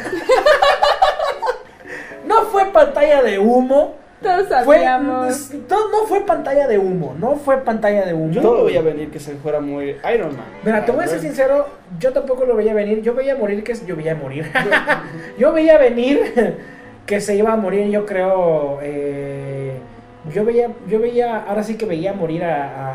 [2.27, 3.97] No fue pantalla de humo.
[4.23, 5.51] Todos Fue, sabíamos.
[5.69, 8.33] no, no fue pantalla de humo, no fue pantalla de humo.
[8.33, 10.47] Yo no lo veía venir que se fuera a morir Iron Man.
[10.63, 13.03] Mira, te voy a ser sincero, yo tampoco lo veía venir.
[13.03, 14.51] Yo veía morir que yo veía morir.
[15.39, 16.57] yo veía venir
[17.07, 18.79] que se iba a morir, yo creo.
[18.83, 19.79] eh,
[20.33, 22.95] yo veía, yo veía, ahora sí que veía morir a, a,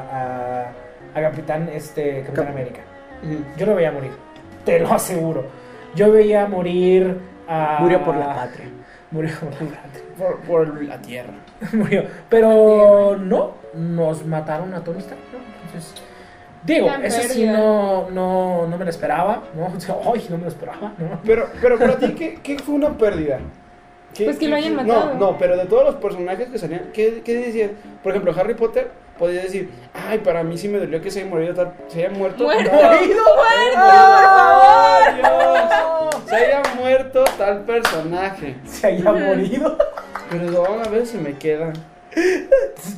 [0.64, 0.72] a-
[1.16, 2.82] a Capitán, este, Capitán Cap- América.
[3.58, 4.12] Yo lo veía morir,
[4.66, 5.44] te lo aseguro.
[5.96, 7.78] Yo veía morir a.
[7.82, 8.68] Murió por la patria.
[9.12, 10.04] Murió por la patria.
[10.18, 11.34] Por, por la tierra.
[11.74, 12.04] murió.
[12.30, 15.40] Pero no, nos mataron a Tony Stark, ¿no?
[15.66, 15.94] Entonces,
[16.64, 19.66] digo, Gran eso sí no, no, no me lo esperaba, ¿no?
[19.76, 21.20] O sea, ay, no me lo esperaba, ¿no?
[21.26, 23.40] Pero, pero para ti, ¿qué, qué fue una pérdida?
[24.16, 25.14] ¿Qué- Pues que qué- lo hayan qué- matado.
[25.14, 27.72] No, no, pero de todos los personajes que salían, ¿qué, qué decías?
[28.04, 31.30] Por ejemplo, Harry Potter podía decir, ay, para mí sí me dolió que se haya
[31.30, 32.44] morido tal, se haya muerto.
[32.44, 32.72] ¡Muerto!
[32.72, 35.16] No, ¡Muerto, por favor!
[35.16, 38.56] Dios, se haya muerto tal personaje.
[38.66, 39.78] Se haya morido.
[40.30, 41.74] Perdón, a veces se me quedan.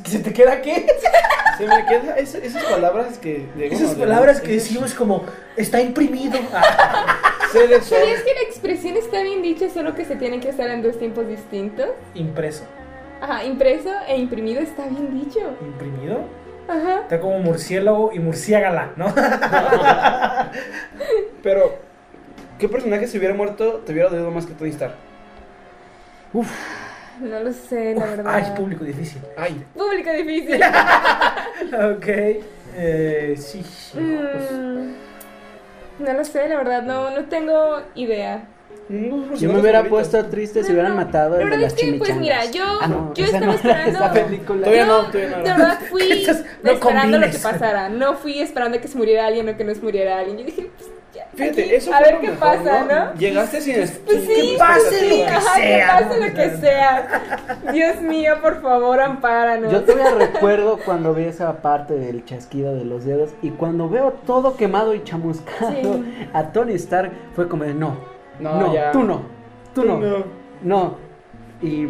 [0.06, 0.86] ¿Se te queda qué?
[1.58, 3.46] Se me quedan esas, esas palabras que...
[3.56, 5.24] de- Esas palabras que decimos como,
[5.56, 6.38] está imprimido.
[7.52, 10.98] ¿Sabías que la expresión está bien dicha, solo que se tiene que usar en dos
[10.98, 11.88] tiempos distintos?
[12.14, 12.64] impreso.
[13.20, 15.38] Ajá, impreso e imprimido está bien dicho.
[15.60, 16.20] ¿Imprimido?
[16.66, 17.02] Ajá.
[17.02, 19.12] Está como murciélago y murciágala, ¿no?
[21.42, 21.76] Pero,
[22.58, 24.94] ¿qué personaje si hubiera muerto te hubiera dolido más que Tony Stark?
[27.22, 28.34] No lo sé, la verdad.
[28.34, 29.22] Ay, público difícil.
[29.36, 30.60] Ay, Público difícil.
[31.96, 32.06] Ok.
[32.74, 33.62] Eh, sí.
[33.62, 34.92] sí, pues, Mm,
[36.00, 38.44] no lo sé, la verdad, no, no tengo idea.
[38.88, 41.80] Yo me hubiera puesto triste si hubieran No, matado La el de verdad las es
[41.80, 43.98] que, pues mira, yo, Ah, no, yo estaba no era esperando.
[44.46, 45.36] Todavía no, todavía no.
[45.36, 46.26] De verdad fui
[46.62, 47.88] no esperando lo que pasara.
[47.88, 50.38] No fui esperando que se muriera alguien o que no se muriera alguien.
[50.38, 50.90] Yo dije, pues.
[51.34, 53.14] Fíjate, aquí, eso a ver qué mejor, pasa, ¿no?
[53.18, 57.52] Llegaste sin Pues sí, pase lo que ajá, sea, Que pase lo que sea.
[57.72, 59.70] Dios mío, por favor, ampáranos.
[59.72, 64.12] Yo todavía recuerdo cuando vi esa parte del chasquido de los dedos y cuando veo
[64.26, 66.28] todo quemado y chamuscado Sí.
[66.32, 67.96] a Tony Stark fue como de no,
[68.40, 68.92] No, no, ya.
[68.92, 69.22] tú no,
[69.74, 70.24] tú, no,
[70.62, 70.96] no,
[71.60, 71.88] Y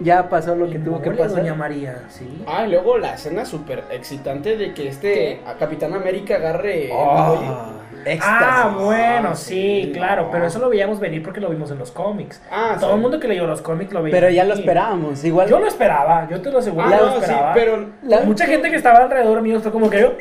[0.00, 1.38] ya pasó lo que Y tuvo que pasar.
[1.38, 2.42] Doña María, sí.
[2.46, 6.90] Ah, y luego la escena súper excitante de que este Capitán América agarre.
[6.92, 7.72] Ah,
[8.04, 8.22] éxtasis.
[8.40, 10.30] Ah, bueno, sí, sí, claro, no.
[10.30, 12.40] pero eso lo veíamos venir porque lo vimos en los cómics.
[12.50, 12.94] Ah, Todo sí.
[12.96, 14.14] el mundo que leyó los cómics lo veía.
[14.14, 15.48] Pero ya lo esperábamos, igual.
[15.48, 17.52] Yo lo esperaba, yo te lo aseguro, Ah, yo lo no, sí, esperaba.
[17.54, 17.86] pero.
[18.02, 20.12] La- Mucha gente que estaba alrededor mío fue como que yo,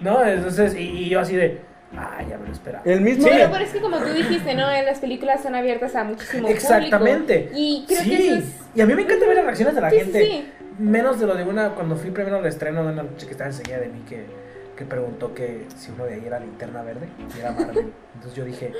[0.00, 0.24] ¿no?
[0.24, 1.60] Entonces, y, y yo así de,
[1.96, 2.82] ah, ya me lo esperaba.
[2.84, 3.30] el mismo Sí.
[3.32, 4.70] Pero, pero es que como tú dijiste, ¿no?
[4.70, 7.34] En Las películas son abiertas a muchísimo Exactamente.
[7.50, 7.54] público.
[7.56, 8.44] Y creo sí, que eso es...
[8.74, 10.24] y a mí me encanta ver las reacciones de la sí, gente.
[10.24, 10.52] sí.
[10.78, 13.48] Menos de lo de una, cuando fui primero al estreno de una noche que estaba
[13.48, 14.26] enseguida de mí que,
[14.76, 17.92] que preguntó que si uno de ahí era linterna verde y era Marvel.
[18.14, 18.72] Entonces yo dije,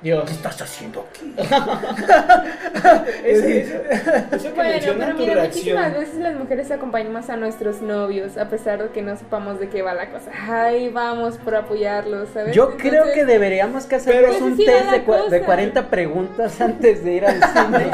[0.00, 0.24] Dios.
[0.26, 1.34] ¿Qué estás haciendo aquí?
[3.24, 8.90] eso, bueno, pero mira, muchísimas veces las mujeres acompañamos a nuestros novios, a pesar de
[8.90, 10.30] que no sepamos de qué va la cosa.
[10.48, 12.54] Ay, vamos por apoyarlos, ¿sabes?
[12.54, 17.12] Yo creo que deberíamos que hacernos pues un test de, de, 40 preguntas antes de
[17.12, 17.90] ir al cine.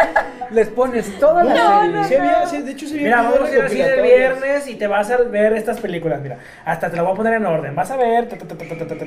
[0.50, 3.52] Les pones todas las no, no, se había, se, de hecho, se Mira, vamos a
[3.52, 6.20] ir al el viernes y te vas a ver estas películas.
[6.20, 7.74] Mira, hasta te lo voy a poner en orden.
[7.74, 8.28] Vas a ver,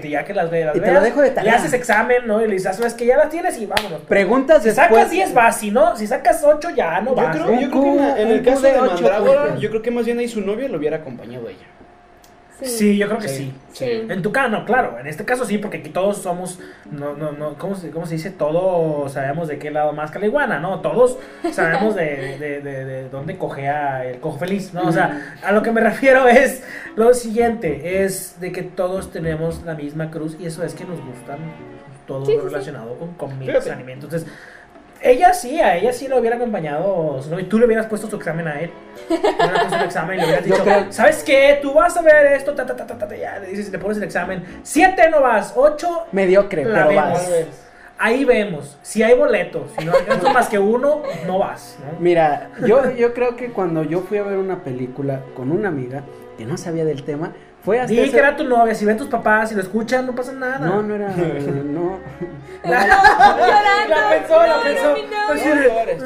[0.03, 0.75] ya que las veas.
[0.75, 1.53] Y te lo dejo de tarea.
[1.53, 2.41] Y haces examen, ¿no?
[2.41, 4.01] Y le dices, "Ah, sabes que ya las tienes y vámonos.
[4.01, 4.87] Preguntas Si después.
[4.87, 7.35] sacas 10 vas, si no, si sacas 8 ya no Yo vas.
[7.35, 7.61] creo, ¿no?
[7.61, 10.05] yo creo que en, la- en Un el caso de Mandrágora, yo creo que más
[10.05, 11.65] bien ahí su novio lo hubiera acompañado a ella.
[12.59, 12.65] Sí.
[12.65, 13.53] Sí, yo creo que sí.
[13.71, 13.85] Sí.
[14.09, 16.59] En tu caso, no, claro, en este caso sí, porque aquí todos somos,
[16.89, 18.31] no, no, no, ¿cómo se, cómo se dice?
[18.31, 20.79] Todos sabemos de qué lado más que la iguana, ¿no?
[20.81, 21.19] Todos
[21.51, 24.87] sabemos de, de, de, de dónde cogea el cojo feliz, ¿no?
[24.87, 26.63] O sea, a lo que me refiero es
[26.95, 30.99] lo siguiente, es de que todos tenemos la misma cruz y eso es que nos
[31.05, 31.37] gustan
[32.07, 32.49] todo Sí, sí, lo sí.
[32.49, 33.71] relacionado con cómics, Fíjate.
[33.71, 33.93] anime.
[33.93, 34.25] Entonces,
[34.99, 38.09] ella sí, a ella sí lo hubiera acompañado, si no, y tú le hubieras puesto
[38.09, 38.71] su examen a él.
[39.09, 41.59] Le hubieras puesto el examen y le hubieras dicho, creo- ¿sabes qué?
[41.61, 43.77] Tú vas a ver esto, ta, ta, ta, ta, ta, ta, ya, le dices, le
[43.77, 44.43] pones el examen.
[44.63, 47.13] Siete no vas, ocho, Mediocre, La pero vemos.
[47.13, 47.29] vas.
[47.99, 48.77] ahí vemos.
[48.81, 51.99] Si hay boletos, si no alcanzas más que uno, no vas, ¿no?
[51.99, 56.01] Mira, yo, yo creo que cuando yo fui a ver una película con una amiga
[56.39, 57.33] que no sabía del tema,
[57.67, 60.05] fue hasta Di ese- que era tu novia, si ven tus papás, si lo escuchan,
[60.05, 60.59] no pasa nada.
[60.65, 61.99] No, no era, no.
[62.63, 64.95] La, llorando, la pensó, la no, pensó.
[65.11, 66.03] no, No llores.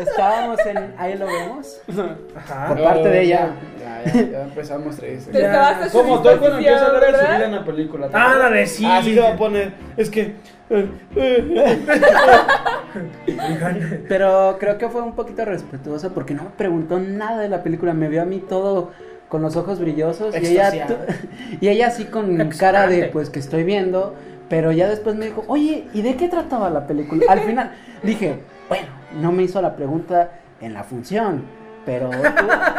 [0.00, 1.80] Estábamos en ahí lo vemos.
[2.36, 2.68] Ajá.
[2.68, 3.50] Por parte de ella.
[4.04, 5.26] Ya, ya, ya empezamos tres.
[5.26, 8.08] Te estabas Como todo cuando empieza a hablar de su vida en la película.
[8.08, 8.42] ¿te Ah, acuerdas?
[8.50, 8.84] dale, sí.
[8.86, 9.72] Así se va a poner.
[9.96, 10.34] Es que.
[10.70, 11.86] eh, eh,
[14.08, 17.94] Pero creo que fue un poquito respetuosa porque no me preguntó nada de la película.
[17.94, 18.90] Me vio a mí todo
[19.28, 20.86] con los ojos brillosos y ella,
[21.60, 24.14] y ella así con cara de pues que estoy viendo.
[24.48, 27.24] Pero ya después me dijo, oye, ¿y de qué trataba la película?
[27.28, 27.70] Al final
[28.02, 28.88] dije, bueno,
[29.20, 31.42] no me hizo la pregunta en la función,
[31.84, 32.22] pero, tuvo-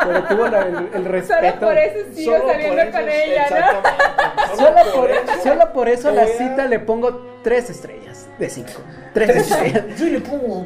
[0.06, 1.44] pero tuvo la- el, el respeto.
[1.60, 4.56] Solo por eso sigo solo por saliendo eso, con ella, ¿no?
[4.58, 5.10] Solo por,
[5.44, 8.72] solo por eso a la cita le pongo tres estrellas de cinco.
[9.14, 9.76] Tres Tres estrellas.
[9.76, 10.00] estrellas.
[10.00, 10.66] Yo le pongo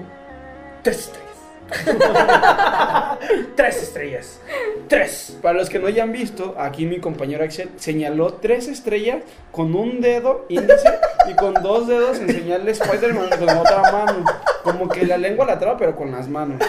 [0.83, 1.23] tres estrellas.
[3.55, 4.39] tres estrellas.
[4.87, 5.37] Tres.
[5.41, 9.17] Para los que no hayan visto, aquí mi compañero Axel señaló tres estrellas
[9.51, 10.89] con un dedo índice
[11.29, 14.25] y con dos dedos en señal de Spider-Man con la otra mano.
[14.63, 16.61] Como que la lengua la traba, pero con las manos.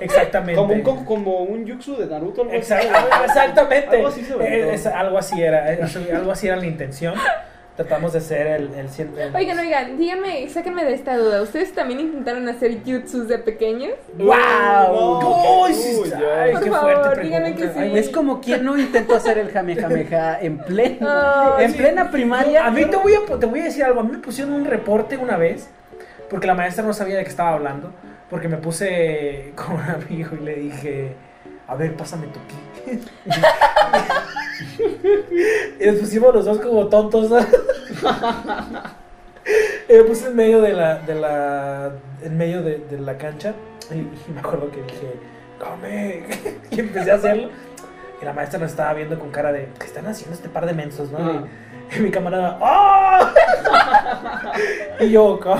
[0.00, 0.54] Exactamente.
[0.60, 2.42] Como un, co- como un jutsu de Naruto.
[2.42, 2.72] algo así.
[2.72, 3.96] Exact- exactamente.
[3.96, 4.26] Algo así.
[4.40, 5.72] Eh, es- algo así era.
[5.72, 5.80] eh,
[6.14, 7.14] Algo así era la intención.
[7.76, 8.62] Tratamos de ser el.
[8.74, 8.86] el,
[9.18, 11.42] el- Oigan, oigan, díganme, sáquenme de esta duda.
[11.42, 13.94] ¿Ustedes también intentaron hacer jutsus de pequeños?
[14.16, 14.30] ¡Wow!
[15.66, 17.98] Ay, Por qué favor, fuerte díganme que Ay, sí.
[17.98, 21.78] Es como quien no intentó hacer el jamejameja en pleno, Ay, en sí.
[21.78, 22.64] plena primaria.
[22.64, 24.00] A mí te voy, a, te voy a decir algo.
[24.00, 25.68] A mí me pusieron un reporte una vez.
[26.30, 27.90] Porque la maestra no sabía de qué estaba hablando.
[28.30, 31.12] Porque me puse con un amigo y le dije.
[31.66, 32.56] A ver, pásame tu ki.
[35.80, 37.30] y nos pusimos los dos como tontos.
[39.88, 40.96] me puse en medio de la.
[40.98, 41.92] De la
[42.22, 43.54] en medio de, de la cancha.
[43.90, 45.18] Y, y me acuerdo que dije.
[45.58, 46.26] Come.
[46.70, 47.48] y empecé a hacerlo.
[48.20, 49.68] Y la maestra nos estaba viendo con cara de.
[49.78, 51.46] ¿Qué están haciendo este par de mensos, no?
[51.92, 52.58] Y, y mi camarada.
[52.60, 53.28] ¡Oh!
[55.00, 55.58] y yo, "Co-".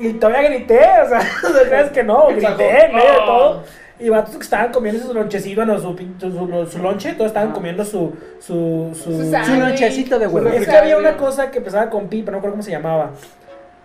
[0.00, 3.62] Y todavía grité, o sea, no crees que no, grité en medio de todo.
[4.00, 7.54] Y vatos que estaban comiendo su lonchecito, su, su, su, su lonche, todos estaban Ah.
[7.54, 8.12] comiendo su.
[8.40, 9.60] su, su, Su Su sándwich.
[9.60, 10.48] lonchecito de huevo.
[10.48, 13.12] es que había una cosa que empezaba con pi, pero no recuerdo cómo se llamaba.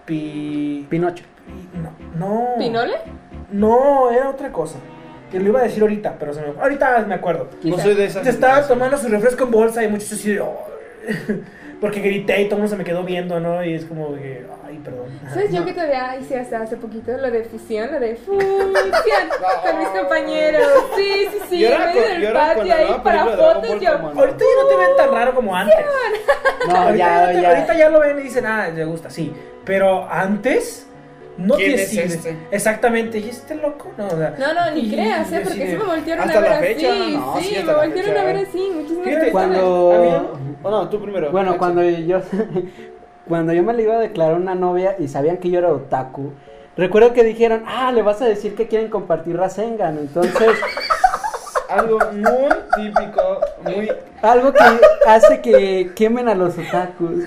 [0.06, 0.88] Pi.
[0.90, 1.24] Pinocho.
[2.18, 2.28] No.
[2.28, 2.56] no.
[2.58, 2.96] ¿Pinole?
[3.52, 4.78] No, era otra cosa.
[5.32, 7.48] que lo iba a decir ahorita, pero se me, ahorita me acuerdo.
[7.64, 8.26] No soy de esas.
[8.26, 10.66] Estaba tomando su refresco en bolsa y muchos así de, "Oh".
[11.82, 13.64] porque grité y todo el mundo se me quedó viendo, ¿no?
[13.64, 15.08] Y es como que, ay, perdón.
[15.34, 18.74] ¿Sabes yo que todavía hice hasta hace poquito lo de fusión, lo de fusión
[19.64, 20.68] con mis compañeros?
[20.98, 23.92] Sí, sí, sí, en medio del patio ahí para fotos yo.
[23.92, 25.76] Ahorita ya no te ven tan raro como antes.
[26.68, 27.50] No, ahorita, ya, ya, te- ya.
[27.50, 29.34] ahorita ya lo ven y dicen, ah, le gusta, sí.
[29.64, 30.89] Pero antes,
[31.40, 32.38] no ¿Quién tiene es este?
[32.52, 33.92] Exactamente, ¿y este loco?
[33.98, 35.42] No, o sea, No, no, ni y- creas, ¿eh?
[35.44, 37.14] Porque sí me voltearon Hasta a ver la fecha, así.
[37.18, 38.22] no, sí, sí, hasta me voltearon fecha.
[38.22, 38.72] a ver así.
[38.76, 39.60] Muchísimas Fíjate, personas.
[39.60, 40.40] Cuando-.
[40.64, 41.32] Oh, no, tú primero.
[41.32, 42.22] Bueno, cuando yo
[43.28, 46.34] cuando yo me le iba a declarar una novia y sabían que yo era otaku,
[46.76, 49.98] recuerdo que dijeron, ah, le vas a decir que quieren compartir Rasengan.
[49.98, 50.50] Entonces,
[51.70, 53.22] Algo muy típico,
[53.64, 53.92] muy.
[54.24, 54.64] algo que
[55.08, 57.26] hace que quemen a los otakus.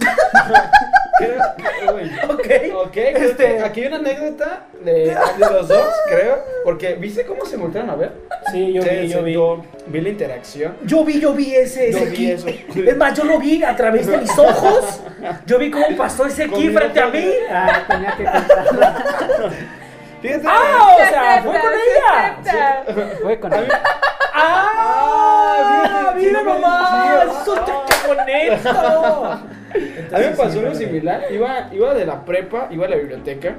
[1.56, 2.70] Creo que, güey.
[2.72, 2.96] Ok.
[2.96, 6.38] Este- aquí hay una anécdota de, de los dos, creo.
[6.64, 8.12] Porque, ¿viste cómo se voltearon a ver?
[8.52, 9.32] Sí, yo Sí, vi, yo sí, vi.
[9.34, 10.76] Yo vi la interacción.
[10.84, 12.46] Yo vi, yo vi ese, Yo ese vi eso.
[12.48, 15.00] Es más, yo lo vi a través de mis ojos.
[15.46, 17.30] Yo vi cómo pasó ese ki frente a mí.
[17.50, 19.04] Ah, tenía que contarla.
[20.22, 20.46] Fíjate.
[20.46, 20.94] ¡Ah!
[20.96, 22.36] O Se sea, fue con ella.
[22.40, 22.84] acepta.
[23.22, 23.66] Fue con A mí-
[24.32, 26.14] ¡Ah!
[26.18, 26.90] sí, ¡Mira nomás!
[26.90, 27.72] sí, ¡Eso te
[28.08, 28.16] con
[29.74, 30.16] esto!
[30.16, 31.24] A mí me pasó algo sí, similar.
[31.30, 33.56] Iba, iba de la prepa, iba a la biblioteca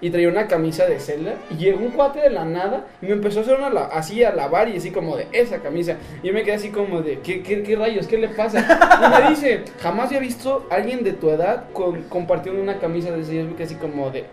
[0.00, 1.34] y traía una camisa de Zelda.
[1.50, 4.32] Y llegó un cuate de la nada y me empezó a hacer una así a
[4.34, 5.96] lavar y así como de esa camisa.
[6.22, 8.06] Y yo me quedé así como de, ¿qué, qué, qué rayos?
[8.06, 8.58] ¿Qué le pasa?
[8.60, 13.10] Y me dice, jamás había visto a alguien de tu edad con, compartiendo una camisa
[13.12, 13.32] de esa.
[13.32, 14.24] Y yo me quedé así como de,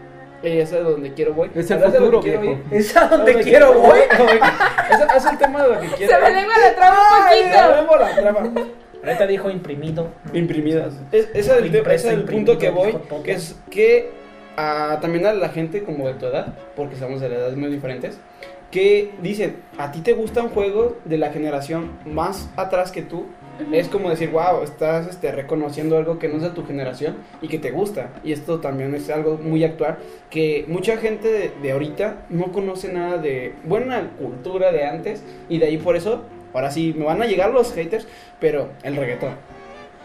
[0.44, 1.50] "Ey, esa es donde quiero voy.
[1.56, 2.60] Es el ¿Sabes a futuro, quiero viejo.
[2.72, 4.00] Es a donde ¿Dónde quiero voy.
[5.16, 6.14] Es el tema de lo que quiero.
[6.16, 7.70] Se me lengua la traba un poquito.
[7.70, 8.44] me lengua la traba.
[9.04, 10.10] Ahorita dijo imprimido.
[10.34, 10.94] Imprimidas.
[11.12, 14.10] Es, ese es el, ese es el punto que imprimido, voy, que es que
[14.58, 18.20] ah, también a la gente como de tu edad, porque estamos de edades muy diferentes,
[18.72, 23.26] que dicen, a ti te gusta un juego de la generación más atrás que tú,
[23.72, 27.48] es como decir, wow, estás este, reconociendo algo que no es de tu generación y
[27.48, 28.10] que te gusta.
[28.24, 29.98] Y esto también es algo muy actual,
[30.30, 35.60] que mucha gente de, de ahorita no conoce nada de buena cultura de antes y
[35.60, 36.24] de ahí por eso,
[36.54, 38.08] ahora sí, me van a llegar los haters,
[38.40, 39.36] pero el reggaetón.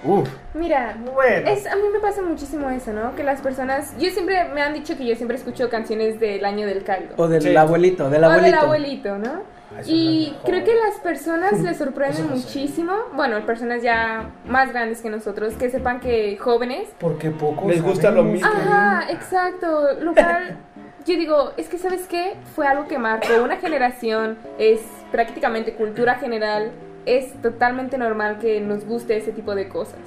[0.04, 1.48] Uf, Mira, Bueno.
[1.50, 3.16] es, a mí me pasa muchísimo eso, ¿no?
[3.16, 6.66] Que las personas, yo siempre me han dicho que yo siempre escucho canciones del año
[6.66, 7.14] del caldo.
[7.16, 7.56] o del Sí.
[7.56, 8.56] abuelito, del O abuelito.
[8.56, 9.56] del abuelito, ¿no?
[9.76, 12.42] Ah, Y no creo que las personas les sorprende Eso no sé.
[12.44, 17.82] muchísimo, bueno, personas ya más grandes que nosotros, que sepan que jóvenes Porque poco Les
[17.82, 18.46] gusta lo mismo.
[18.46, 19.88] Ajá, exacto.
[20.00, 20.58] Lo cual,
[21.06, 22.34] yo digo, es que, ¿sabes qué?
[22.54, 24.80] Fue algo que marcó una generación, es
[25.12, 26.70] prácticamente cultura general,
[27.06, 30.00] es totalmente normal que nos guste ese tipo de cosas.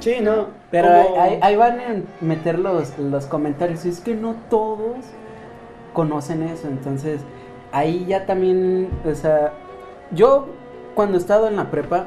[0.00, 0.48] Sí, no.
[0.70, 3.84] Pero como- ahí, ahí van a meter los, los comentarios.
[3.84, 4.96] Es que no todos
[5.92, 6.68] conocen eso.
[6.68, 7.20] Entonces,
[7.72, 9.52] ahí ya también, o sea,
[10.12, 10.46] yo
[10.94, 12.06] cuando he estado en la prepa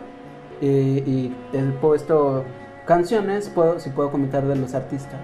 [0.61, 2.45] eh, y he puesto
[2.85, 5.19] canciones, puedo, si puedo comentar de los artistas.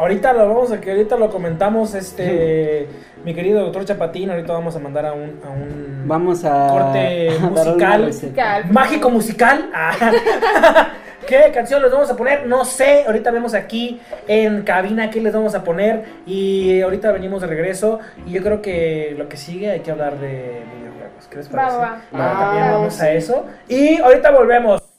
[0.00, 2.88] Ahorita lo vamos a que ahorita lo comentamos, este,
[3.22, 7.36] mi querido doctor Chapatín, ahorita vamos a mandar a un, a un Vamos a, Corte
[7.42, 8.06] a musical.
[8.06, 8.64] Musical.
[8.70, 9.70] mágico musical.
[9.74, 9.92] Ah.
[11.26, 12.46] ¿Qué canción les vamos a poner?
[12.46, 17.42] No sé, ahorita vemos aquí en cabina qué les vamos a poner y ahorita venimos
[17.42, 21.28] de regreso y yo creo que lo que sigue hay que hablar de videojuegos.
[21.28, 21.76] ¿Qué les parece?
[21.76, 22.02] va, va.
[22.14, 23.04] Ah, también vamos sí.
[23.04, 24.89] a eso y ahorita volvemos.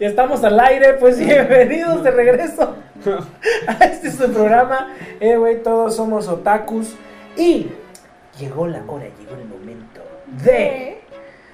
[0.00, 2.76] Ya estamos al aire, pues bienvenidos de regreso
[3.66, 4.88] a este su programa.
[5.20, 6.94] Eh, güey, todos somos otakus.
[7.36, 7.68] Y
[8.38, 10.00] llegó la hora, llegó el momento
[10.44, 11.00] de.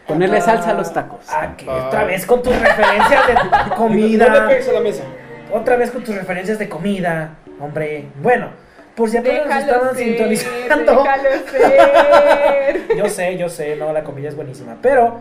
[0.06, 1.20] Ponerle salsa a los tacos.
[1.30, 1.86] Ah, que Ah.
[1.86, 4.46] otra vez con tus referencias de No le comida.
[4.48, 5.04] pegues a la mesa.
[5.52, 7.30] Otra vez con tus referencias de comida.
[7.58, 8.48] Hombre, bueno,
[8.94, 11.04] por si apenas nos Déjalo estaban ser, sintonizando.
[11.50, 12.82] ser.
[12.98, 14.76] Yo sé, yo sé, no, la comida es buenísima.
[14.82, 15.20] Pero,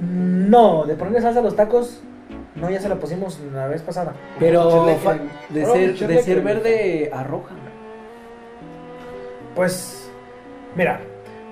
[0.00, 2.00] no, de ponerle salsa a los tacos,
[2.54, 4.14] no, ya se la pusimos la vez pasada.
[4.38, 4.86] Pero
[5.50, 7.54] de ser, de ser verde a roja.
[9.54, 10.10] Pues,
[10.76, 11.00] mira,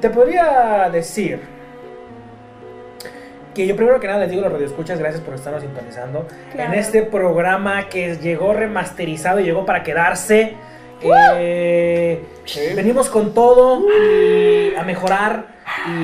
[0.01, 1.41] te podría decir
[3.55, 6.73] que yo primero que nada les digo a los radioescuchas, gracias por estarnos sintonizando Claro.
[6.73, 10.55] en este programa que llegó remasterizado y llegó para quedarse.
[11.03, 12.61] Eh, Sí.
[12.77, 15.47] Venimos con todo y a mejorar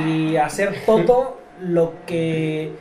[0.07, 2.73] y a hacer todo lo que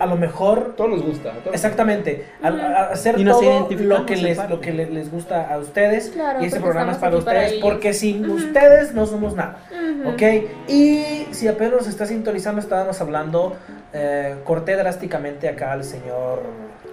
[0.00, 1.30] a lo mejor Todo nos gusta.
[1.44, 4.52] todo- Exactamente, a, a- a hacer Y nos todo lo que les parte.
[4.54, 7.92] lo que le- les gusta a ustedes Claro, y este programa es para ustedes porque
[7.92, 10.10] sin ustedes no somos nada, Ujú.
[10.10, 10.22] ¿ok?
[10.68, 13.56] Y si apenas nos está sintonizando estábamos hablando,
[13.92, 16.42] eh, corté drásticamente acá al señor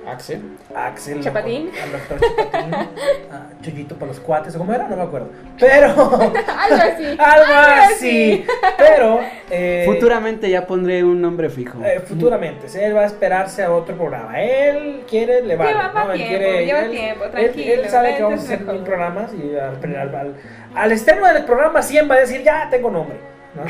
[0.08, 0.42] Axel.
[0.74, 1.70] Axel, Chapatín.
[1.84, 4.88] al doctor Chapatín, a Chuyito para los cuates, ¿o ¿cómo era?
[4.88, 5.30] No me acuerdo,
[5.60, 7.06] pero Algo así.
[7.20, 8.46] algo así,
[8.78, 9.20] pero
[9.50, 11.84] eh, Futuramente ya pondré un nombre fijo.
[11.84, 14.42] eh, futuramente, él va a esperarse a otro programa.
[14.42, 15.72] Él quiere, le vale.
[15.72, 16.12] Lleva ¿no?
[16.14, 18.82] Él tiempo, quiere, lleva él- tiempo, él- tranquilo, Él, sabe que vamos a hacer mil
[18.84, 20.36] programas y al, al, al,
[20.74, 23.18] al estreno del programa 100 va a decir, ya tengo nombre.
[23.58, 23.64] ¿No?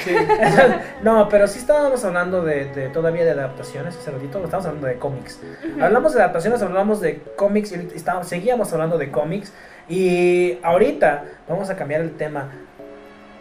[1.03, 4.97] no, pero sí estábamos hablando de, de todavía de adaptaciones hace ratito, estamos hablando de
[4.97, 5.39] cómics.
[5.81, 9.51] Hablamos de adaptaciones, hablamos de cómics y estábamos- seguíamos hablando de cómics.
[9.89, 12.49] Y ahorita vamos a cambiar el tema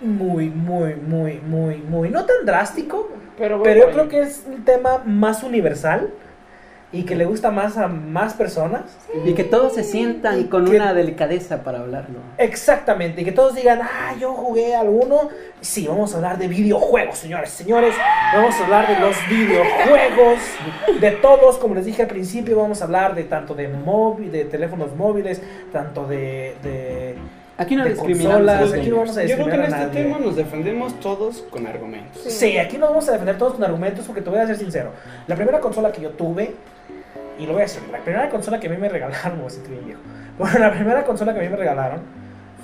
[0.00, 4.64] muy, muy, muy, muy, muy, no tan drástico, Pero, pero yo creo que es un
[4.64, 6.10] tema más universal
[6.98, 8.82] y que le gusta más a más personas.
[9.24, 12.20] Y que todos se sientan con Que- una delicadeza para hablarlo.
[12.38, 15.28] Exactamente, y que todos digan, ah, yo jugué alguno.
[15.60, 17.94] Sí, vamos a hablar de videojuegos, señores, señores.
[18.34, 20.38] Vamos a hablar de los videojuegos,
[21.00, 24.44] de todos, como les dije al principio, vamos a hablar de tanto de móvil, de
[24.44, 25.40] teléfonos móviles,
[25.72, 26.54] tanto de...
[26.62, 27.14] de
[27.58, 28.36] Aquí no de discriminamos.
[28.36, 30.02] consolas, aquí no vamos a Yo creo que en este nadie.
[30.02, 32.20] tema nos defendemos todos con argumentos.
[32.22, 32.30] Sí.
[32.30, 34.90] Sí, aquí nos vamos a defender todos con argumentos porque te voy a ser sincero.
[35.26, 36.54] La primera consola que yo tuve,
[37.38, 39.50] y lo voy a decir, la primera consola que a mí me regalaron, voy a
[39.50, 40.00] sentir bien viejo.
[40.38, 42.00] Bueno, la primera consola que a mí me regalaron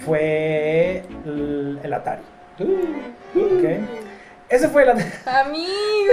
[0.05, 2.23] fue el, el Atari.
[2.59, 3.65] ¿ok?
[4.49, 4.93] Ese fue la,
[5.41, 6.13] Amigo.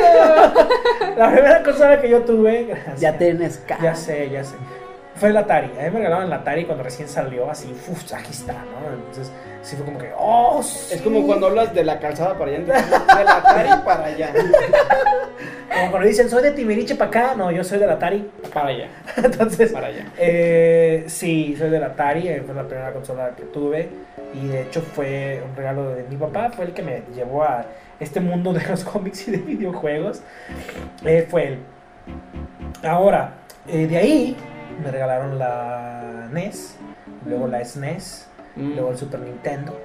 [1.18, 2.65] la primera consola que yo tuve.
[2.65, 3.02] gracias.
[3.02, 3.81] Ya tienes cara.
[3.84, 4.56] Ya sé, ya sé.
[5.15, 5.68] Fue el Atari.
[5.77, 8.94] A mí me regalaron el Atari cuando recién salió, así, uff, aquí está, ¿no?
[8.94, 9.30] Entonces,
[9.61, 12.90] sí fue como que, oh, Es como cuando hablas de la calzada para allá, entonces,
[12.90, 14.31] de la Atari para allá.
[15.80, 17.35] Como cuando dicen, soy de Timiriche para acá.
[17.35, 18.30] No, yo soy del Atari.
[18.53, 18.88] Para allá.
[19.18, 20.06] Entonces, Para allá.
[20.18, 23.89] Eh, sí, soy del Atari, eh, fue la primera consola que tuve
[24.34, 27.65] y de hecho fue un regalo de mi papá, fue el que me llevó a
[27.99, 30.22] este mundo de los cómics y de videojuegos.
[31.06, 31.57] Eh, fue él.
[32.84, 33.34] Ahora,
[33.68, 34.38] eh, de ahí
[34.84, 36.77] me regalaron la NES,
[37.26, 38.26] luego la SNES,
[38.56, 38.73] Mm.
[38.73, 39.80] luego el Super Nintendo.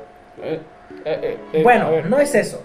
[1.63, 2.63] Bueno, no es eso.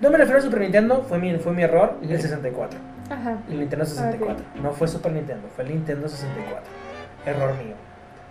[0.00, 2.20] No me refiero al Super Nintendo, fue mi, fue mi error, el Ujú.
[2.22, 2.78] 64.
[3.10, 3.38] Ajá.
[3.50, 4.44] El Nintendo 64.
[4.62, 6.62] No fue Super Nintendo, fue el Nintendo 64.
[7.26, 7.74] Error mío.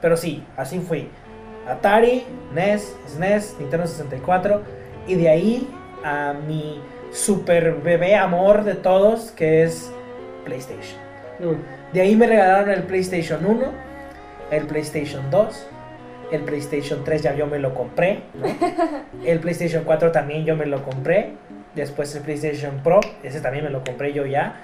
[0.01, 1.09] Pero sí, así fui.
[1.67, 4.61] Atari, NES, SNES, Nintendo 64.
[5.07, 5.69] Y de ahí
[6.03, 6.81] a mi
[7.11, 9.91] super bebé amor de todos, que es
[10.43, 10.99] PlayStation.
[11.39, 11.55] Uh,
[11.93, 13.65] De ahí me regalaron el PlayStation 1,
[14.51, 15.67] el PlayStation 2,
[16.31, 18.45] el PlayStation 3 ya yo me lo compré, ¿no?
[19.25, 21.33] el PlayStation 4 también yo me lo compré,
[21.75, 24.55] después el PlayStation Pro, ese también me lo compré yo ya,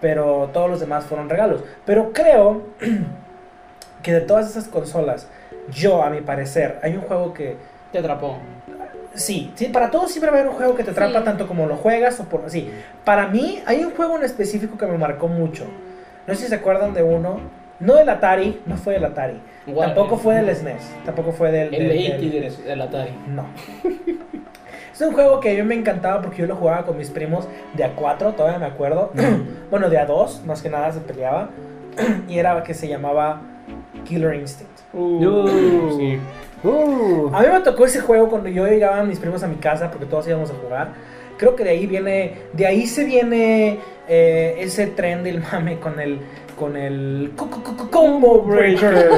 [0.00, 1.62] pero todos los demás fueron regalos.
[1.84, 2.62] Pero creo
[4.02, 5.28] que de todas esas consolas,
[5.70, 7.56] yo a mi parecer, hay un juego que
[7.92, 8.38] Te atrapó.
[9.14, 11.24] Sí, sí, para todos siempre va a haber un juego que te atrapa Sí.
[11.24, 12.70] tanto como lo juegas o por sí.
[13.04, 15.64] Para mí hay un juego en específico que me marcó mucho.
[16.26, 17.40] No sé si se acuerdan de uno,
[17.80, 19.40] no del Atari, no fue del Atari.
[19.66, 23.10] Igual, tampoco fue del SNES, tampoco fue del El del- 80 del- del, del Atari.
[23.28, 23.46] No.
[24.96, 27.46] Es un juego que a mí me encantaba porque yo lo jugaba con mis primos
[27.74, 29.12] de A4, todavía me acuerdo.
[29.70, 31.50] bueno, de A2, más que nada se peleaba.
[32.28, 33.42] y era que se llamaba
[34.06, 34.72] Killer Instinct.
[34.94, 35.98] Uh.
[35.98, 36.18] sí.
[36.64, 37.28] Uh.
[37.30, 39.90] A mí me tocó ese juego cuando yo llegaba a mis primos a mi casa
[39.90, 40.88] porque todos íbamos a jugar.
[41.36, 46.00] Creo que de ahí viene, de ahí se viene eh, ese tren del mame con
[46.00, 46.20] el,
[46.56, 49.10] con el co- co- co- combo breaker.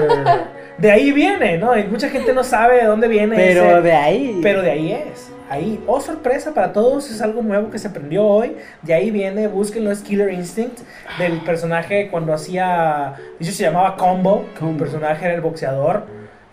[0.78, 1.76] De ahí viene, ¿no?
[1.76, 3.34] Y mucha gente no sabe de dónde viene.
[3.34, 4.40] Pero ese- de ahí.
[4.42, 5.32] pero de ahí es.
[5.50, 8.54] Ahí, oh sorpresa para todos, es algo nuevo que se aprendió hoy.
[8.82, 10.80] De ahí viene, búsquenlo, es Killer Instinct,
[11.18, 14.72] del personaje cuando hacía, eso se llamaba Combo, Combo.
[14.72, 16.04] un personaje era el boxeador,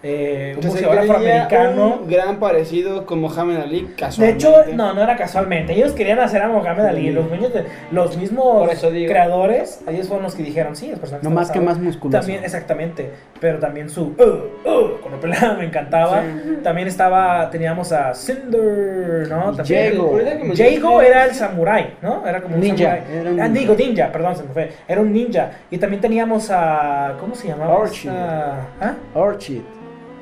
[0.08, 2.00] eh, un Entonces, boxeador afroamericano.
[2.02, 4.46] Un gran parecido como Muhammad Ali, De casualmente.
[4.48, 5.74] hecho, no, no era casualmente.
[5.74, 7.08] Ellos querían hacer a Mohamed Ali.
[7.08, 7.12] Sí.
[7.12, 8.70] Los, de- mismos
[9.08, 11.76] creadores, ellos fueron los que dijeron, sí, el personaje No más que basado".
[11.76, 12.20] más musculoso.
[12.20, 13.12] También, exactamente.
[13.40, 14.04] Pero también su.
[14.18, 16.22] Uh, uh, cuando peleaba me encantaba.
[16.64, 17.50] También estaba.
[17.50, 19.54] Teníamos a Cinder, ¿no?
[19.56, 19.92] También.
[19.94, 20.20] Jago.
[20.56, 22.28] Jago era el samurái, ¿no?
[22.28, 23.60] Era como un Ninja, era un Ah, ninja.
[23.60, 24.72] digo ninja, perdón, se me fue.
[24.88, 25.52] Era un ninja.
[25.72, 27.16] Y también teníamos a.
[27.20, 27.76] ¿Cómo se llamaba?
[27.78, 28.10] Orchid.
[28.10, 28.94] Esta- ¿Ah?
[29.16, 29.62] Orchid.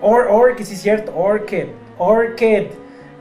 [0.04, 1.16] Or, or, que sí es cierto.
[1.16, 1.68] Orchid.
[1.98, 2.68] Orchid.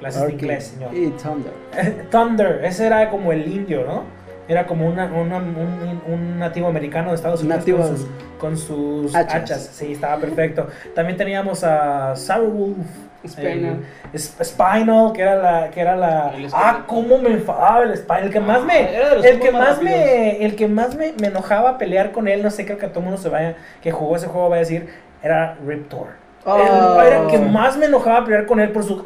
[0.00, 0.92] Clases de inglés, señor.
[0.94, 1.52] Y Thunder.
[2.10, 4.02] Thunder, ese era como el indio, ¿no?
[4.48, 7.78] Era como una, una- un, un nativo americano de Estados Unidos Nativo.
[7.78, 8.06] con sus,
[8.38, 9.34] con sus hachas.
[9.42, 9.70] Hachas.
[9.72, 10.66] Sí, estaba perfecto.
[10.94, 12.76] También teníamos a Sourwolf.
[13.24, 13.84] Spinal.
[14.12, 16.32] el- Spinal, que era la, que era la.
[16.52, 18.24] Ah, cómo me enfadaba el Spinal.
[18.24, 18.96] El que más Ah, me.
[19.28, 20.44] El que más más me.
[20.44, 23.00] El que más me, me enojaba pelear con él, no sé, creo que a todo
[23.02, 24.88] mundo se vaya, que jugó ese juego va a decir,
[25.22, 26.20] era Riptor.
[26.44, 26.56] Oh.
[27.00, 29.02] El- era el que más me enojaba pelear con él por su.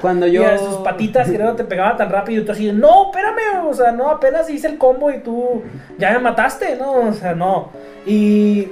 [0.00, 0.46] Cuando Y yo.
[0.46, 3.66] a sus patitas que luego te pegaba tan rápido y tú así, de, no, espérame,
[3.68, 5.62] o sea, no, apenas hice el combo y tú
[5.98, 7.70] ya me mataste, no, o sea, no.
[8.06, 8.68] Y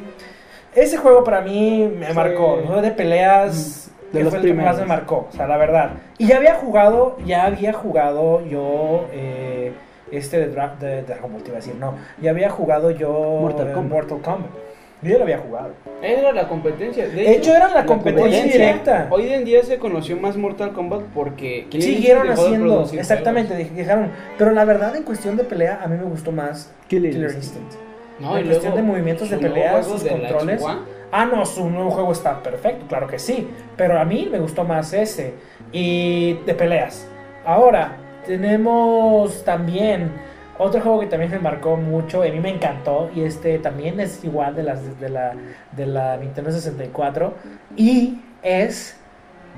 [0.75, 2.13] ese juego para mí me Sí.
[2.15, 4.81] marcó, el juego de peleas De que los fue el que más primeros.
[4.81, 5.91] me marcó, o sea, la verdad.
[6.19, 9.73] Y ya había jugado, ya había jugado yo eh,
[10.11, 10.47] este de,
[10.81, 13.93] de Dragon Ball, te iba a decir, no, ya había jugado yo Mortal eh, Kombat.
[13.93, 14.51] Mortal Kombat.
[15.03, 15.71] Yo ya lo había jugado.
[16.03, 17.09] Era la competencia.
[17.09, 19.07] De hecho, era la competencia directa.
[19.11, 24.65] Hoy en día se conoció más Mortal Kombat porque Siguieron haciendo, exactamente, dijeron, pero la
[24.65, 27.73] verdad en cuestión de pelea a mí me gustó más Killer Killer Instinct.
[27.73, 27.91] Juegos.
[28.21, 30.63] No, en y cuestión luego de movimientos de pelea, sus de controles.
[31.13, 34.65] Ah, no, su nuevo juego está perfecto, claro que sí, pero a mí me gustó
[34.65, 35.35] más ese.
[35.73, 37.09] Y de peleas.
[37.45, 37.97] Ahora,
[38.27, 40.13] tenemos también
[40.61, 44.23] otro juego que también me marcó mucho, a mí me encantó, y este también es
[44.25, 45.33] igual de, las, de, la,
[45.77, 47.35] de la Nintendo 64,
[47.77, 48.97] y es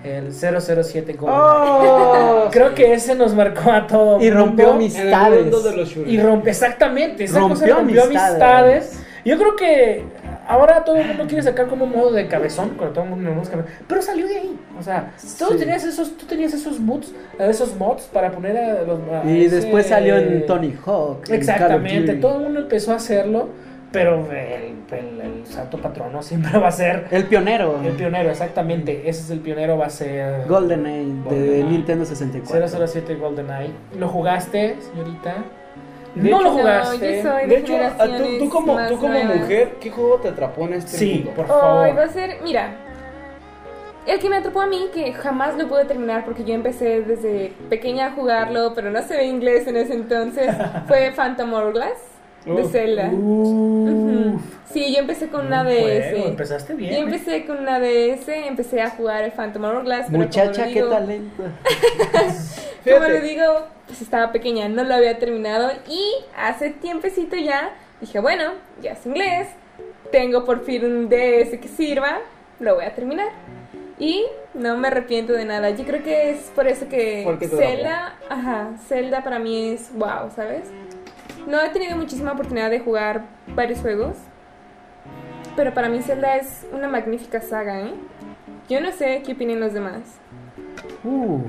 [0.04, 1.40] el 007 GoldenEye.
[1.40, 4.84] Oh, Creo que ese nos marcó a todo Y rompió mundo.
[4.96, 5.42] En el Amistades.
[5.42, 5.96] mundo de los.
[5.96, 8.32] Y rompe, exactamente, esa cosa Rompió rompió amistades.
[8.32, 9.02] amistades.
[9.24, 10.04] Yo creo que
[10.52, 13.34] ahora todo el mundo quiere sacar como un modo de cabezón, cuando todo el mundo
[13.34, 14.58] nos cabezón, pero salió de ahí.
[14.78, 15.58] O sea, tú Sí.
[15.58, 19.56] tenías esos, tú tenías esos mods, esos mods para poner a los a Y ese-
[19.56, 21.28] después salió en Tony Hawk.
[21.30, 23.48] Exactamente, todo el mundo empezó a hacerlo,
[23.92, 27.80] pero el, el- el santo patrono siempre va a ser El pionero.
[27.84, 29.08] el pionero, exactamente.
[29.08, 31.64] Ese es el pionero, va a ser GoldenEye de.
[31.64, 32.86] Nintendo 64.
[32.86, 33.70] 007 GoldenEye.
[33.98, 35.34] ¿Lo jugaste, señorita?
[36.14, 37.22] De no hecho, lo no, jugaste.
[37.22, 38.06] yo soy- De hecho, a
[38.38, 41.30] tú, como, tú como mujer, ¿qué juego te atrapó en este Sí, mundo?
[41.30, 41.50] por Hoy
[41.90, 41.98] va favor.
[42.00, 42.74] a ser, mira,
[44.06, 47.52] el que me atrapó a mí, que jamás lo pude terminar porque yo empecé desde
[47.70, 50.54] pequeña a jugarlo, pero no sabía inglés en ese entonces,
[50.88, 51.98] fue Phantom Hourglass
[52.44, 52.72] de Uf.
[52.72, 53.10] Zelda.
[54.72, 56.26] Sí, yo empecé con una juego, DS.
[56.28, 56.92] Empezaste bien.
[56.94, 61.42] Yo empecé con una DS, empecé a jugar el Phantom Hourglass, pero Muchacha, qué talento.
[62.84, 63.44] Como le digo,
[63.92, 66.02] pues estaba pequeña, no lo había terminado y
[66.34, 69.48] hace tiempecito ya dije, bueno, ya es inglés,
[70.10, 72.20] tengo por fin un DS que sirva,
[72.58, 73.28] lo voy a terminar.
[73.98, 74.24] Y
[74.54, 75.68] no me arrepiento de nada.
[75.70, 80.70] Yo creo que es por eso que Zelda, ajá, Zelda para mí es wow, ¿sabes?
[81.46, 84.16] No he tenido muchísima oportunidad de jugar varios juegos,
[85.54, 87.92] pero para mí Zelda es una magnífica saga, ¿eh?
[88.70, 90.00] Yo no sé qué opinan los demás.
[91.04, 91.42] Uh,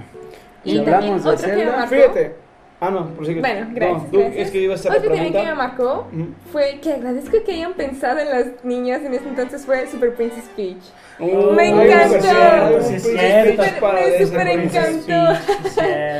[0.63, 1.77] Y si también hablamos de otro que me Zelda.
[1.77, 2.35] marcó- Fíjate.
[2.79, 3.39] Ah, no, prosigue.
[3.39, 4.11] Bueno, No, gracias.
[4.11, 4.45] tú- gracias.
[4.47, 6.07] es que iba a Otro que me marcó
[6.51, 10.49] fue que agradezco que hayan pensado en las niñas en ese entonces fue Super Princess
[10.55, 10.83] Peach.
[11.19, 12.81] Oh, Me encantó.
[12.81, 13.63] Sí, es cierto.
[13.93, 15.39] Me super encantó.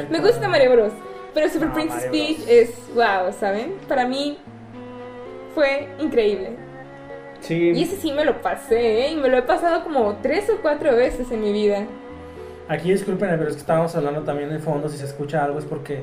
[0.09, 0.93] Me gusta Mario Bros.
[1.33, 3.73] Pero Super No, Princess Peach es wow, ¿saben?
[3.89, 4.37] Para mí
[5.55, 6.51] fue increíble.
[7.41, 7.71] Sí.
[7.75, 9.11] Y ese sí me lo pasé, ¿eh?
[9.11, 11.85] Y me lo he pasado como tres o cuatro veces en mi vida.
[12.69, 14.87] Aquí disculpen, pero es que estábamos hablando también de fondo.
[14.89, 16.01] Si se escucha algo es porque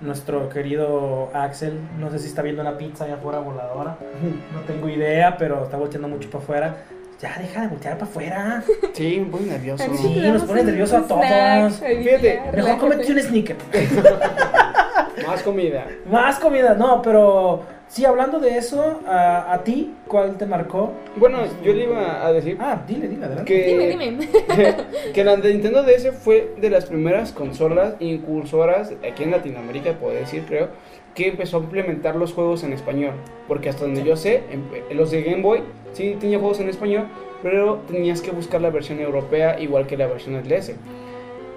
[0.00, 3.96] nuestro querido Axel, no sé si está viendo una pizza allá afuera voladora.
[4.52, 6.76] No tengo idea, pero está volteando mucho para afuera.
[7.20, 8.64] Ya deja de voltear para afuera.
[8.92, 9.84] Sí, un poco nervioso.
[9.96, 11.80] Sí, nos pone nervioso a todos.
[11.80, 13.56] Fíjate, Mejor cómete un sneaker.
[15.26, 15.86] Más comida.
[16.10, 17.62] Más comida, no, pero
[17.92, 20.92] sí, hablando de eso, a, a ti, ¿cuál te marcó?
[21.16, 23.52] Bueno, yo le iba a decir Ah, dile, dile, adelante.
[23.52, 24.28] que, Dime, dime.
[25.14, 30.44] que la Nintendo DS fue de las primeras consolas impulsoras aquí en Latinoamérica, puedo decir,
[30.48, 30.68] creo,
[31.14, 33.12] que empezó a implementar los juegos en español.
[33.46, 35.62] Porque hasta donde yo sé, en- los de Game Boy
[35.92, 37.08] sí tenía juegos en español,
[37.42, 40.74] pero tenías que buscar la versión europea igual que la versión DS.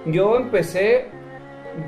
[0.06, 1.06] Yo empecé,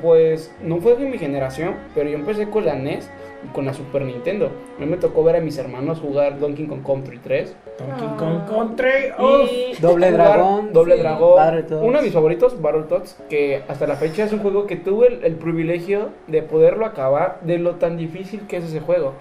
[0.02, 3.10] pues, no fue de mi generación, pero yo empecé con la NES
[3.54, 4.50] con la Super Nintendo.
[4.78, 7.56] A mí me tocó ver a mis hermanos jugar Donkey Kong Country 3.
[7.80, 8.16] Donkey Ah.
[8.18, 9.12] Kong Country.
[9.20, 9.52] uf.
[9.52, 10.74] Y Doble Dragón.
[10.74, 11.02] Doble Sí.
[11.02, 11.36] Dragón.
[11.36, 11.84] Battletoads.
[11.84, 15.24] Uno de mis favoritos, Battletoads, que hasta la fecha es un juego que tuve el,
[15.24, 19.14] el privilegio de poderlo acabar de lo tan difícil que es ese juego.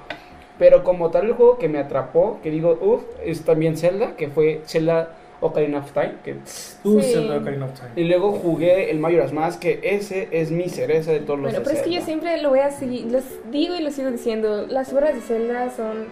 [0.59, 4.28] Pero como tal el juego que me atrapó, que digo, uff, es también Zelda, que
[4.28, 5.10] fue Zelda
[5.41, 6.15] Ocarina of Time.
[6.25, 6.37] Que,
[6.83, 7.13] Tú, Sí.
[7.13, 7.91] Zelda Ocarina of Time.
[7.97, 11.65] y luego jugué el Majora's Mask, que ese es mi cereza de todos los Bueno,
[11.65, 14.67] pero es que yo siempre lo voy a seguir, los digo y lo sigo diciendo,
[14.67, 16.07] las obras de Zelda son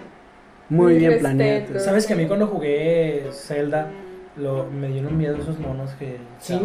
[0.68, 1.84] Muy bien planeadas.
[1.84, 3.90] Sabes que a mí cuando jugué Zelda,
[4.36, 6.16] Lo, me dieron miedo esos monos que.
[6.40, 6.58] Sí,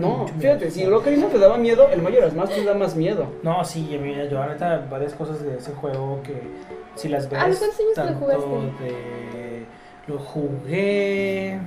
[0.00, 3.26] no, fíjate, si el Ocarina te daba miedo, el Majora's Mask te da más miedo.
[3.42, 6.34] No, sí, mira, yo ahorita varias cosas de ese juego que
[6.94, 8.84] si las ves ¿A los cuántos años lo tanto jugaste?
[8.84, 9.66] de
[10.06, 11.58] lo jugué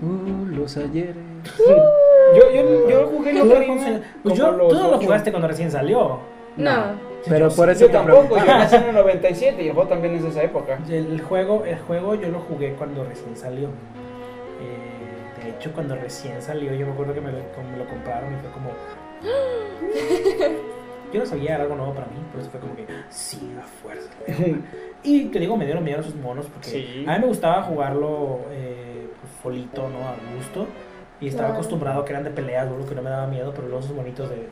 [0.00, 1.16] Uh, los ayeres.
[2.36, 5.48] Yo, yo, yo jugué el ¿Tú, Ocarina pues yo, los tú no lo jugaste cuando
[5.48, 6.18] recién salió.
[6.56, 7.08] No.
[7.28, 10.22] Pero por eso Yo tampoco, yo nací en el 97 y el juego también es
[10.22, 10.78] de esa época.
[10.88, 13.68] El juego, el juego yo lo jugué cuando recién salió.
[13.68, 18.32] Eh, de hecho, cuando recién salió, yo me acuerdo que me lo, me lo compraron
[18.32, 18.70] y fue como.
[21.12, 23.62] Yo no sabía, era algo nuevo para mí, pero eso fue como que, sí, a
[23.64, 24.10] fuerza.
[25.04, 27.04] Y te digo, me dieron miedo esos monos porque Sí.
[27.06, 29.98] a mí me gustaba jugarlo eh, pues, solito, ¿no?
[30.08, 30.66] A gusto.
[31.20, 31.54] Y estaba Claro.
[31.60, 33.94] acostumbrado a que eran de peleas, lo que no me daba miedo, pero luego esos
[33.94, 34.48] monitos de.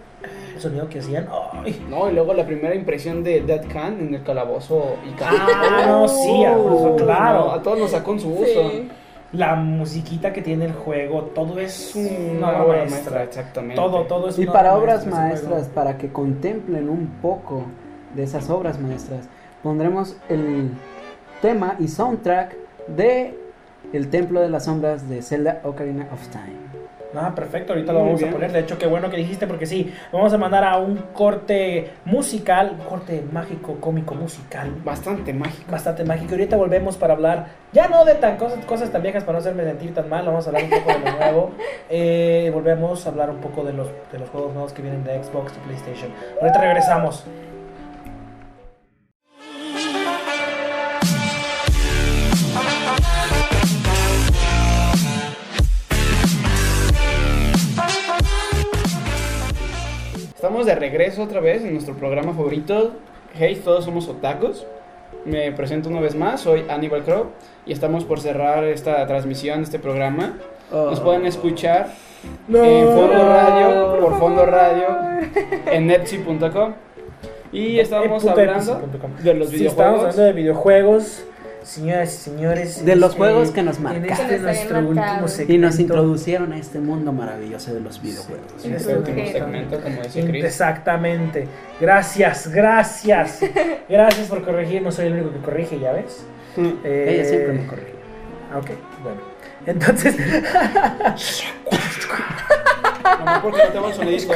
[0.55, 1.29] El sonido que hacían.
[1.53, 1.85] ¡Ay!
[1.89, 6.09] No, y luego la primera impresión de Dead Can en el calabozo y Ah, no,
[6.09, 6.57] sí, a-
[6.97, 7.47] claro.
[7.47, 8.71] no, a todos nos sacó en su uso.
[8.71, 8.89] Sí.
[9.33, 12.89] La musiquita que tiene el juego, todo es una obra maestra.
[12.89, 13.75] maestra, exactamente.
[13.77, 17.65] Todo, todo es Y una para obra obras maestra maestras, para que contemplen un poco
[18.15, 19.29] de esas obras maestras,
[19.63, 20.71] pondremos el
[21.43, 22.57] tema y soundtrack
[22.89, 23.37] de
[23.93, 26.66] El Templo de las Sombras de Zelda Ocarina of Time.
[27.17, 28.31] Ah, perfecto, ahorita lo Muy vamos bien.
[28.31, 28.53] a poner.
[28.53, 32.77] De hecho, qué bueno que dijiste, porque sí, vamos a mandar a un corte musical,
[32.79, 34.71] un corte mágico, cómico, musical.
[34.85, 35.71] Bastante mágico.
[35.71, 36.33] Bastante mágico.
[36.33, 39.65] Ahorita volvemos para hablar, ya no de tan cosas, cosas tan viejas para no hacerme
[39.65, 41.51] sentir tan mal, vamos a hablar un poco de lo nuevo.
[41.89, 45.23] Eh, volvemos a hablar un poco de los, de los juegos nuevos que vienen de
[45.23, 46.11] Xbox y PlayStation.
[46.41, 47.25] Ahorita regresamos.
[60.37, 62.93] Estamos de regreso otra vez en nuestro programa favorito.
[63.35, 64.65] Hey, todos somos otakus.
[65.25, 67.27] Me presento una vez más, soy Aníbal Crow
[67.65, 70.35] y estamos por cerrar esta transmisión, este programa.
[70.71, 71.89] Nos pueden escuchar
[72.49, 74.87] en Fondo Radio, por Fondo Radio,
[75.71, 76.75] en netsi.com.
[77.53, 79.11] Y Eh, punto hablando epici.com.
[79.23, 80.01] de los Sí, estamos videojuegos.
[80.01, 81.25] hablando de videojuegos,
[81.67, 82.85] señoras y señores.
[82.85, 84.11] De en los este- juegos que nos En marcaron.
[84.11, 85.53] este Que nos nuestro último segmento.
[85.53, 88.65] Y nos introducieron a este mundo maravilloso de los videojuegos.
[88.65, 90.45] En Este este último segmento, como decía Chris.
[90.45, 91.49] Exactamente.
[91.81, 93.41] Gracias, gracias.
[93.89, 94.95] Gracias por corregirnos.
[94.95, 96.25] Soy el único que corrige, ¿ya ves?
[96.57, 97.95] Eh, Ella siempre me corrige.
[98.57, 98.71] Ok,
[99.03, 99.21] bueno.
[99.67, 100.15] Entonces,
[103.25, 104.33] No, porque no tengo el sonidito.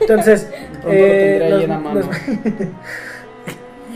[0.00, 0.48] entonces.
[0.82, 2.00] Pronto lo eh, tendré ahí los- en la mano.
[2.00, 2.08] los-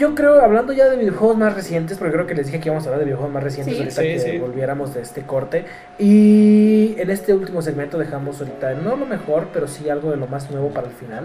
[0.00, 2.84] Yo creo, hablando ya de videojuegos más recientes, porque creo que les dije que íbamos
[2.84, 3.80] a hablar de videojuegos más recientes Sí.
[3.82, 4.38] ahorita Sí, que sí.
[4.38, 5.66] volviéramos de este corte.
[5.98, 10.26] Y en este último segmento dejamos ahorita, no lo mejor, pero sí algo de lo
[10.26, 11.24] más nuevo para el final.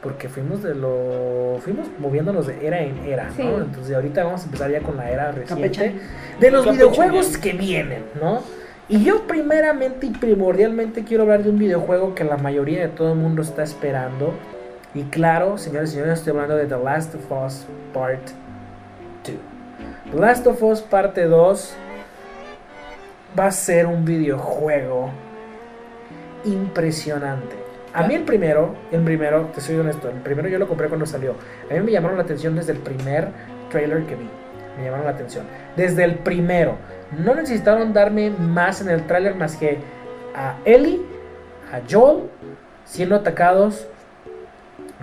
[0.00, 1.58] Porque fuimos de lo.
[1.62, 3.42] Fuimos moviéndonos de era en era, Sí.
[3.42, 3.56] ¿no?
[3.62, 5.94] Entonces ahorita vamos a empezar ya con la era reciente.
[6.38, 8.42] De los videojuegos que vienen, ¿no?
[8.88, 13.12] Y yo primeramente y primordialmente quiero hablar de un videojuego que la mayoría de todo
[13.14, 14.34] el mundo está esperando.
[14.94, 18.28] Y claro, señores y señores, estoy hablando de The Last of Us Part
[19.24, 19.34] 2.
[20.12, 21.74] The Last of Us Parte 2
[23.36, 25.10] va a ser un videojuego
[26.44, 27.56] impresionante.
[27.92, 31.06] A mí el primero, el primero, te soy honesto, el primero yo lo compré cuando
[31.06, 31.34] salió.
[31.68, 33.30] A mí me llamaron la atención desde el primer
[33.70, 34.30] trailer que vi.
[34.78, 35.44] Me llamaron la atención.
[35.76, 36.76] Desde el primero.
[37.18, 39.78] No necesitaron darme más en el trailer más que
[40.36, 41.00] a Ellie,
[41.72, 42.30] a Joel,
[42.84, 43.88] siendo atacados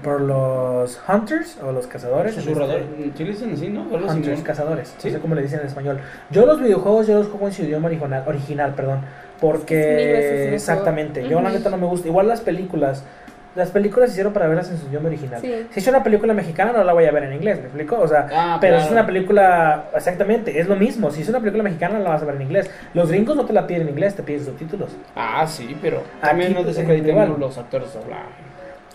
[0.04, 2.36] por los Hunters o los cazadores.
[2.38, 2.80] en Susurrador.
[2.82, 3.84] este- ¿Sí le dicen así, no?
[3.84, 4.44] Hunters, ¿no?
[4.46, 4.96] cazadores.
[4.98, 5.08] Sí.
[5.10, 6.00] No sé cómo le dicen en español.
[6.30, 9.00] Yo los videojuegos, yo los juego en su idioma original, original perdón.
[9.40, 11.58] Porque exactamente, yo la Ujú.
[11.58, 12.08] neta no me gusta.
[12.08, 13.04] Igual las películas.
[13.54, 15.42] Las películas se hicieron para verlas en su idioma original.
[15.42, 15.68] Sí.
[15.72, 18.00] Si es una película mexicana no la voy a ver en inglés, ¿me explico?
[18.00, 18.80] O sea, Ah, pero claro.
[18.80, 21.12] si es una película, exactamente, es lo mismo.
[21.12, 22.72] Si es una película mexicana la vas a ver en inglés.
[22.94, 24.92] Los gringos no te la piden en inglés, te piden subtítulos.
[25.18, 27.40] Ah, sí, pero también Aquí, no desacreditemos igual.
[27.42, 28.00] los actores de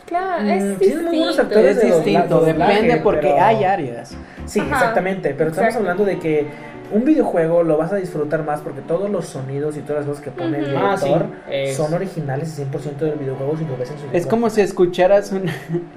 [0.07, 1.43] Claro, Mm, es tienen muy buenos distinto.
[1.43, 4.16] actores Es de distinto, doblaje, depende porque pero- hay áreas.
[4.47, 5.78] Sí, Ajá, exactamente, pero estamos exacto.
[5.91, 6.47] hablando de que
[6.93, 10.23] un videojuego lo vas a disfrutar más porque todos los sonidos y todas las cosas
[10.23, 10.77] que pone el Ujú.
[10.87, 11.28] Ah, sí, director
[11.74, 15.47] son originales 100% del videojuego si lo ves en su Es como si escucharas un.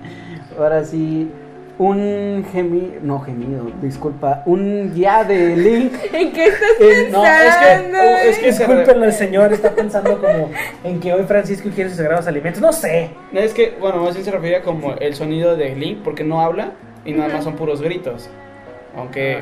[0.57, 1.31] Ahora sí.
[1.80, 2.95] Un gemido.
[3.01, 4.43] No gemido, disculpa.
[4.45, 5.93] Un ya de Link.
[6.14, 7.97] ¿En qué estás Eh, no, es que, pensando?
[8.03, 10.51] es que Discúlpenlo, el señor está pensando como
[10.84, 12.61] en que hoy Francisco quiere sus sagrados alimentos.
[12.61, 13.11] No sé.
[13.34, 16.73] Es que, bueno, más bien se refería como el sonido de Link, porque no habla
[17.06, 18.30] y nada más son puros gritos.
[18.97, 19.39] Aunque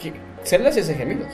[0.00, 0.12] que-
[0.44, 1.26] Zelda sí hace gemidos.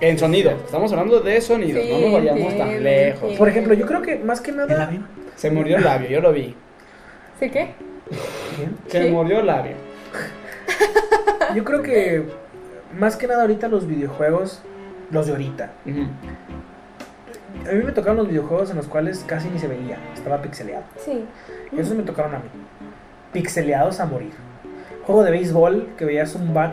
[0.00, 3.34] En sonido, estamos hablando de sonido, Sí, no nos vayamos tan lejos.
[3.34, 4.90] Por ejemplo, yo creo que más que ¿El nada.
[5.36, 6.54] Se murió el labio, yo lo vi.
[7.38, 7.74] ¿Sí qué?
[8.88, 9.72] Se murió el labio.
[11.54, 12.24] Yo creo que
[12.98, 14.62] más que nada ahorita los videojuegos,
[15.10, 15.70] los de ahorita.
[17.68, 20.84] A mí me tocaron los videojuegos en los cuales casi ni se veía, estaba pixeleado.
[21.04, 21.24] Sí.
[21.76, 22.44] Esos me tocaron a mí.
[23.32, 24.32] Pixeleados a morir.
[25.04, 26.72] Juego de béisbol que veías un bat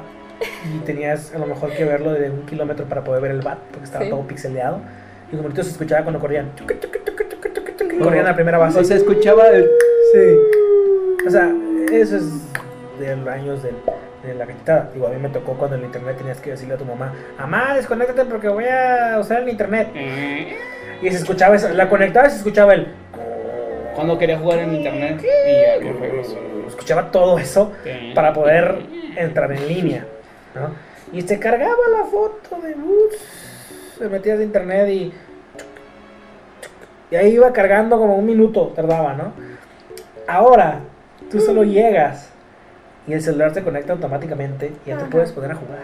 [0.73, 3.60] y tenías a lo mejor que verlo de un kilómetro para poder ver el bat
[3.72, 4.10] porque estaba Sí.
[4.11, 4.80] todo pixeleado.
[5.31, 6.51] Y como ahorita se escuchaba cuando corrían.
[8.01, 8.80] Corrían a la primera base.
[8.80, 9.69] O sea, escuchaba el...
[10.14, 10.38] Sí.
[11.26, 11.52] O sea,
[11.91, 12.26] eso es
[13.00, 13.72] de los años de,
[14.24, 14.90] de la cachetada.
[14.94, 17.76] Digo, a mí me tocó cuando el internet tenías que decirle a tu mamá, mamá,
[17.76, 19.90] desconéctate porque voy a usar el internet.
[21.02, 22.88] Y se escuchaba eso, la conectaba y se escuchaba el...
[23.95, 26.68] Cuando quería jugar en internet y.
[26.68, 27.72] Escuchaba todo eso
[28.16, 28.80] para poder
[29.16, 30.06] entrar en línea.
[30.56, 30.72] ¿no?
[31.16, 33.14] Y se cargaba la foto de bus.
[33.98, 35.14] Se metías de internet y.
[37.12, 39.34] Y ahí iba cargando como un minuto, tardaba, ¿no?
[40.28, 40.80] Ahora,
[41.34, 42.30] tú solo llegas
[43.07, 45.10] y el celular se conecta automáticamente y ya te Ajá.
[45.11, 45.80] puedes poner a jugar.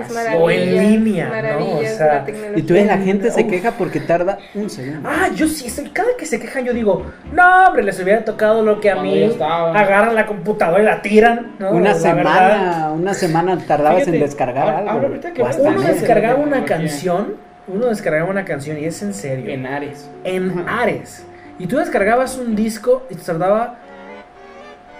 [0.00, 0.44] Es maravilloso.
[0.44, 1.76] O en línea, ¿no?
[1.78, 2.24] O sea.
[2.56, 3.48] Y tú la gente se Uf.
[3.50, 5.08] queja porque tarda un segundo.
[5.08, 8.80] Ah, yo sí, cada que se quejan yo digo, no, hombre, les hubiera tocado lo
[8.80, 9.36] que a Cuando mí.
[9.40, 11.70] Agarran la computadora y la tiran, ¿no?
[11.70, 12.00] Una La verdad.
[12.02, 14.90] semana, una semana tardabas Fíjate, en descargar ahora- algo.
[14.90, 17.34] ahora ahorita que Uno descargaba de una canción,
[17.68, 19.48] uno descargaba una canción y es en serio.
[19.52, 20.08] En Ares.
[20.24, 20.82] en Ajá.
[20.82, 21.24] Ares.
[21.60, 23.76] Y tú descargabas un disco y te tardaba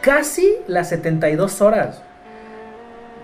[0.06, 2.00] casi las 72 horas.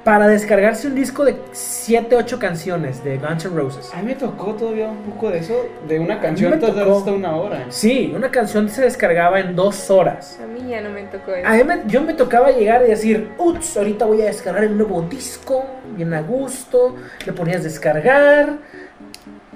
[0.03, 3.89] Para descargarse un disco de 7, 8 canciones de Guns N' Roses.
[3.95, 5.55] A mí me tocó todavía un poco de eso,
[5.87, 6.99] de una canción tocó.
[6.99, 7.67] hasta una hora.
[7.69, 10.41] Sí, una canción se descargaba en 2 horas.
[10.43, 11.47] A mí ya no me tocó eso.
[11.47, 14.77] A mí me- yo me tocaba llegar y decir, ups, ahorita voy a descargar el
[14.77, 15.65] nuevo disco,
[15.97, 18.55] bien a gusto, le ponías descargar,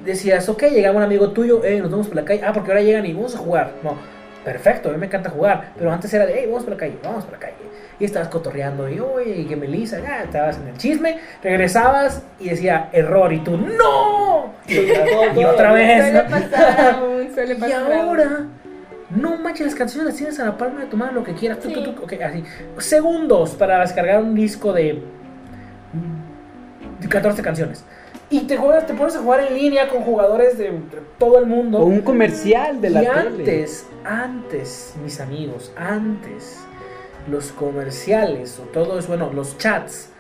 [0.05, 2.82] decías, ok, llegaba un amigo tuyo, hey, nos vamos por la calle, ah, porque ahora
[2.82, 3.97] llegan y vamos a jugar, no,
[4.47, 6.97] perfecto, a mí me encanta jugar, pero antes era de, hey, vamos por la calle,
[7.02, 7.56] vamos por la calle,
[7.98, 12.89] y estabas cotorreando, y oye, que Melissa, ya, estabas en el chisme, regresabas y decía,
[12.93, 16.31] error, y tú, no, y otra vez, Suele ¿no?
[16.31, 18.47] pasar aún, suele Y pasar ahora,
[19.10, 21.59] no manches, las canciones las tienes a la palma de tu mano, lo que quieras.
[21.59, 21.74] tú, Sí.
[21.74, 22.44] tú, tú, ok, así.
[22.78, 25.02] Segundos para descargar un disco de
[27.01, 27.85] de 14 canciones.
[28.28, 30.73] Y te, juegas, te pones a jugar en línea con jugadores de
[31.19, 31.78] todo el mundo.
[31.78, 33.19] O un comercial de la y tele.
[33.20, 36.59] antes, antes, mis amigos, antes,
[37.31, 40.11] los comerciales o todo eso, bueno, los chats.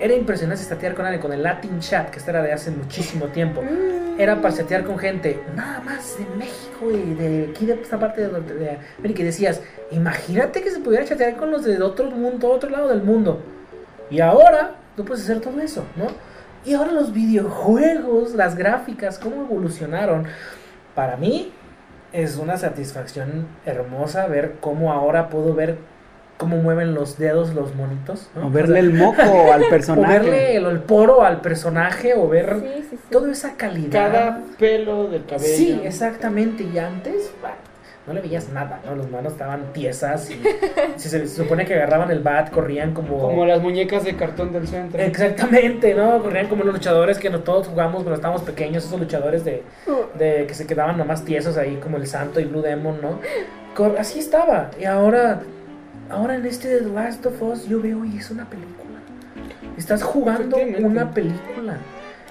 [0.00, 3.26] Era impresionante chatear con alguien, con el Latin Chat, que este era de hace muchísimo
[3.26, 3.60] tiempo.
[3.62, 4.20] Mm.
[4.20, 8.22] Era para chatear con gente, nada más de México y de aquí de esta parte
[8.22, 9.22] de, donde- de América.
[9.22, 9.60] Y decías,
[9.90, 13.40] imagínate que se pudiera chatear con los de otro mundo, otro lado del mundo.
[14.10, 16.06] Y ahora tú puedes hacer todo eso, ¿no?
[16.64, 20.26] Y ahora los videojuegos, las gráficas, cómo evolucionaron.
[20.94, 21.52] Para mí
[22.12, 25.78] es una satisfacción hermosa ver cómo ahora puedo ver
[26.36, 28.30] cómo mueven los dedos los monitos.
[28.36, 28.46] ¿no?
[28.46, 29.20] O verle sea, el moco
[29.52, 30.18] al o personaje.
[30.18, 32.98] verle el, el poro al personaje o ver Sí, sí, sí.
[33.10, 33.90] toda esa calidad.
[34.12, 35.56] Cada pelo del cabello.
[35.56, 36.62] Sí, exactamente.
[36.64, 37.54] Y antes, bah,
[38.08, 38.96] no le veías nada, ¿no?
[38.96, 40.40] Los manos estaban tiesas y
[40.96, 43.18] si se, se supone que agarraban el bat, corrían como...
[43.20, 45.00] Como las muñecas de cartón del centro.
[45.00, 46.20] Exactamente, ¿no?
[46.22, 49.62] Corrían como los luchadores que no todos jugamos cuando estábamos pequeños, esos luchadores de,
[50.18, 53.20] de que se quedaban nomás tiesos ahí, como el Santo y Blue Demon, ¿no?
[53.76, 54.70] Cor- Así estaba.
[54.80, 55.42] Y ahora,
[56.10, 58.74] ahora en este The Last of Us, yo veo y es una película.
[59.76, 61.76] Estás jugando una película.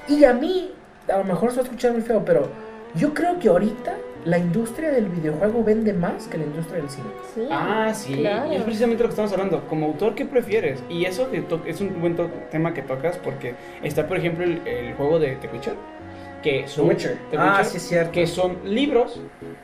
[0.10, 0.72] Y a mí,
[1.14, 2.50] a lo mejor se va a escuchar muy feo, pero
[2.96, 3.94] yo creo que ahorita
[4.28, 7.08] la industria del videojuego vende más que la industria del cine.
[7.34, 8.52] Sí, Ah, sí, claro.
[8.52, 9.66] y es precisamente lo que estamos hablando.
[9.68, 10.84] Como autor, ¿qué prefieres?
[10.90, 11.30] Y eso
[11.66, 12.16] es un buen
[12.52, 15.74] tema que tocas porque está, por ejemplo, el, el juego de The Witcher.
[16.44, 17.18] Que son, Witcher.
[17.32, 18.12] The Ah, Witcher, sí, es cierto.
[18.12, 19.20] Que son libros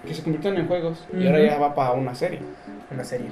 [0.08, 2.40] que se convierten en juegos y ahora ya va para una serie.
[2.92, 3.28] Una serie.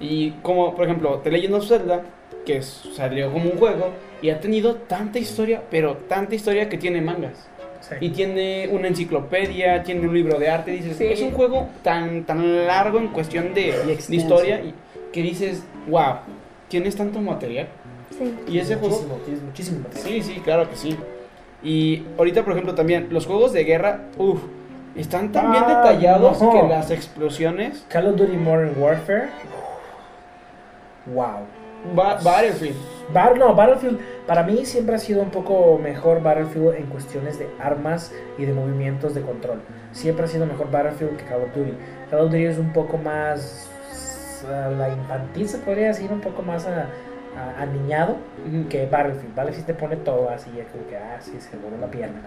[0.00, 2.02] Y como, por ejemplo, The Legend of Zelda,
[2.44, 3.90] que es- salió como un juego
[4.22, 7.48] y ha tenido tanta historia, pero tanta historia que tiene mangas.
[7.88, 7.94] Sí.
[8.00, 10.72] Y tiene una enciclopedia, tiene un libro de arte.
[10.72, 11.04] Dices, Sí.
[11.06, 14.12] es un juego tan, tan largo en cuestión de, Y de extenso.
[14.14, 14.74] historia y
[15.12, 16.16] que dices, wow,
[16.68, 17.68] tienes tanto material.
[18.18, 18.34] Sí.
[18.48, 20.08] Y ese juego, muchísimo, tienes muchísimo material.
[20.08, 20.96] sí, sí, claro que sí.
[21.62, 24.40] Y ahorita, por ejemplo, también los juegos de guerra, uff,
[24.96, 26.50] están tan bien Ah, detallados no.
[26.52, 27.84] que las explosiones.
[27.88, 29.28] Call of Duty Modern Warfare.
[31.06, 31.46] Wow.
[31.94, 32.76] Ba- Battlefield.
[33.12, 37.48] Bar- no, Battlefield para mí siempre ha sido un poco mejor Battlefield en cuestiones de
[37.60, 39.60] armas y de movimientos de control.
[39.92, 41.74] Siempre ha sido mejor Battlefield que Call of Duty.
[42.10, 43.70] Call of Duty es un poco más
[44.50, 46.86] a la infantil, se podría decir, un poco más a,
[47.38, 48.16] a- aniñado
[48.68, 49.34] que Battlefield.
[49.34, 52.20] Battlefield te pone todo así, es como que, ah, sí, se voló la pierna.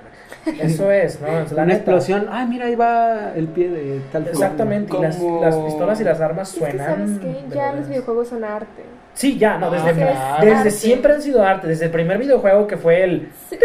[0.60, 1.28] Eso es, ¿no?
[1.28, 1.78] Es la Una neta.
[1.78, 2.28] explosión.
[2.32, 4.28] Ay, mira, ahí va el pie de tal.
[4.28, 6.88] Exactamente, y las, las pistolas y las armas Es que, suenan.
[6.88, 7.56] ¿sabes qué?
[7.56, 8.84] Ya los videojuegos son arte.
[9.20, 10.72] Sí, ya, no, desde, Ah, desde Arte.
[10.72, 11.68] siempre han sido arte.
[11.68, 13.30] Desde el primer videojuego que fue el.
[13.50, 13.58] Sí,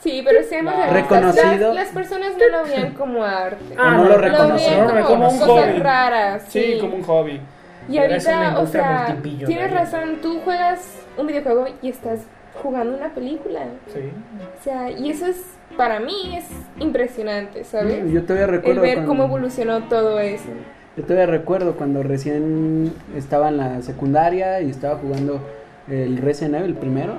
[0.00, 0.90] sí, pero seamos Ah.
[0.92, 1.72] Reconocido.
[1.72, 3.74] Las, las personas no lo veían como arte.
[3.78, 5.78] Ah, no lo lo reconocieron, no, como, como un cosas hobby.
[5.78, 6.42] raras.
[6.48, 7.40] Sí, Sí, como un hobby.
[7.88, 9.16] Y Pero ahorita, o sea,
[9.46, 12.20] tienes razón, tú juegas un videojuego y estás
[12.62, 13.60] jugando una película.
[13.94, 14.10] Sí.
[14.60, 15.40] O sea, y eso es,
[15.78, 16.44] para mí, es
[16.78, 18.10] impresionante, ¿sabes?
[18.12, 18.82] Yo todavía El recuerdo.
[18.82, 20.50] ver cuando- cómo evolucionó todo eso.
[20.96, 25.40] Yo todavía recuerdo cuando recién estaba en la secundaria y estaba jugando
[25.90, 27.14] el Resident Evil primero.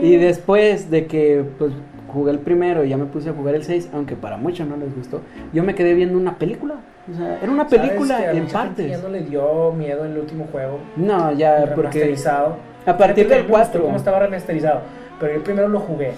[0.00, 1.72] Y después de que pues,
[2.08, 4.76] jugué el primero y ya me puse a jugar el 6, aunque para muchos no
[4.76, 5.22] les gustó,
[5.52, 6.76] yo me quedé viendo una película.
[7.10, 8.90] O sea, era una ¿Sabes película en partes.
[8.90, 10.78] Ya no le dio miedo el último juego.
[10.96, 12.56] No, ya porque remasterizado.
[12.86, 14.80] a partir del me gustó 4 cómo estaba remasterizado.
[15.18, 16.12] Pero yo primero lo jugué.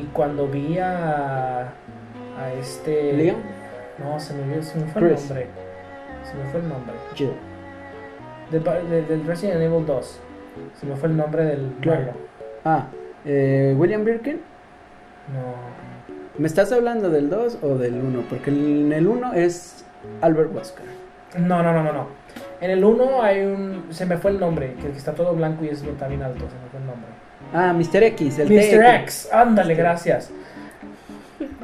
[0.00, 1.60] Y cuando vi a.
[1.62, 3.12] a este.
[3.12, 3.36] Leon?
[3.98, 5.46] No, se me, olvidó, se me fue el nombre.
[6.34, 6.94] Se me fue el nombre.
[7.14, 7.32] Chido.
[8.50, 10.20] Del, del Resident Evil 2.
[10.80, 12.12] Se me fue el nombre del Claro.
[12.64, 12.86] Ah,
[13.24, 14.40] eh, William Birkin.
[15.32, 15.54] No.
[16.36, 18.22] ¿Me estás hablando del 2 o del 1?
[18.28, 19.84] Porque en el 1 es
[20.20, 20.86] Albert Wesker.
[21.38, 22.08] No, no, no, no, no.
[22.60, 23.84] En el 1 hay un.
[23.90, 24.74] Se me fue el nombre.
[24.74, 26.40] Que está todo blanco y es bien también alto.
[26.40, 27.10] Se me fue el nombre.
[27.52, 28.02] Ah, Mr.
[28.02, 29.02] X, el Mr.
[29.02, 30.30] X, ándale, gracias.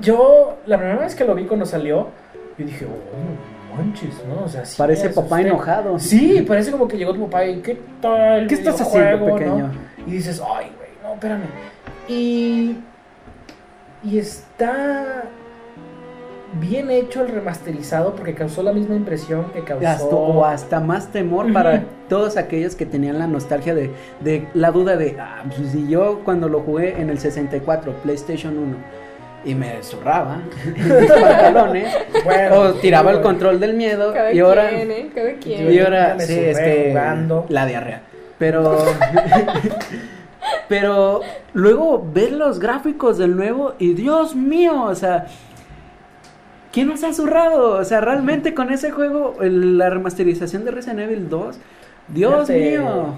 [0.01, 2.09] Yo, la primera vez que lo vi cuando salió,
[2.57, 4.45] yo dije, oh, manches, ¿no?
[4.45, 5.49] O sea, sí Parece papá asusté.
[5.49, 5.99] enojado.
[5.99, 8.47] Sí, parece como que llegó tu papá y, ¿qué tal?
[8.47, 9.57] ¿Qué estás haciendo, pequeño?
[9.69, 9.71] no?
[10.07, 11.43] Y dices, ay, güey, no, espérame.
[12.09, 12.77] Y.
[14.03, 15.25] Y está
[16.59, 19.87] bien hecho el remasterizado porque causó la misma impresión que causó.
[19.87, 23.91] Hasta- o hasta más temor para todos aquellos que tenían la nostalgia de,
[24.21, 28.59] de la duda de, ah, pues si yo cuando lo jugué en el 64, PlayStation
[28.59, 28.77] 1,
[29.45, 31.95] y me zurraba en mis pantalones,
[32.25, 35.11] Bueno, o tiraba el control del miedo, Cada y ahora, quien, ¿eh?
[35.15, 35.73] Cada quien.
[35.73, 37.47] y ahora, sí, es que jugando.
[37.49, 38.03] la diarrea.
[38.39, 38.85] Pero,
[40.69, 41.21] pero
[41.53, 45.27] luego ver los gráficos del nuevo y Dios mío, o sea,
[46.73, 47.73] ¿quién nos ha zurrado?
[47.79, 51.59] O sea, realmente con ese juego, el- la remasterización de Resident Evil 2,
[52.09, 53.15] Dios Fíjate mío.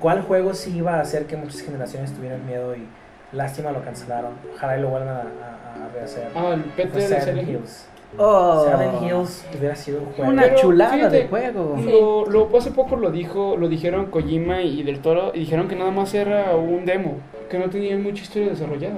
[0.00, 2.84] ¿Cuál juego sí iba a hacer que muchas generaciones tuvieran miedo y
[3.32, 4.32] lástima lo cancelaron?
[4.54, 6.28] Ojalá y lo vuelvan a, a- a rehacer.
[6.34, 7.48] Ah, el PT de Hill.
[7.50, 7.86] Hills.
[8.18, 10.30] Oh, Silent Hills hubiera sido un juego.
[10.32, 11.76] una Pero, chulada fíjate, de juego.
[11.84, 15.76] Lo, lo- hace poco lo dijo, lo dijeron Kojima y Del Toro y dijeron que
[15.76, 18.96] nada más era un demo, que no tenían mucha historia desarrollada.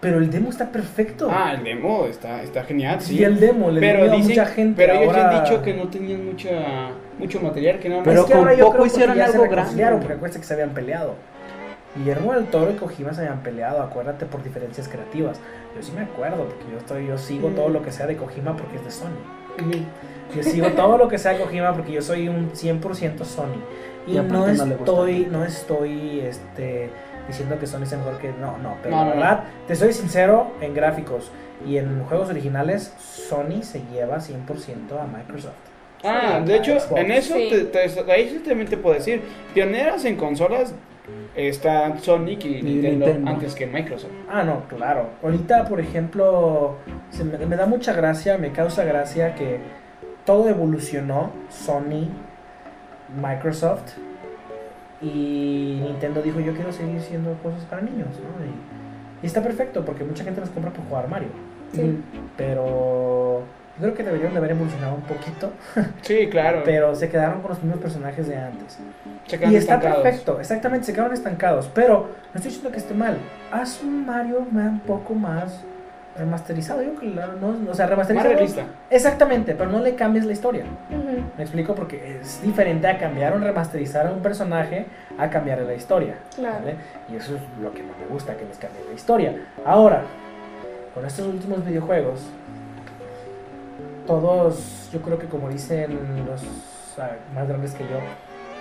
[0.00, 1.28] Pero el demo está perfecto.
[1.30, 3.18] Ah, el demo está, está genial, sí.
[3.18, 4.74] Sí, el demo le dio pero miedo a dicen, mucha gente.
[4.76, 6.50] pero ellos ahora- han dicho que no tenían mucha,
[7.20, 8.08] mucho material, que nada más.
[8.08, 9.86] Pero Es que con ahora yo poco hicieron algo grande.
[9.92, 11.14] Porque acuérdate que se habían peleado.
[11.96, 15.38] Guillermo del Toro y Kojima se habían peleado, acuérdate, por diferencias creativas.
[15.76, 18.56] Yo sí me acuerdo, porque yo estoy, yo sigo todo lo que sea de Kojima
[18.56, 19.08] porque es de Sony.
[19.60, 19.84] Ujú.
[20.34, 23.46] Yo sigo todo lo que sea de Kojima porque yo soy un 100% Sony.
[24.06, 26.90] Y, Y no, estoy, no estoy este,
[27.28, 28.32] diciendo que Sony sea mejor que...
[28.32, 29.20] No, no, pero No, la no, no.
[29.20, 31.30] verdad, te soy sincero, en gráficos
[31.66, 35.52] y en juegos originales, Sony se lleva 100% a Microsoft.
[36.02, 37.00] Ah, Sí, de hecho, Xbox.
[37.00, 37.48] en eso, Sí.
[37.50, 39.22] te, te- ahí sí también te puedo decir,
[39.54, 40.74] pioneras en consolas
[41.34, 43.30] están Sonic y, Nintendo, Nintendo.
[43.30, 44.12] antes que Microsoft.
[44.30, 45.10] Ah, no, claro.
[45.22, 46.76] Ahorita, por ejemplo,
[47.10, 49.58] se me, me da mucha gracia, me causa gracia que
[50.24, 52.08] todo evolucionó, Sony,
[53.20, 53.92] Microsoft,
[55.00, 58.44] y Nintendo dijo, yo quiero seguir siendo cosas para niños, ¿no?
[58.44, 61.28] Y, y está perfecto, porque mucha gente los compra por jugar Mario.
[61.74, 61.98] Sí.
[62.36, 63.42] Pero
[63.78, 65.50] yo creo que deberían de haber evolucionado un poquito,
[66.02, 66.62] Sí, claro.
[66.64, 68.78] pero se quedaron con los mismos personajes de antes.
[69.32, 70.02] Se quedan Y está estancados.
[70.02, 71.70] perfecto, exactamente, se quedaron estancados.
[71.74, 73.16] Pero no estoy diciendo que esté mal.
[73.50, 75.62] Haz un Mario ma- un poco más
[76.18, 76.82] remasterizado.
[76.82, 78.28] Yo no, o sea, Más remasterizado.
[78.34, 78.64] realista.
[78.90, 80.64] Exactamente, pero no le cambies la historia.
[81.38, 84.84] Me explico porque es diferente a cambiar o remasterizar a un personaje
[85.16, 86.16] a cambiarle la historia.
[86.36, 86.56] Claro.
[86.58, 86.74] ¿vale?
[87.10, 89.34] Y eso es lo que no me gusta, que les cambien la historia.
[89.64, 90.02] Ahora,
[90.94, 92.20] con estos últimos videojuegos,
[94.06, 95.96] todos, yo creo que como dicen
[96.26, 96.42] los
[96.98, 97.96] ah, más grandes que yo,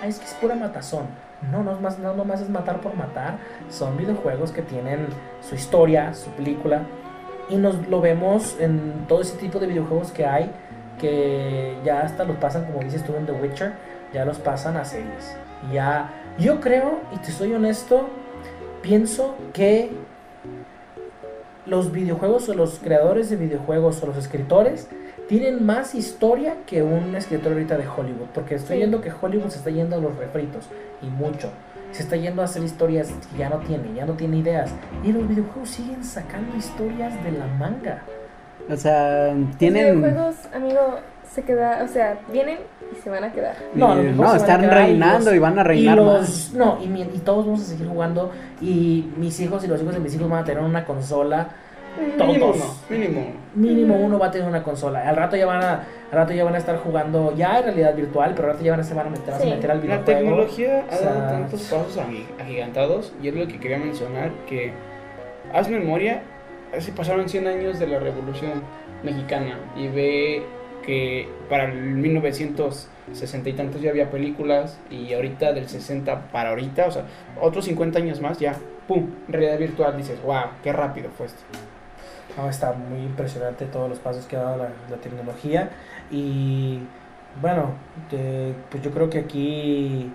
[0.02, 1.06] "Ah, es que es pura matazón.
[1.52, 3.38] No, no, es más, no nomás es matar por matar.
[3.70, 5.08] Son videojuegos que tienen
[5.42, 6.84] su historia, su película.
[7.50, 10.52] Y nos lo vemos en todo ese tipo de videojuegos que hay,
[11.00, 13.74] que ya hasta los pasan, como dices tú en The Witcher,
[14.14, 15.36] ya los pasan a series.
[15.72, 18.08] Ya, yo creo, y te soy honesto,
[18.82, 19.92] pienso que
[21.66, 24.88] los videojuegos o los creadores de videojuegos o los escritores
[25.32, 28.78] tienen más historia que un escritor ahorita de Hollywood, porque estoy Sí.
[28.80, 30.66] viendo que Hollywood se está yendo a los refritos
[31.02, 31.50] y mucho.
[31.94, 34.72] se está yendo a hacer historias que ya no tiene, ya no tiene ideas.
[35.04, 38.04] Y los videojuegos siguen sacando historias de la manga.
[38.70, 40.02] O sea, Los tienen.
[40.02, 40.80] videojuegos, amigo,
[41.34, 42.60] se queda, o sea, vienen
[42.94, 43.56] y se van a quedar.
[43.74, 46.02] No, los eh, no, a están quedar y reinando los- y van a reinar y
[46.02, 46.54] los, más.
[46.54, 48.32] No, y, mi- y todos vamos a seguir jugando.
[48.62, 51.50] Y mis hijos y los hijos de mis hijos van a tener una consola.
[52.00, 53.26] Mínimo uno, mínimo.
[53.54, 55.08] Mínimo uno va a tener una consola.
[55.08, 57.96] Al rato ya van a, al rato ya van a estar jugando ya en realidad
[57.96, 59.48] virtual, pero al rato ya van a, se van a meter, Sí.
[59.52, 60.06] a meter al La videojuego.
[60.20, 64.32] tecnología ha O sea, dado tantos pasos agi- agigantados y es lo que quería mencionar
[64.48, 64.72] que
[65.54, 66.22] haz memoria,
[66.76, 68.64] así pasaron 100 años de la Revolución
[69.04, 70.44] Mexicana y ve
[70.86, 76.88] que para el 1960 y tantos ya había películas y ahorita del 60 para ahorita,
[76.88, 77.04] o sea,
[77.40, 78.56] otros 50 años más ya,
[78.88, 81.42] pum, realidad virtual, dices, wow, qué rápido fue esto.
[82.38, 85.70] No, está muy impresionante todos los pasos que ha dado la, la tecnología.
[86.10, 86.80] Y
[87.42, 87.72] bueno,
[88.10, 90.12] te- pues yo creo que aquí,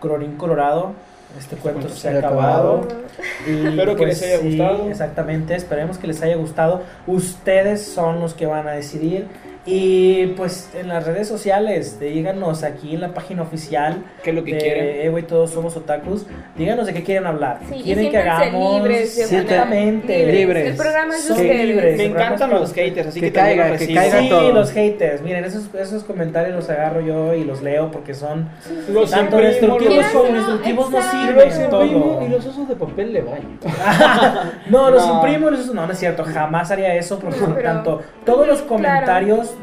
[0.00, 0.92] Colorín Colorado,
[1.38, 2.80] este cuento cuento se ha acabado.
[2.82, 3.00] acabado.
[3.46, 4.90] Y, pues, Espero que les haya sí, gustado.
[4.90, 6.82] Exactamente, esperemos que les haya gustado.
[7.06, 9.28] Ustedes son los que van a decidir.
[9.72, 14.42] Y pues en las redes sociales, díganos aquí en la página oficial ¿Qué es lo
[14.42, 14.84] que de quieren?
[15.06, 16.26] Eh, güey, todos somos otakus.
[16.56, 17.60] Díganos de qué quieren hablar.
[17.68, 19.42] Sí, y quieren que hagamos libres opinar.
[19.42, 20.32] Exactamente.
[20.32, 20.66] Libres.
[20.70, 21.66] El programa es Son ustedes.
[21.66, 21.96] libres.
[21.98, 24.52] Me encantan los haters, así Que que, caiga, que caiga Sí, todo.
[24.52, 25.22] los haters.
[25.22, 28.48] Miren, esos, esos comentarios los agarro yo y los leo porque son
[28.92, 31.34] Los tanto imprimo, destructivos como no, destructivos no sirven.
[31.36, 32.26] los imprimo todo.
[32.26, 33.58] y los uso de papel de baño.
[34.68, 35.14] No, los No.
[35.16, 36.24] imprimo y los uso- No, no es cierto.
[36.24, 39.06] Jamás haría eso porque No, pero- tanto todos los Claro.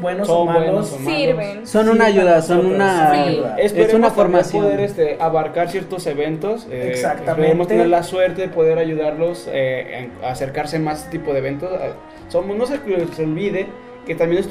[0.00, 1.14] Buenos o Son malos, buenos o malos.
[1.20, 1.66] Sirven.
[1.66, 3.12] Son una ayuda, son una.
[3.26, 3.42] sí.
[3.58, 4.64] Es una formación.
[4.64, 6.66] poder este, abarcar ciertos eventos.
[6.70, 7.42] eh, Exactamente.
[7.42, 11.32] Esperemos tener la suerte de poder ayudarlos eh, en- a acercarse más a este tipo
[11.32, 11.70] de eventos.
[11.72, 11.90] Eh,
[12.28, 12.78] Somos, no se,
[13.14, 13.66] se olvide
[14.06, 14.42] que también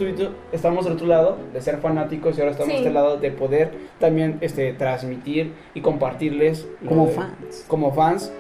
[0.52, 2.80] estamos del otro lado de ser fanáticos y ahora estamos Sí.
[2.82, 7.66] de este lado de poder también este, transmitir y compartirles lo Como de- fans.
[7.68, 8.32] como fans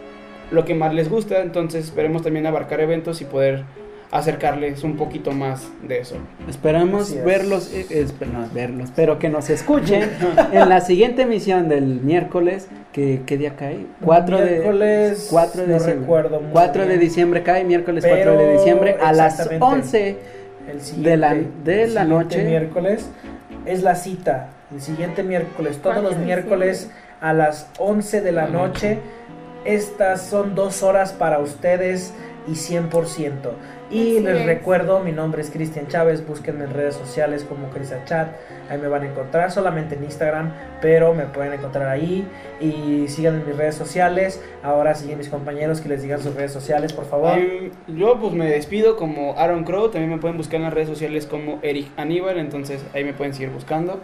[0.51, 1.41] lo que más les gusta.
[1.41, 3.63] Entonces esperemos también abarcar eventos y poder
[4.11, 6.15] acercarles un poquito más de eso.
[6.49, 7.23] Esperamos es.
[7.25, 10.09] verlos, eh, esp- no, verlos, pero que nos escuchen
[10.53, 12.67] en la siguiente emisión del miércoles.
[12.93, 13.85] Que, ¿Qué día cae?
[14.01, 15.99] 4 de, Miércoles, 4 de no diciembre.
[16.01, 16.99] recuerdo muy 4 de bien.
[16.99, 19.65] diciembre cae, miércoles Pero, 4 de diciembre a las exactamente.
[19.65, 20.17] 11.
[20.71, 22.43] El siguiente, De la- de el la siguiente noche.
[22.43, 23.09] miércoles
[23.65, 24.49] es la cita.
[24.73, 26.89] El siguiente miércoles, todos ¿Cuándo los es miércoles
[27.21, 28.99] a las 11 de la noche.
[29.63, 32.13] Estas son dos horas para ustedes
[32.47, 33.51] y 100%.
[33.89, 34.45] Y Así les es.
[34.45, 37.69] recuerdo, mi nombre es Cristian Chávez, búsquenme en redes sociales como
[38.05, 38.29] Chat,
[38.69, 40.51] ahí me van a encontrar, solamente en Instagram,
[40.81, 42.27] pero me pueden encontrar ahí
[42.59, 44.41] y sigan en mis redes sociales.
[44.61, 47.37] Ahora siguen mis compañeros que les digan sus redes sociales, por favor.
[47.37, 50.89] Em, yo pues me despido como Aaron Crow, también me pueden buscar en las redes
[50.89, 54.01] sociales como Eric Aníbal, entonces ahí me pueden seguir buscando.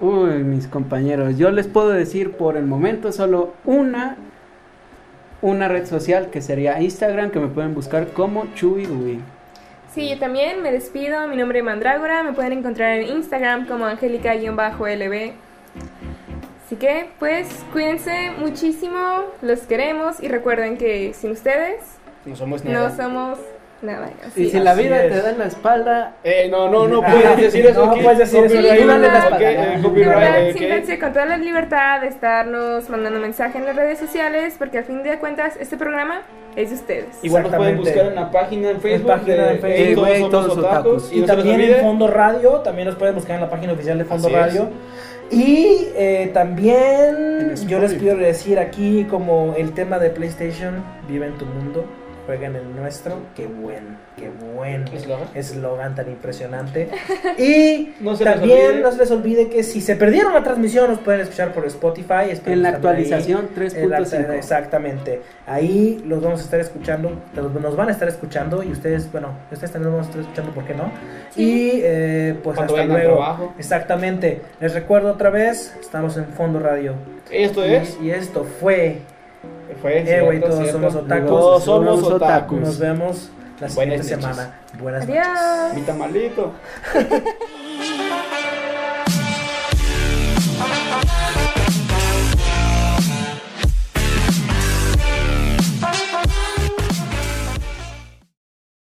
[0.00, 4.16] Uy, mis compañeros, yo les puedo decir por el momento solo una
[5.44, 9.20] una red social que sería Instagram que me pueden buscar como Chuy Uy.
[9.94, 11.28] Sí, yo también me despido.
[11.28, 12.22] Mi nombre es Mandrágora.
[12.22, 15.32] Me pueden encontrar en Instagram como Angélica-LB.
[16.64, 19.24] Así que, pues, cuídense muchísimo.
[19.42, 20.22] Los queremos.
[20.22, 21.82] Y recuerden que sin ustedes
[22.24, 22.88] No somos nada.
[22.88, 23.38] no somos
[23.82, 24.10] nada.
[24.26, 25.12] Así Y si la vida es.
[25.12, 28.00] te da en la espalda, Eh, no, no, no Ah, puedes decir eso no aquí.
[28.02, 28.56] puedes decir eso.
[30.56, 34.84] Siéntanse con toda la libertad de estarnos mandando mensajes en las redes sociales, porque al
[34.84, 36.22] fin de cuentas este programa
[36.56, 37.06] es de ustedes.
[37.22, 39.08] Igual nos pueden buscar en la página en Facebook.
[39.10, 40.06] página de Facebook.
[40.06, 40.64] Todos todos otakus.
[41.04, 41.12] otakus.
[41.12, 44.04] Y, no también en Fondo Radio, también nos pueden buscar en la página oficial de
[44.04, 44.42] Fondo Así es.
[44.42, 44.68] Radio.
[45.30, 51.26] Y eh, también En yo les quiero decir aquí como el tema de PlayStation, vive
[51.26, 51.84] en tu mundo,
[52.26, 54.84] juega en el nuestro, qué buen, qué buen
[55.34, 55.94] Eslogan.
[55.94, 56.88] tan impresionante.
[57.38, 60.88] Y No se les también no se les olvide que si se perdieron la transmisión
[60.90, 62.30] nos pueden escuchar por Spotify.
[62.46, 64.32] en la actualización En la- 3.5.
[64.34, 65.20] Exactamente.
[65.46, 69.28] Ahí los vamos a estar escuchando, los- nos van a estar escuchando y ustedes, bueno,
[69.52, 70.90] ustedes también nos van a estar escuchando, ¿por qué no?
[71.30, 71.42] Sí.
[71.42, 73.16] Y eh, pues Cuando hasta luego.
[73.16, 73.54] trabajo.
[73.58, 74.40] Exactamente.
[74.60, 76.94] Les recuerdo otra vez, estamos en Fondo Radio.
[77.30, 77.98] Esto Y- es.
[78.02, 78.98] Y, esto fue,
[79.80, 79.98] Fue.
[80.00, 80.72] eh, güey, todos cierto.
[80.72, 81.28] somos otakus.
[81.28, 82.60] Todos somos Somos otakus.
[82.60, 83.30] nos vemos
[83.60, 84.60] la siguiente Buenas semana.
[84.80, 85.22] Buenas noches.
[85.26, 85.74] Adiós.
[85.74, 86.52] Mi tamalito.